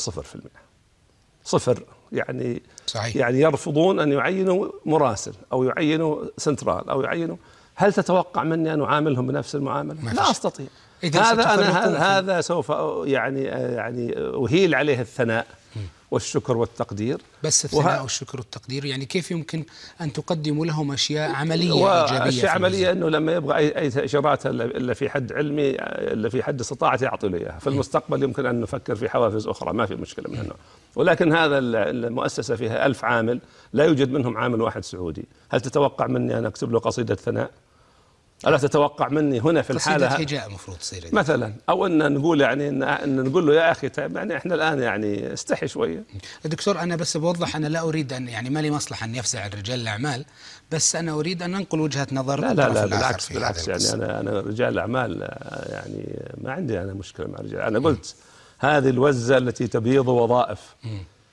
صفر. 1.44 1.82
يعني 2.12 2.62
صحيح. 2.86 3.16
يعني 3.16 3.40
يرفضون 3.40 4.00
أن 4.00 4.12
يعينوا 4.12 4.70
مراسل 4.86 5.32
أو 5.52 5.64
يعينوا 5.64 6.24
سنترال 6.36 6.90
أو 6.90 7.02
يعينوا. 7.02 7.36
هل 7.74 7.92
تتوقع 7.92 8.44
مني 8.44 8.74
أن 8.74 8.82
أعاملهم 8.82 9.26
بنفس 9.26 9.54
المعاملة؟ 9.54 10.12
لا 10.12 10.30
أستطيع. 10.30 10.66
هذا 11.04 11.54
أنا 11.54 12.18
هذا 12.18 12.40
سوف 12.40 12.72
يعني 13.04 13.42
يعني 13.44 14.14
أهيل 14.16 14.74
عليه 14.74 15.00
الثناء. 15.00 15.46
والشكر 16.10 16.56
والتقدير. 16.56 17.20
بس 17.44 17.64
الثناء 17.64 17.96
وه... 17.96 18.02
والشكر 18.02 18.38
والتقدير 18.38 18.84
يعني 18.84 19.04
كيف 19.04 19.30
يمكن 19.30 19.64
أن 20.00 20.12
تقدموا 20.12 20.66
لهم 20.66 20.92
أشياء 20.92 21.30
عملية 21.30 21.72
إيجابية 21.72 22.28
أشياء 22.28 22.50
عملية 22.50 22.92
أنه 22.92 23.08
لما 23.08 23.32
يبغى 23.32 23.56
أي, 23.56 23.78
أي 23.78 23.90
تأشيرات 23.90 24.46
إلا 24.46 24.94
في 24.94 25.10
حد 25.10 25.32
علمي 25.32 25.70
إلا 25.70 26.28
في 26.28 26.42
حد 26.42 26.60
استطاعته 26.60 27.04
يعطي 27.04 27.28
له 27.28 27.38
إياها. 27.38 27.58
في 27.58 27.66
المستقبل 27.66 28.22
يمكن 28.22 28.46
أن 28.46 28.60
نفكر 28.60 28.94
في 28.94 29.08
حوافز 29.08 29.46
أخرى 29.46 29.72
ما 29.72 29.86
في 29.86 29.94
مشكلة 29.94 30.30
من 30.30 30.36
هالنوع 30.36 30.56
ولكن 30.96 31.32
هذا 31.32 31.58
المؤسسة 31.58 32.56
فيها 32.56 32.86
ألف 32.86 33.04
عامل 33.04 33.40
لا 33.72 33.84
يوجد 33.84 34.10
منهم 34.10 34.36
عامل 34.36 34.60
واحد 34.60 34.84
سعودي. 34.84 35.24
هل 35.50 35.60
تتوقع 35.60 36.06
مني 36.06 36.38
أن 36.38 36.46
أكتب 36.46 36.72
له 36.72 36.78
قصيدة 36.78 37.14
ثناء؟ 37.14 37.50
ألا 38.46 38.58
تتوقع 38.58 39.08
مني 39.08 39.40
هنا 39.40 39.62
في 39.62 39.70
الحالة؟ 39.70 40.06
هجاء 40.06 40.46
المفروض 40.46 40.76
تصير 40.76 41.04
مثلا. 41.12 41.52
أو 41.68 41.86
أن 41.86 42.12
نقول 42.12 42.40
يعني 42.40 42.68
أن 42.68 43.24
نقول 43.24 43.46
له 43.46 43.54
يا 43.54 43.70
أخي 43.70 43.88
طيب 43.88 44.16
يعني 44.16 44.36
إحنا 44.36 44.54
الآن 44.54 44.82
يعني 44.82 45.32
استحي 45.32 45.68
شوية 45.68 46.02
دكتور 46.44 46.80
أنا 46.80 46.96
بس 46.96 47.16
بوضح 47.16 47.56
أنا 47.56 47.66
لا 47.66 47.80
أريد 47.80 48.12
أن 48.12 48.28
يعني 48.28 48.50
ما 48.50 48.60
لي 48.60 48.70
مصلحة 48.70 49.06
أن 49.06 49.14
يفزع 49.14 49.46
رجال 49.46 49.80
الأعمال 49.80 50.24
بس 50.72 50.96
أنا 50.96 51.12
أريد 51.12 51.42
أن 51.42 51.50
ننقل 51.50 51.80
وجهة 51.80 52.06
نظر 52.12 52.40
لا 52.40 52.54
لا 52.54 52.68
لا 52.68 52.86
بالعكس 52.86 53.32
بالعكس 53.32 53.68
يعني 53.68 53.92
أنا 53.92 54.20
أنا 54.20 54.40
رجال 54.40 54.68
الأعمال 54.68 55.20
يعني 55.70 56.22
ما 56.40 56.52
عندي 56.52 56.80
أنا 56.80 56.92
مشكلة 56.94 57.26
مع 57.26 57.38
الرجال. 57.38 57.60
أنا 57.60 57.78
قلت 57.78 58.14
هذه 58.58 58.88
الوزة 58.88 59.38
التي 59.38 59.66
تبيض 59.66 60.08
وظائف. 60.08 60.60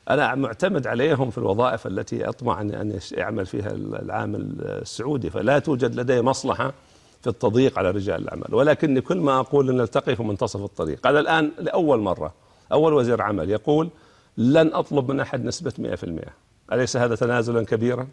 أنا 0.10 0.36
معتمد 0.36 0.88
عليهم 0.88 1.30
في 1.30 1.38
الوظائف 1.38 1.88
التي 1.88 2.30
أطمع 2.30 2.62
أن 2.62 3.00
يعمل 3.12 3.46
فيها 3.46 3.72
العامل 3.72 4.56
السعودي 4.62 5.30
فلا 5.30 5.60
توجد 5.60 5.96
لدي 5.96 6.22
مصلحة 6.22 6.74
في 7.22 7.28
التضييق 7.28 7.80
على 7.80 7.92
رجال 7.92 8.22
الأعمال. 8.22 8.56
ولكني 8.56 9.02
كل 9.02 9.18
ما 9.18 9.40
أقول 9.40 9.70
أن 9.70 9.78
نلتقي 9.78 10.16
في 10.16 10.24
منتصف 10.24 10.64
الطريق. 10.64 11.08
هذا 11.08 11.20
الآن 11.20 11.52
لأول 11.60 12.00
مرة 12.00 12.34
أول 12.72 12.94
وزير 12.94 13.22
عمل 13.22 13.50
يقول 13.50 13.90
لن 14.38 14.74
أطلب 14.74 15.12
من 15.12 15.20
أحد 15.20 15.46
نسبة 15.46 15.74
100% 15.80 16.74
أليس 16.74 16.98
هذا 16.98 17.16
تنازلا 17.16 17.66
كبيرا؟ 17.66 18.08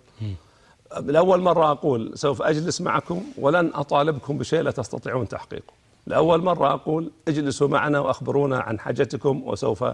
لأول 1.01 1.41
مرة 1.41 1.71
أقول 1.71 2.13
سوف 2.15 2.43
أجلس 2.43 2.81
معكم 2.81 3.23
ولن 3.39 3.71
أطالبكم 3.75 4.39
بشيء 4.39 4.61
لا 4.61 4.71
تستطيعون 4.71 5.29
تحقيقه. 5.29 5.73
لأول 6.07 6.43
مرة 6.43 6.75
أقول 6.75 7.11
اجلسوا 7.29 7.69
معنا 7.69 8.01
وأخبرونا 8.01 8.59
عن 8.59 8.79
حاجتكم 8.79 9.43
وسوف 9.45 9.85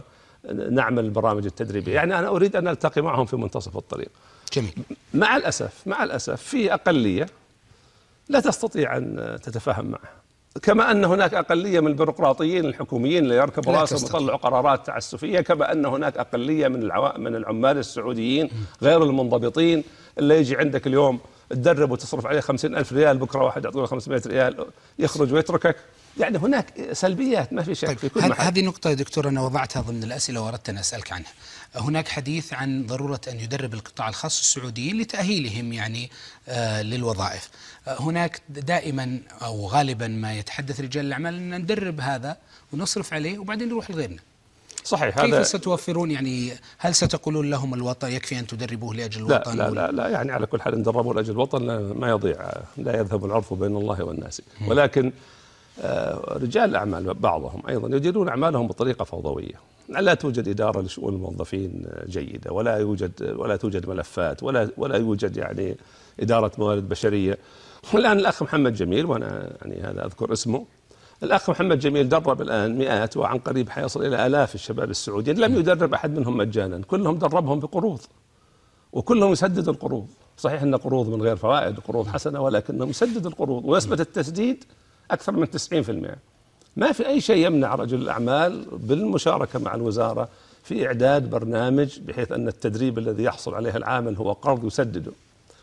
نعمل 0.71 1.05
البرامج 1.05 1.45
التدريبية. 1.45 1.95
يعني 1.95 2.19
أنا 2.19 2.29
أريد 2.29 2.57
أن 2.57 2.69
ألتقي 2.69 3.03
معهم 3.03 3.27
في 3.27 3.37
منتصف 3.37 3.77
الطريق. 3.77 4.09
جميل. 4.53 4.75
مع 5.15 5.37
الأسف 5.37 5.83
مع 5.87 6.05
الأسف 6.05 6.43
في 6.43 6.75
أقلية 6.75 7.27
لا 8.31 8.41
تستطيع 8.41 8.97
أن 8.97 9.39
تتفاهم 9.43 9.87
معه 9.87 10.21
كما 10.63 10.91
أن 10.91 11.05
هناك 11.05 11.35
أقلية 11.35 11.81
من 11.81 11.87
البيروقراطيين 11.87 12.65
الحكوميين 12.65 13.25
اللي 13.25 13.37
يركبوا 13.37 13.73
لا 13.73 13.81
رأسهم. 13.81 14.03
ويطلعوا 14.03 14.39
قرارات 14.39 14.87
تعسفية 14.87 15.41
كما 15.41 15.73
أن 15.73 15.87
هناك 15.87 16.19
أقلية 16.19 16.69
من 16.69 16.83
العوا... 16.83 17.19
من 17.19 17.37
العمال 17.37 17.79
السعوديين 17.79 18.51
غير 18.83 19.03
المنضبطين 19.03 19.85
اللي 20.19 20.39
يجي 20.39 20.57
عندك 20.57 20.87
اليوم 20.87 21.21
تدرب 21.51 21.91
وتصرف 21.91 22.27
عليه 22.27 22.41
خمسين 22.41 22.77
ألف 22.77 22.93
ريال 22.93 23.19
بكرة 23.19 23.45
واحد 23.45 23.65
يعطيه 23.65 23.85
500 23.85 24.23
ريال 24.27 24.67
يخرج 24.99 25.33
ويتركك. 25.33 25.77
يعني 26.19 26.39
هناك 26.39 26.75
سلبيات 26.93 27.53
ما 27.53 27.63
في 27.63 27.75
شك 27.75 27.89
طيب 27.89 27.99
في 27.99 28.09
كل 28.09 28.29
محل. 28.29 28.47
هذه 28.47 28.63
نقطة 28.63 28.91
يا 28.91 28.95
دكتور 28.95 29.29
أنا 29.29 29.43
وضعتها 29.43 29.83
ضمن 29.83 30.03
الأسئلة 30.03 30.41
وأردت 30.41 30.69
أن 30.69 30.79
أسألك 30.79 31.13
عنها. 31.13 31.33
هناك 31.75 32.09
حديث 32.09 32.53
عن 32.53 32.87
ضرورة 32.87 33.21
أن 33.29 33.41
يدرب 33.41 33.75
القطاع 33.75 34.09
الخاص 34.09 34.39
السعوديين 34.39 35.01
لتأهيلهم 35.01 35.73
يعني 35.73 36.11
آه 36.49 36.83
للوظائف. 36.83 37.49
آه 37.89 38.01
هناك 38.01 38.43
دائما 38.49 39.21
أو 39.43 39.67
غالبا 39.67 40.09
ما 40.09 40.35
يتحدث 40.35 40.81
رجال 40.81 41.07
الأعمال 41.07 41.35
أن 41.35 41.55
ندرب 41.61 42.01
هذا 42.01 42.37
ونصرف 42.73 43.15
عليه 43.15 43.39
وبعدين 43.39 43.69
نروح 43.69 43.91
لغيرنا. 43.91 44.19
صحيح 44.85 45.21
كيف 45.21 45.35
هذا 45.35 45.43
ستوفرون؟ 45.43 46.11
يعني 46.11 46.53
هل 46.79 46.95
ستقولون 46.95 47.51
لهم 47.51 47.75
الوطن 47.75 48.11
يكفي 48.11 48.39
أن 48.39 48.47
تدربوه 48.47 48.95
لأجل 48.95 49.29
لا 49.29 49.37
الوطن 49.37 49.57
لا 49.59 49.67
وال- 49.67 49.75
لا 49.75 49.91
لا 49.93 50.09
يعني 50.09 50.33
على 50.33 50.47
كل 50.47 50.61
حال 50.63 50.75
إن 50.75 50.83
دربوا 50.83 51.15
لأجل 51.15 51.31
الوطن 51.33 51.67
لا- 51.67 51.79
ما 51.79 52.09
يضيع 52.09 52.37
لا 52.77 52.97
يذهب 53.01 53.25
العرف 53.25 53.55
بين 53.55 53.77
الله 53.77 54.05
والناس. 54.05 54.43
ولكن 54.69 55.13
آه، 55.83 56.37
رجال 56.43 56.71
الأعمال 56.71 57.15
بعضهم 57.15 57.63
أيضا 57.69 57.97
يديرون 57.97 58.29
أعمالهم 58.29 58.67
بطريقة 58.67 59.05
فوضوية. 59.05 59.55
لا 59.89 60.15
توجد 60.15 60.49
إدارة 60.49 60.81
لشؤون 60.81 61.15
الموظفين 61.15 61.87
جيدة 62.09 62.53
ولا 62.53 62.77
يوجد 62.77 63.35
ولا 63.37 63.57
توجد 63.57 63.89
ملفات 63.89 64.43
ولا 64.43 64.69
ولا 64.77 64.97
يوجد 64.97 65.37
يعني 65.37 65.77
إدارة 66.21 66.53
موارد 66.59 66.89
بشرية. 66.89 67.39
والآن 67.95 68.19
الأخ 68.19 68.43
محمد 68.43 68.75
جميل 68.75 69.07
وأنا 69.07 69.53
يعني 69.63 69.81
هذا 69.83 70.05
أذكر 70.07 70.33
اسمه 70.33 70.65
الأخ 71.23 71.51
محمد 71.51 71.79
جميل 71.79 72.09
درب 72.09 72.43
الآن 72.43 72.79
مئات 72.79 73.17
وعن 73.17 73.39
قريب 73.39 73.69
حيصل 73.69 74.07
إلى 74.07 74.27
آلاف 74.27 74.55
الشباب 74.55 74.91
السعوديين 74.91 75.39
لم 75.39 75.57
يدرب 75.57 75.95
أحد 75.95 76.19
منهم 76.19 76.37
مجانا. 76.37 76.83
كلهم 76.89 77.19
دربهم 77.19 77.61
بقروض. 77.61 78.01
وكلهم 78.93 79.33
يسدد 79.33 79.69
القروض. 79.69 80.07
صحيح 80.37 80.63
أن 80.63 80.75
قروض 80.75 81.09
من 81.09 81.23
غير 81.23 81.37
فوائد 81.37 81.79
قروض 81.81 82.09
حسنة 82.09 82.41
ولكنهم 82.41 82.91
يسدد 82.91 83.27
القروض. 83.27 83.65
ونسبه 83.65 84.01
التسديد 84.01 84.65
أكثر 85.11 85.33
من 85.33 85.47
90% 85.51 86.17
ما 86.77 86.93
في 86.93 87.09
أي 87.09 87.21
شيء 87.21 87.47
يمنع 87.47 87.75
رجل 87.75 88.03
الأعمال 88.03 88.67
بالمشاركة 88.73 89.59
مع 89.59 89.75
الوزارة 89.75 90.29
في 90.63 90.87
إعداد 90.87 91.31
برنامج 91.31 91.99
بحيث 92.01 92.33
أن 92.33 92.49
التدريب 92.49 92.99
الذي 92.99 93.23
يحصل 93.23 93.55
عليه 93.55 93.77
العامل 93.77 94.17
هو 94.17 94.33
قرض 94.33 94.65
يسدده. 94.65 95.13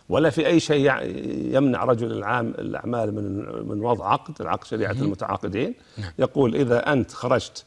ولا 0.09 0.29
في 0.29 0.47
أي 0.47 0.59
شيء 0.59 0.91
يمنع 1.55 1.83
رجل 1.83 2.11
العام 2.11 2.47
الأعمال 2.47 3.15
من 3.15 3.45
من 3.69 3.81
وضع 3.81 4.11
عقد 4.11 4.41
العقد 4.41 4.63
شريعة 4.63 4.91
المتعاقدين 4.91 5.73
نعم. 5.97 6.11
يقول 6.19 6.55
إذا 6.55 6.93
أنت 6.93 7.11
خرجت 7.11 7.65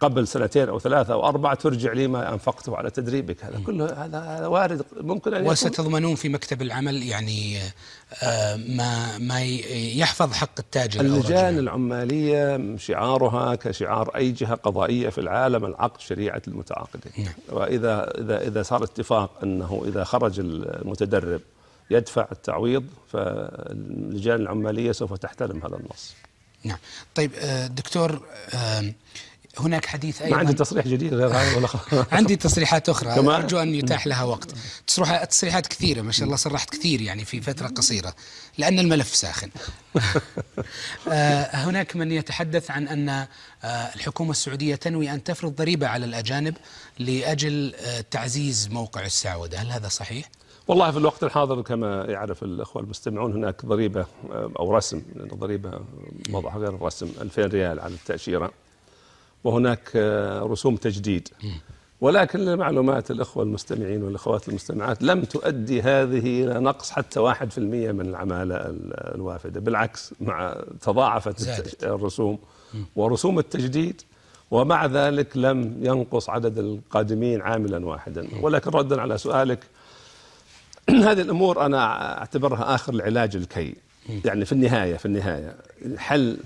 قبل 0.00 0.28
سنتين 0.28 0.68
أو 0.68 0.78
ثلاثة 0.78 1.12
أو 1.12 1.28
أربعة 1.28 1.54
ترجع 1.54 1.92
لي 1.92 2.06
ما 2.06 2.32
انفقته 2.32 2.76
على 2.76 2.90
تدريبك 2.90 3.44
هذا 3.44 3.60
كله 3.66 4.04
هذا 4.04 4.18
هذا 4.18 4.46
وارد 4.46 4.82
ممكن 5.00 5.34
أن 5.34 5.46
وستضمنون 5.46 6.14
في 6.14 6.28
مكتب 6.28 6.62
العمل 6.62 7.02
يعني 7.02 7.58
آه، 8.22 8.56
ما 8.56 9.18
ما 9.18 9.42
يحفظ 9.96 10.32
حق 10.32 10.58
التاجر 10.58 11.00
اللجان. 11.00 11.58
العمالية 11.58 12.76
شعارها 12.76 13.54
كشعار 13.54 14.16
أي 14.16 14.32
جهة 14.32 14.54
قضائية 14.54 15.08
في 15.08 15.18
العالم 15.18 15.64
العقد 15.64 16.00
شريعة 16.00 16.42
المتعاقدين 16.48 17.12
نعم. 17.18 17.34
واذا 17.48 18.10
اذا 18.20 18.48
إذا 18.48 18.62
صار 18.62 18.84
اتفاق 18.84 19.30
أنه 19.42 19.82
إذا 19.86 20.04
خرج 20.04 20.40
المتدرب 20.40 21.40
يدفع 21.90 22.28
التعويض 22.32 22.84
فاللجان 23.12 24.40
العمالية 24.40 24.92
سوف 24.92 25.12
تحترم 25.12 25.58
هذا 25.58 25.76
النص. 25.76 26.14
نعم. 26.64 26.78
طيب 27.14 27.32
آه، 27.34 27.66
دكتور 27.66 28.22
آه، 28.54 28.92
هناك 29.58 29.86
حديث 29.86 30.22
ما 30.22 30.36
عندي 30.36 30.50
أيضا. 30.50 30.64
تصريح 30.64 30.86
جديد 30.88 31.14
غير 31.14 31.28
هذا 31.28 31.56
ولا؟ 31.56 31.68
عندي 32.16 32.36
تصريحات 32.36 32.88
أخرى؟ 32.88 33.36
أرجو 33.36 33.58
أن 33.58 33.74
يتاح 33.74 34.06
لها 34.06 34.22
وقت. 34.22 34.54
تصريحات 35.28 35.66
كثيرة 35.66 36.02
ما 36.02 36.12
شاء 36.12 36.24
الله 36.24 36.36
صرحت 36.36 36.70
كثير 36.70 37.00
يعني 37.00 37.24
في 37.24 37.40
فترة 37.40 37.68
قصيرة 37.68 38.14
لأن 38.58 38.78
الملف 38.78 39.14
ساخن. 39.14 39.50
آه، 41.08 41.56
هناك 41.56 41.96
من 41.96 42.12
يتحدث 42.12 42.70
عن 42.70 42.88
أن 42.88 43.26
الحكومة 43.64 44.30
السعودية 44.30 44.74
تنوي 44.74 45.10
أن 45.10 45.24
تفرض 45.24 45.54
ضريبة 45.54 45.86
على 45.86 46.04
الأجانب 46.04 46.56
لأجل 46.98 47.74
تعزيز 48.10 48.68
موقع 48.68 49.04
السعودة. 49.04 49.58
هل 49.58 49.70
هذا 49.70 49.88
صحيح؟ 49.88 50.28
والله 50.68 50.90
في 50.90 50.96
الوقت 50.98 51.24
الحاضر 51.24 51.60
كما 51.62 52.04
يعرف 52.04 52.42
الإخوة 52.42 52.82
المستمعون 52.82 53.32
هناك 53.32 53.66
ضريبة 53.66 54.06
آه، 54.32 54.50
أو 54.58 54.76
رسم 54.76 55.02
لأن 55.16 55.30
الضريبه 55.30 55.72
وضعها 56.32 56.58
غير 56.58 56.74
الرسم 56.74 57.08
2000 57.20 57.46
ريال 57.46 57.80
على 57.80 57.94
التأشيرة. 57.94 58.50
وهناك 59.44 59.90
آه، 59.96 60.40
رسوم 60.42 60.76
تجديد. 60.76 61.28
ولكن 62.00 62.38
لمعلومات 62.44 63.10
الإخوة 63.10 63.42
المستمعين 63.42 64.02
والإخوات 64.02 64.48
المستمعات 64.48 65.02
لم 65.02 65.22
تؤدي 65.24 65.82
هذه 65.82 66.44
إلى 66.44 66.60
نقص 66.60 66.90
حتى 66.90 67.20
1% 67.20 67.58
من 67.92 68.00
العمالة 68.00 68.54
ال- 68.56 69.14
الوافدة. 69.14 69.60
بالعكس 69.60 70.14
مع 70.20 70.56
تضاعفت 70.80 71.38
زادت. 71.40 71.84
الرسوم. 71.84 72.38
ورسوم 72.96 73.38
التجديد 73.38 74.02
ومع 74.50 74.86
ذلك 74.86 75.36
لم 75.36 75.78
ينقص 75.82 76.30
عدد 76.30 76.58
القادمين 76.58 77.40
عاملا 77.42 77.86
واحدا. 77.86 78.28
ولكن 78.42 78.70
ردا 78.70 79.00
على 79.00 79.18
سؤالك 79.18 79.58
هذه 81.08 81.20
الأمور 81.20 81.66
أنا 81.66 82.18
أعتبرها 82.18 82.74
آخر 82.74 82.94
العلاج 82.94 83.36
الكي. 83.36 83.74
يعني 84.24 84.44
في 84.44 84.52
النهاية 84.52 84.96
في 84.96 85.06
النهاية. 85.06 85.56
الحل 85.84 86.36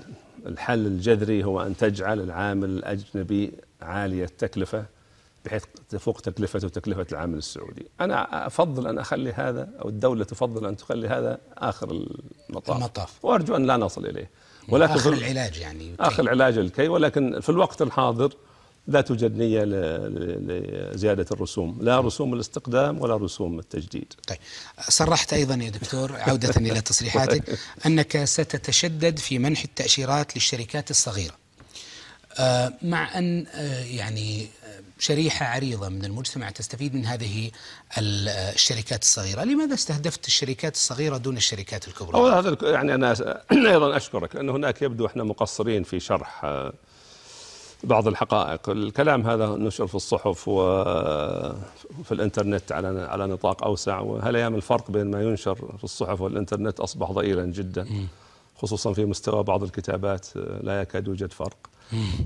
الحل 0.47 0.87
الجذري 0.87 1.45
هو 1.45 1.63
أن 1.63 1.77
تجعل 1.77 2.21
العامل 2.21 2.69
الأجنبي 2.69 3.53
عالي 3.83 4.25
التكلفة 4.25 4.85
بحيث 5.45 5.65
تفوق 5.89 6.21
تكلفته 6.21 6.67
وتكلفة 6.67 7.07
العامل 7.13 7.39
السعودي. 7.39 7.87
أنا 8.01 8.47
أفضل 8.47 8.87
أن 8.87 8.99
أخلي 8.99 9.33
هذا 9.33 9.69
أو 9.83 9.89
الدولة 9.89 10.25
تفضل 10.25 10.67
أن 10.67 10.77
تخلي 10.77 11.09
هذا 11.09 11.39
آخر 11.59 11.91
المطاف. 12.51 12.77
المطاف. 12.77 13.25
وأرجو 13.25 13.57
أن 13.57 13.67
لا 13.67 13.77
نصل 13.77 14.07
إليه. 14.07 14.31
ولكن 14.69 14.93
آخر 14.93 15.13
العلاج 15.13 15.59
يعني. 15.59 15.95
آخر 16.01 16.23
العلاج 16.23 16.59
الكي. 16.59 16.89
ولكن 16.89 17.41
في 17.41 17.49
الوقت 17.49 17.83
الحاضر 17.83 18.33
لا 18.89 19.01
توجد 19.01 19.37
نية 19.37 19.65
ل- 19.65 19.71
ل- 19.71 20.93
لزيادة 20.95 21.27
الرسوم 21.33 21.79
لا 21.83 22.01
رسوم 22.01 22.35
الاستقدام 22.35 23.01
ولا 23.01 23.17
رسوم 23.17 23.59
التجديد 23.59 24.13
طيب 24.29 24.39
صرحت 24.89 25.33
أيضا 25.33 25.55
يا 25.55 25.71
دكتور 25.71 26.17
عودة 26.17 26.55
إلى 26.71 26.81
تصريحاتك 26.81 27.59
أنك 27.87 28.25
ستتشدد 28.25 29.19
في 29.19 29.39
منح 29.39 29.63
التأشيرات 29.63 30.37
للشركات 30.37 30.91
الصغيرة. 30.91 31.35
آه، 32.39 32.73
مع 32.83 33.19
أن 33.19 33.47
آه، 33.55 33.85
يعني 33.85 34.43
آه، 34.65 34.81
شريحة 34.99 35.47
عريضة 35.47 35.89
من 35.89 36.05
المجتمع 36.05 36.51
تستفيد 36.51 36.95
من 36.95 37.07
هذه 37.07 37.51
ال- 37.99 38.29
الشركات 38.29 39.03
الصغيرة، 39.03 39.45
لماذا 39.45 39.75
استهدفت 39.75 40.27
الشركات 40.27 40.75
الصغيرة 40.75 41.17
دون 41.17 41.37
الشركات 41.37 41.89
الكبرى؟ 41.89 42.15
أولا 42.15 42.39
هذا 42.39 42.57
يعني 42.63 42.95
أنا 42.95 43.15
س- 43.15 43.23
أيضا 43.53 43.97
أشكرك 43.97 44.37
لأنه 44.37 44.53
هناك 44.57 44.83
يبدو 44.83 45.07
إحنا 45.07 45.25
مقصرين 45.25 45.83
في 45.83 46.01
شرح 46.01 46.45
بعض 47.85 48.09
الحقائق، 48.09 48.69
الكلام 48.69 49.27
هذا 49.27 49.47
نشر 49.47 49.87
في 49.87 49.95
الصحف 49.95 50.49
وفي 50.49 52.13
الإنترنت 52.13 52.73
على 52.73 53.01
على 53.03 53.27
نطاق 53.27 53.65
أوسع 53.65 53.99
وهالأيام 54.01 54.55
الفرق 54.55 54.91
بين 54.91 55.11
ما 55.11 55.23
ينشر 55.23 55.55
في 55.55 55.85
الصحف 55.85 56.21
والإنترنت 56.21 56.81
أصبح 56.81 57.11
ضئيلا 57.11 57.45
جدا 57.45 57.89
خصوصا 58.57 58.93
في 58.93 59.05
مستوى 59.05 59.43
بعض 59.43 59.63
الكتابات 59.63 60.27
لا 60.63 60.81
يكاد 60.81 61.07
يوجد 61.07 61.33
فرق. 61.33 61.57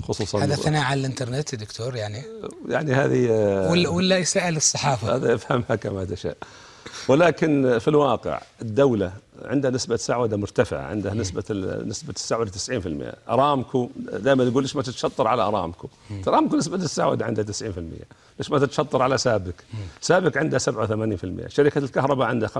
خصوصا 0.02 0.44
هذا 0.44 0.54
ثناء 0.54 0.82
على 0.82 1.00
الإنترنت 1.00 1.52
يا 1.52 1.58
دكتور 1.58 1.96
يعني 1.96 2.22
يعني 2.68 2.92
هذه 2.92 3.30
ولا 3.70 3.88
ولا 3.88 4.18
يسأل 4.18 4.56
الصحافة. 4.56 5.16
هذا 5.16 5.32
يفهمها 5.32 5.74
كما 5.74 6.04
تشاء. 6.04 6.36
ولكن 7.08 7.78
في 7.78 7.88
الواقع 7.88 8.40
الدولة 8.62 9.12
عندها 9.44 9.70
نسبة 9.70 9.96
سعودة 9.96 10.36
مرتفعة 10.36 10.82
عندها 10.82 11.14
نسبة 11.14 11.44
ال- 11.50 11.88
نسبة 11.88 12.12
السعودة 12.16 12.50
90% 12.50 13.30
أرامكو 13.30 13.88
دائما 13.96 14.44
يقول 14.44 14.62
ليش 14.62 14.76
ما 14.76 14.82
تتشطر 14.82 15.28
على 15.28 15.42
أرامكو؟ 15.42 15.88
أرامكو 16.28 16.56
نسبة 16.56 16.76
السعودة 16.76 17.24
عندها 17.26 17.44
90% 17.44 17.62
ليش 18.38 18.50
ما 18.50 18.58
تتشطر 18.58 19.02
على 19.02 19.18
سابك 19.18 19.54
سابك 20.00 20.36
عندها 20.36 20.58
87% 20.58 20.62
شركة 21.48 21.78
الكهرباء 21.78 22.26
عندها 22.28 22.48
85% 22.48 22.52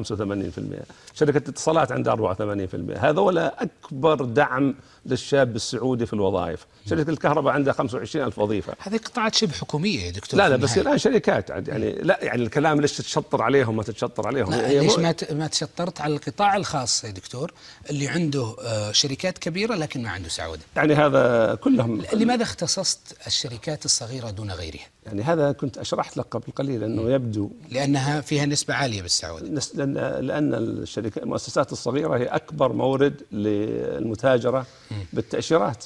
شركة 1.14 1.38
الاتصالات 1.38 1.92
عندها 1.92 2.34
84% 2.36 2.98
هذولا 2.98 3.62
أكبر 3.62 4.24
دعم 4.24 4.74
للشاب 5.06 5.56
السعودي 5.56 6.06
في 6.06 6.12
الوظائف. 6.12 6.66
شركة 6.90 7.10
الكهرباء 7.10 7.52
عندها 7.54 7.72
25 7.72 8.26
ألف 8.26 8.38
وظيفة. 8.38 8.74
هذه 8.78 8.96
قطاعات 8.96 9.34
شبه 9.34 9.52
حكومية 9.52 10.00
يا 10.06 10.10
دكتور 10.10 10.38
لا 10.40 10.48
لا 10.48 10.56
بس. 10.56 10.78
الآن 10.78 10.98
شركات 10.98 11.50
يعني 11.50 11.92
لا 11.92 12.18
يعني 12.24 12.42
الكلام 12.42 12.80
ليش 12.80 12.92
تتشطر 12.96 13.42
عليهم 13.42 13.76
ما 13.76 13.82
تتشطر 13.82 14.26
عليهم؟ 14.26 14.54
ليش 14.54 14.98
ما 14.98 15.14
ما 15.32 15.46
تشطرت 15.46 16.00
على 16.00 16.14
القطاع 16.14 16.56
الخاص 16.56 16.71
يا 16.74 17.10
دكتور 17.10 17.52
اللي 17.90 18.08
عنده 18.08 18.56
آه، 18.62 18.92
شركات 18.92 19.38
كبيرة 19.38 19.74
لكن 19.74 20.02
ما 20.02 20.10
عنده 20.10 20.28
سعودة. 20.28 20.62
يعني 20.76 20.94
هذا 20.94 21.54
كلهم 21.54 22.02
لماذا 22.12 22.42
اختصصت 22.42 23.00
الشركات 23.26 23.84
الصغيرة 23.84 24.30
دون 24.30 24.50
غيرها؟ 24.50 24.86
يعني 25.06 25.22
هذا 25.22 25.52
كنت 25.52 25.78
أشرحت 25.78 26.16
لك 26.16 26.26
قبل 26.30 26.52
قليل 26.56 26.84
أنه 26.84 27.10
يبدو 27.10 27.50
لأنها 27.70 28.20
فيها 28.20 28.46
نسبة 28.46 28.74
عالية 28.74 29.02
بالسعودة. 29.02 29.60
نس- 29.60 29.76
لأن 29.76 29.94
لأن 30.26 30.54
الشركات 30.54 31.22
المؤسسات 31.22 31.72
الصغيرة 31.72 32.16
هي 32.16 32.24
أكبر 32.24 32.72
مورد 32.72 33.22
للمتاجرة 33.32 34.66
بالتأشيرات. 35.12 35.84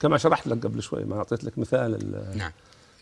كما 0.00 0.18
شرحت 0.18 0.46
لك 0.46 0.64
قبل 0.66 0.82
شوي 0.82 1.04
ما 1.04 1.16
أعطيت 1.18 1.44
لك 1.44 1.58
مثال 1.58 1.94
ال- 1.94 2.38
نعم. 2.38 2.52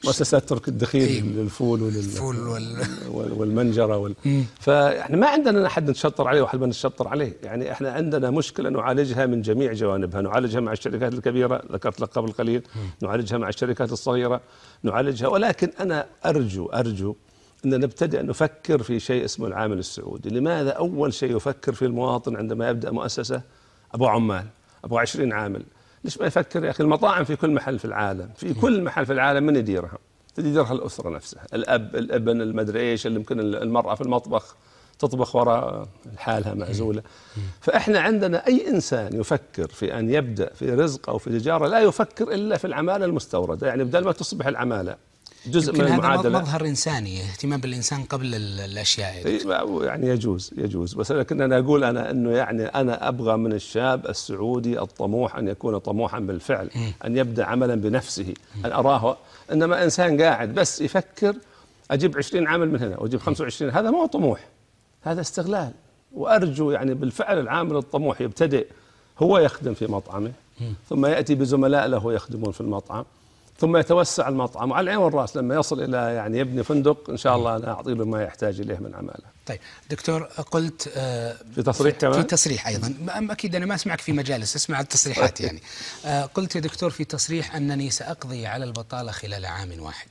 مؤسسات 0.07 0.48
ترك 0.48 0.68
الدخيل 0.68 1.09
أيوة. 1.24 1.42
للفول 1.42 1.82
ولل 1.82 1.96
الفول 1.96 2.36
وال... 2.48 2.76
وال- 3.11 3.32
والمنجرة 3.32 3.96
وال... 3.96 4.14
فإحنا 4.61 5.16
ما 5.16 5.26
عندنا 5.28 5.66
احد 5.66 5.90
نتشطر 5.90 6.28
عليه 6.28 6.42
واحد 6.42 6.61
ما 6.61 6.66
نتشطر 6.66 7.09
عليه. 7.09 7.32
يعني 7.42 7.72
إحنا 7.72 7.90
عندنا 7.92 8.30
مشكلة 8.30 8.70
نعالجها 8.70 9.26
من 9.26 9.42
جميع 9.42 9.72
جوانبها. 9.72 10.20
نعالجها 10.20 10.61
مع 10.61 10.72
الشركات 10.72 11.12
الكبيرة 11.12 11.62
ذكرت 11.72 12.00
لك 12.00 12.09
قبل 12.09 12.32
قليل. 12.32 12.62
نعالجها 13.02 13.38
مع 13.38 13.48
الشركات 13.48 13.92
الصغيرة. 13.92 14.40
نعالجها. 14.82 15.28
ولكن 15.28 15.70
أنا 15.80 16.07
أرجو 16.26 16.66
أرجو 16.66 17.14
ان 17.64 17.80
نبتدئ 17.80 18.22
نفكر 18.22 18.82
في 18.82 19.00
شيء 19.00 19.24
اسمه 19.24 19.46
العامل 19.46 19.78
السعودي. 19.78 20.28
لماذا 20.30 20.70
أول 20.70 21.14
شيء 21.14 21.36
يفكر 21.36 21.72
في 21.72 21.84
المواطن 21.84 22.36
عندما 22.36 22.68
يبدأ 22.68 22.90
مؤسسة؟ 22.90 23.42
أبو 23.94 24.07
عمال. 24.07 24.46
أبو 24.84 24.98
20 24.98 25.32
عامل. 25.32 25.62
ليش 26.07 26.18
ما 26.18 26.26
يفكر 26.26 26.64
يا 26.64 26.70
أخي؟ 26.70 26.84
المطاعم 26.84 27.24
في 27.24 27.36
كل 27.36 27.50
محل 27.50 27.78
في 27.78 27.84
العالم 27.84 28.30
في 28.36 28.54
كل 28.54 28.82
محل 28.82 29.07
في 29.07 29.12
العالم 29.12 29.46
من 29.46 29.57
يديرها؟ 29.57 29.98
تديرها 30.34 30.72
الأسرة 30.72 31.11
نفسها 31.11 31.46
الأب 31.54 31.96
الابن 31.96 32.42
المدري 32.42 32.80
إيش 32.80 33.07
اللي 33.07 33.18
يمكن 33.18 33.40
المرأة 33.40 33.94
في 33.94 34.00
المطبخ 34.00 34.57
تطبخ 34.98 35.36
وراء 35.36 35.88
حالها 36.16 36.54
معزوله 36.54 37.02
فإحنا 37.61 38.00
عندنا 38.00 38.46
أي 38.46 38.68
إنسان 38.68 39.20
يفكر 39.20 39.68
في 39.68 39.98
أن 39.98 40.11
يبدأ 40.11 40.50
في 40.54 40.70
رزق 40.70 41.11
أو 41.11 41.18
في 41.18 41.30
تجارة 41.30 41.66
لا 41.66 41.80
يفكر 41.80 42.32
إلا 42.32 42.57
في 42.57 42.66
العمالة 42.66 43.04
المستوردة 43.04 43.66
يعني 43.66 43.84
بدل 43.84 44.04
ما 44.04 44.12
تصبح 44.12 44.46
العمالة 44.46 44.96
جزء 45.51 45.72
من 45.72 45.78
يمكن 45.80 45.92
هذا 45.92 45.99
المعادلة. 45.99 46.38
مظهر 46.40 46.66
إنساني 46.66 47.22
اهتمام 47.22 47.61
بالإنسان 47.61 48.03
قبل 48.05 48.34
ال- 48.34 48.61
الأشياء 48.61 49.26
يعني 49.84 50.07
يجوز 50.09 50.51
يجوز. 50.57 50.94
بس 50.94 51.12
لكن 51.12 51.40
أنا 51.40 51.59
أقول 51.59 51.84
أنا 51.84 52.11
إنه 52.11 52.30
يعني 52.30 52.64
أنا 52.66 53.09
أبغى 53.09 53.36
من 53.36 53.53
الشاب 53.53 54.07
السعودي 54.07 54.80
الطموح 54.80 55.36
أن 55.36 55.49
يكون 55.49 55.78
طموحا 55.78 56.18
بالفعل 56.20 56.70
أن 57.05 57.16
يبدأ 57.16 57.44
عملا 57.44 57.74
بنفسه 57.74 58.34
أن 58.64 58.72
أراه 58.72 59.16
إنما 59.53 59.84
إنسان 59.84 60.22
قاعد 60.22 60.55
بس 60.55 60.80
يفكر 60.80 61.34
أجيب 61.90 62.16
20 62.16 62.47
عامل 62.47 62.70
من 62.70 62.82
هنا 62.82 62.99
وأجيب 63.01 63.20
25 63.20 63.70
هذا 63.72 63.90
ما 63.90 63.99
هو 63.99 64.07
طموح 64.07 64.40
هذا 65.03 65.20
استغلال. 65.20 65.70
وأرجو 66.14 66.70
يعني 66.70 66.94
بالفعل 66.94 67.38
العامل 67.40 67.76
الطموح 67.76 68.20
يبتدئ 68.20 68.66
هو 69.18 69.38
يخدم 69.38 69.74
في 69.74 69.86
مطعمه 69.86 70.32
ثم 70.88 71.07
يأتي 71.07 71.34
بزملاء 71.34 71.86
له 71.86 72.12
يخدمون 72.12 72.53
في 72.53 72.61
المطعم. 72.61 73.05
ثم 73.59 73.76
يتوسع 73.76 74.28
المطعم. 74.28 74.70
وعلى 74.70 74.84
العين 74.84 74.98
والرأس 74.98 75.36
لما 75.36 75.54
يصل 75.54 75.82
إلى 75.82 75.96
يعني 75.96 76.38
يبني 76.38 76.62
فندق 76.62 77.11
إن 77.11 77.16
شاء 77.16 77.36
الله 77.36 77.57
أنا 77.57 77.70
اعطي 77.70 77.94
له 77.94 78.04
ما 78.04 78.22
يحتاج 78.22 78.61
إليه 78.61 78.78
من 78.78 78.94
عماله. 78.94 79.36
طيب 79.46 79.59
دكتور 79.90 80.22
قلت 80.22 80.92
آه، 80.96 81.36
في 81.54 81.62
تصريح 81.62 81.94
في 81.94 82.00
كمان؟ 82.00 82.26
تصريح 82.26 82.66
أيضا. 82.66 82.94
أكيد 83.09 83.54
أنا 83.54 83.66
ما 83.66 83.74
أسمعك 83.74 84.00
في 84.00 84.12
مجالس 84.12 84.57
أسمع 84.57 84.80
التصريحات 84.80 85.40
يعني. 85.40 85.62
آه، 86.07 86.24
قلت 86.24 86.57
يا 86.57 86.61
دكتور 86.61 86.90
في 86.90 87.04
تصريح 87.04 87.57
أنني 87.57 87.90
سأقضي 87.90 88.46
على 88.46 88.64
البطالة 88.64 89.12
خلال 89.12 89.46
عام 89.46 89.80
واحد. 89.80 90.09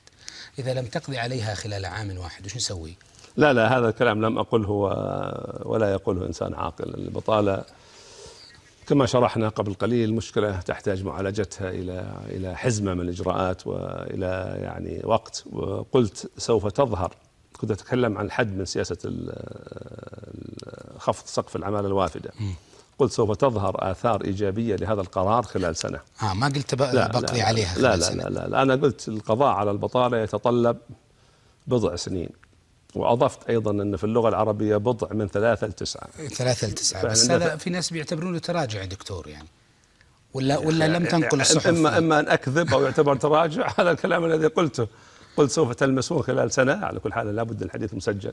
إذا 0.58 0.74
لم 0.74 0.86
تقضي 0.86 1.18
عليها 1.18 1.54
خلال 1.54 1.84
عام 1.84 2.18
واحد 2.18 2.46
وش 2.46 2.56
نسوي؟ 2.56 2.96
لا 3.36 3.52
لا 3.52 3.78
هذا 3.78 3.88
الكلام 3.88 4.24
لم 4.24 4.38
أقله 4.38 4.70
ولا 5.64 5.92
يقوله 5.92 6.26
إنسان 6.26 6.54
عاقل. 6.54 6.94
البطالة 6.94 7.64
كما 8.86 9.06
شرحنا 9.06 9.48
قبل 9.48 9.74
قليل 9.74 10.14
مشكلة 10.14 10.60
تحتاج 10.60 11.04
معالجتها 11.04 11.70
إلى 11.70 12.16
إلى 12.28 12.56
حزمة 12.56 12.94
من 12.94 13.00
الإجراءات 13.00 13.66
وإلى 13.66 14.56
يعني 14.62 15.00
وقت. 15.04 15.44
وقلت 15.52 16.30
سوف 16.38 16.66
تظهر. 16.66 17.14
كنت 17.60 17.70
أتكلم 17.70 18.18
عن 18.18 18.26
الحد 18.26 18.56
من 18.56 18.64
سياسة 18.64 18.98
خفض 20.98 21.26
سقف 21.26 21.56
العمالة 21.56 21.86
الوافدة. 21.86 22.30
قلت 22.98 23.12
سوف 23.12 23.30
تظهر 23.36 23.90
آثار 23.90 24.24
إيجابية 24.24 24.76
لهذا 24.76 25.00
القرار 25.00 25.42
خلال 25.42 25.76
سنة. 25.76 26.00
آه 26.22 26.34
ما 26.34 26.46
قلت 26.46 26.74
ب- 26.74 26.82
لا 26.82 27.08
بقضي 27.08 27.38
لا 27.38 27.44
عليها 27.44 27.68
لا 27.78 27.90
خلال 27.90 27.98
لا, 28.00 28.04
سنة. 28.06 28.22
لا, 28.22 28.28
لا, 28.28 28.48
لا. 28.48 28.62
أنا 28.62 28.74
قلت 28.74 29.08
القضاء 29.08 29.48
على 29.48 29.70
البطالة 29.70 30.18
يتطلب 30.18 30.76
بضع 31.66 31.96
سنين. 31.96 32.28
وأضفت 32.96 33.50
أيضا 33.50 33.70
أن 33.70 33.96
في 33.96 34.04
اللغة 34.04 34.28
العربية 34.28 34.76
بضع 34.76 35.08
من 35.12 35.28
ثلاثة 35.28 35.66
لتسعة 35.66 36.08
ثلاثة 36.28 36.68
لتسعة 36.68 37.06
بس 37.06 37.30
هذا 37.30 37.56
في 37.56 37.70
ناس 37.70 37.90
بيعتبرونه 37.90 38.38
تراجع 38.38 38.80
يا 38.80 38.86
دكتور 38.86 39.28
يعني. 39.28 39.48
ولا 40.34 40.58
ولا 40.58 40.88
لم 40.88 41.04
تنقل 41.04 41.40
الصحف. 41.40 41.66
إما 41.66 41.98
إما 41.98 42.20
أن 42.20 42.28
أكذب 42.28 42.74
أو 42.74 42.82
يعتبر 42.82 43.16
تراجع 43.16 43.72
هذا 43.78 43.90
الكلام 43.90 44.24
الذي 44.24 44.46
قلته. 44.46 44.86
قلت 45.36 45.50
سوف 45.50 45.72
تلمسون 45.72 46.22
خلال 46.22 46.52
سنة. 46.52 46.84
على 46.86 47.00
كل 47.00 47.12
حال 47.12 47.36
لابد 47.36 47.62
الحديث 47.62 47.94
مسجل. 47.94 48.32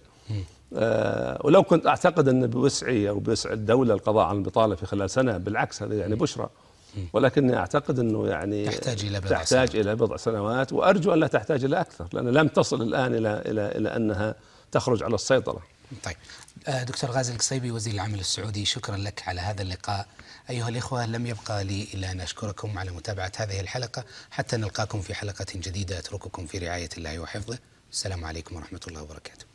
آه 0.75 1.41
ولو 1.43 1.63
كنت 1.63 1.87
أعتقد 1.87 2.27
أن 2.27 2.47
بوسعي 2.47 3.09
أو 3.09 3.19
بوسع 3.19 3.53
الدولة 3.53 3.93
القضاء 3.93 4.25
على 4.25 4.37
البطالة 4.37 4.75
في 4.75 4.85
خلال 4.85 5.09
سنة 5.09 5.37
بالعكس 5.37 5.83
هذا 5.83 5.95
يعني 5.95 6.15
بشرى. 6.15 6.49
ولكني 7.13 7.57
أعتقد 7.57 7.99
أنه 7.99 8.27
يعني 8.27 8.65
تحتاج 8.65 9.05
إلى 9.05 9.19
بضع 9.19 9.29
تحتاج 9.29 9.75
إلى 9.75 9.95
بضع 9.95 10.17
سنوات. 10.17 10.73
وأرجو 10.73 11.13
أن 11.13 11.19
لا 11.19 11.27
تحتاج 11.27 11.63
إلى 11.63 11.81
أكثر 11.81 12.07
لأن 12.13 12.27
لم 12.27 12.47
تصل 12.47 12.81
الآن 12.81 13.15
إلى 13.15 13.41
إلى 13.45 13.71
إلى 13.77 13.95
أنها 13.95 14.35
تخرج 14.73 15.03
على 15.03 15.15
السيطرة. 15.15 15.63
طيب. 16.03 16.15
آه، 16.67 16.83
دكتور 16.83 17.11
غازي 17.11 17.33
القصيبي 17.33 17.71
وزير 17.71 17.93
العمل 17.93 18.19
السعودي 18.19 18.65
شكرا 18.65 18.97
لك 18.97 19.23
على 19.27 19.41
هذا 19.41 19.61
اللقاء. 19.61 20.07
أيها 20.49 20.69
الإخوة 20.69 21.05
لم 21.05 21.27
يبقى 21.27 21.63
لي 21.63 21.87
إلا 21.93 22.11
أن 22.11 22.21
أشكركم 22.21 22.79
على 22.79 22.91
متابعة 22.91 23.31
هذه 23.37 23.59
الحلقة. 23.59 24.03
حتى 24.31 24.57
نلقاكم 24.57 25.01
في 25.01 25.13
حلقة 25.13 25.45
جديدة. 25.55 25.99
أترككم 25.99 26.47
في 26.47 26.57
رعاية 26.57 26.89
الله 26.97 27.19
وحفظه. 27.19 27.57
السلام 27.91 28.25
عليكم 28.25 28.55
ورحمة 28.55 28.81
الله 28.87 29.01
وبركاته. 29.01 29.45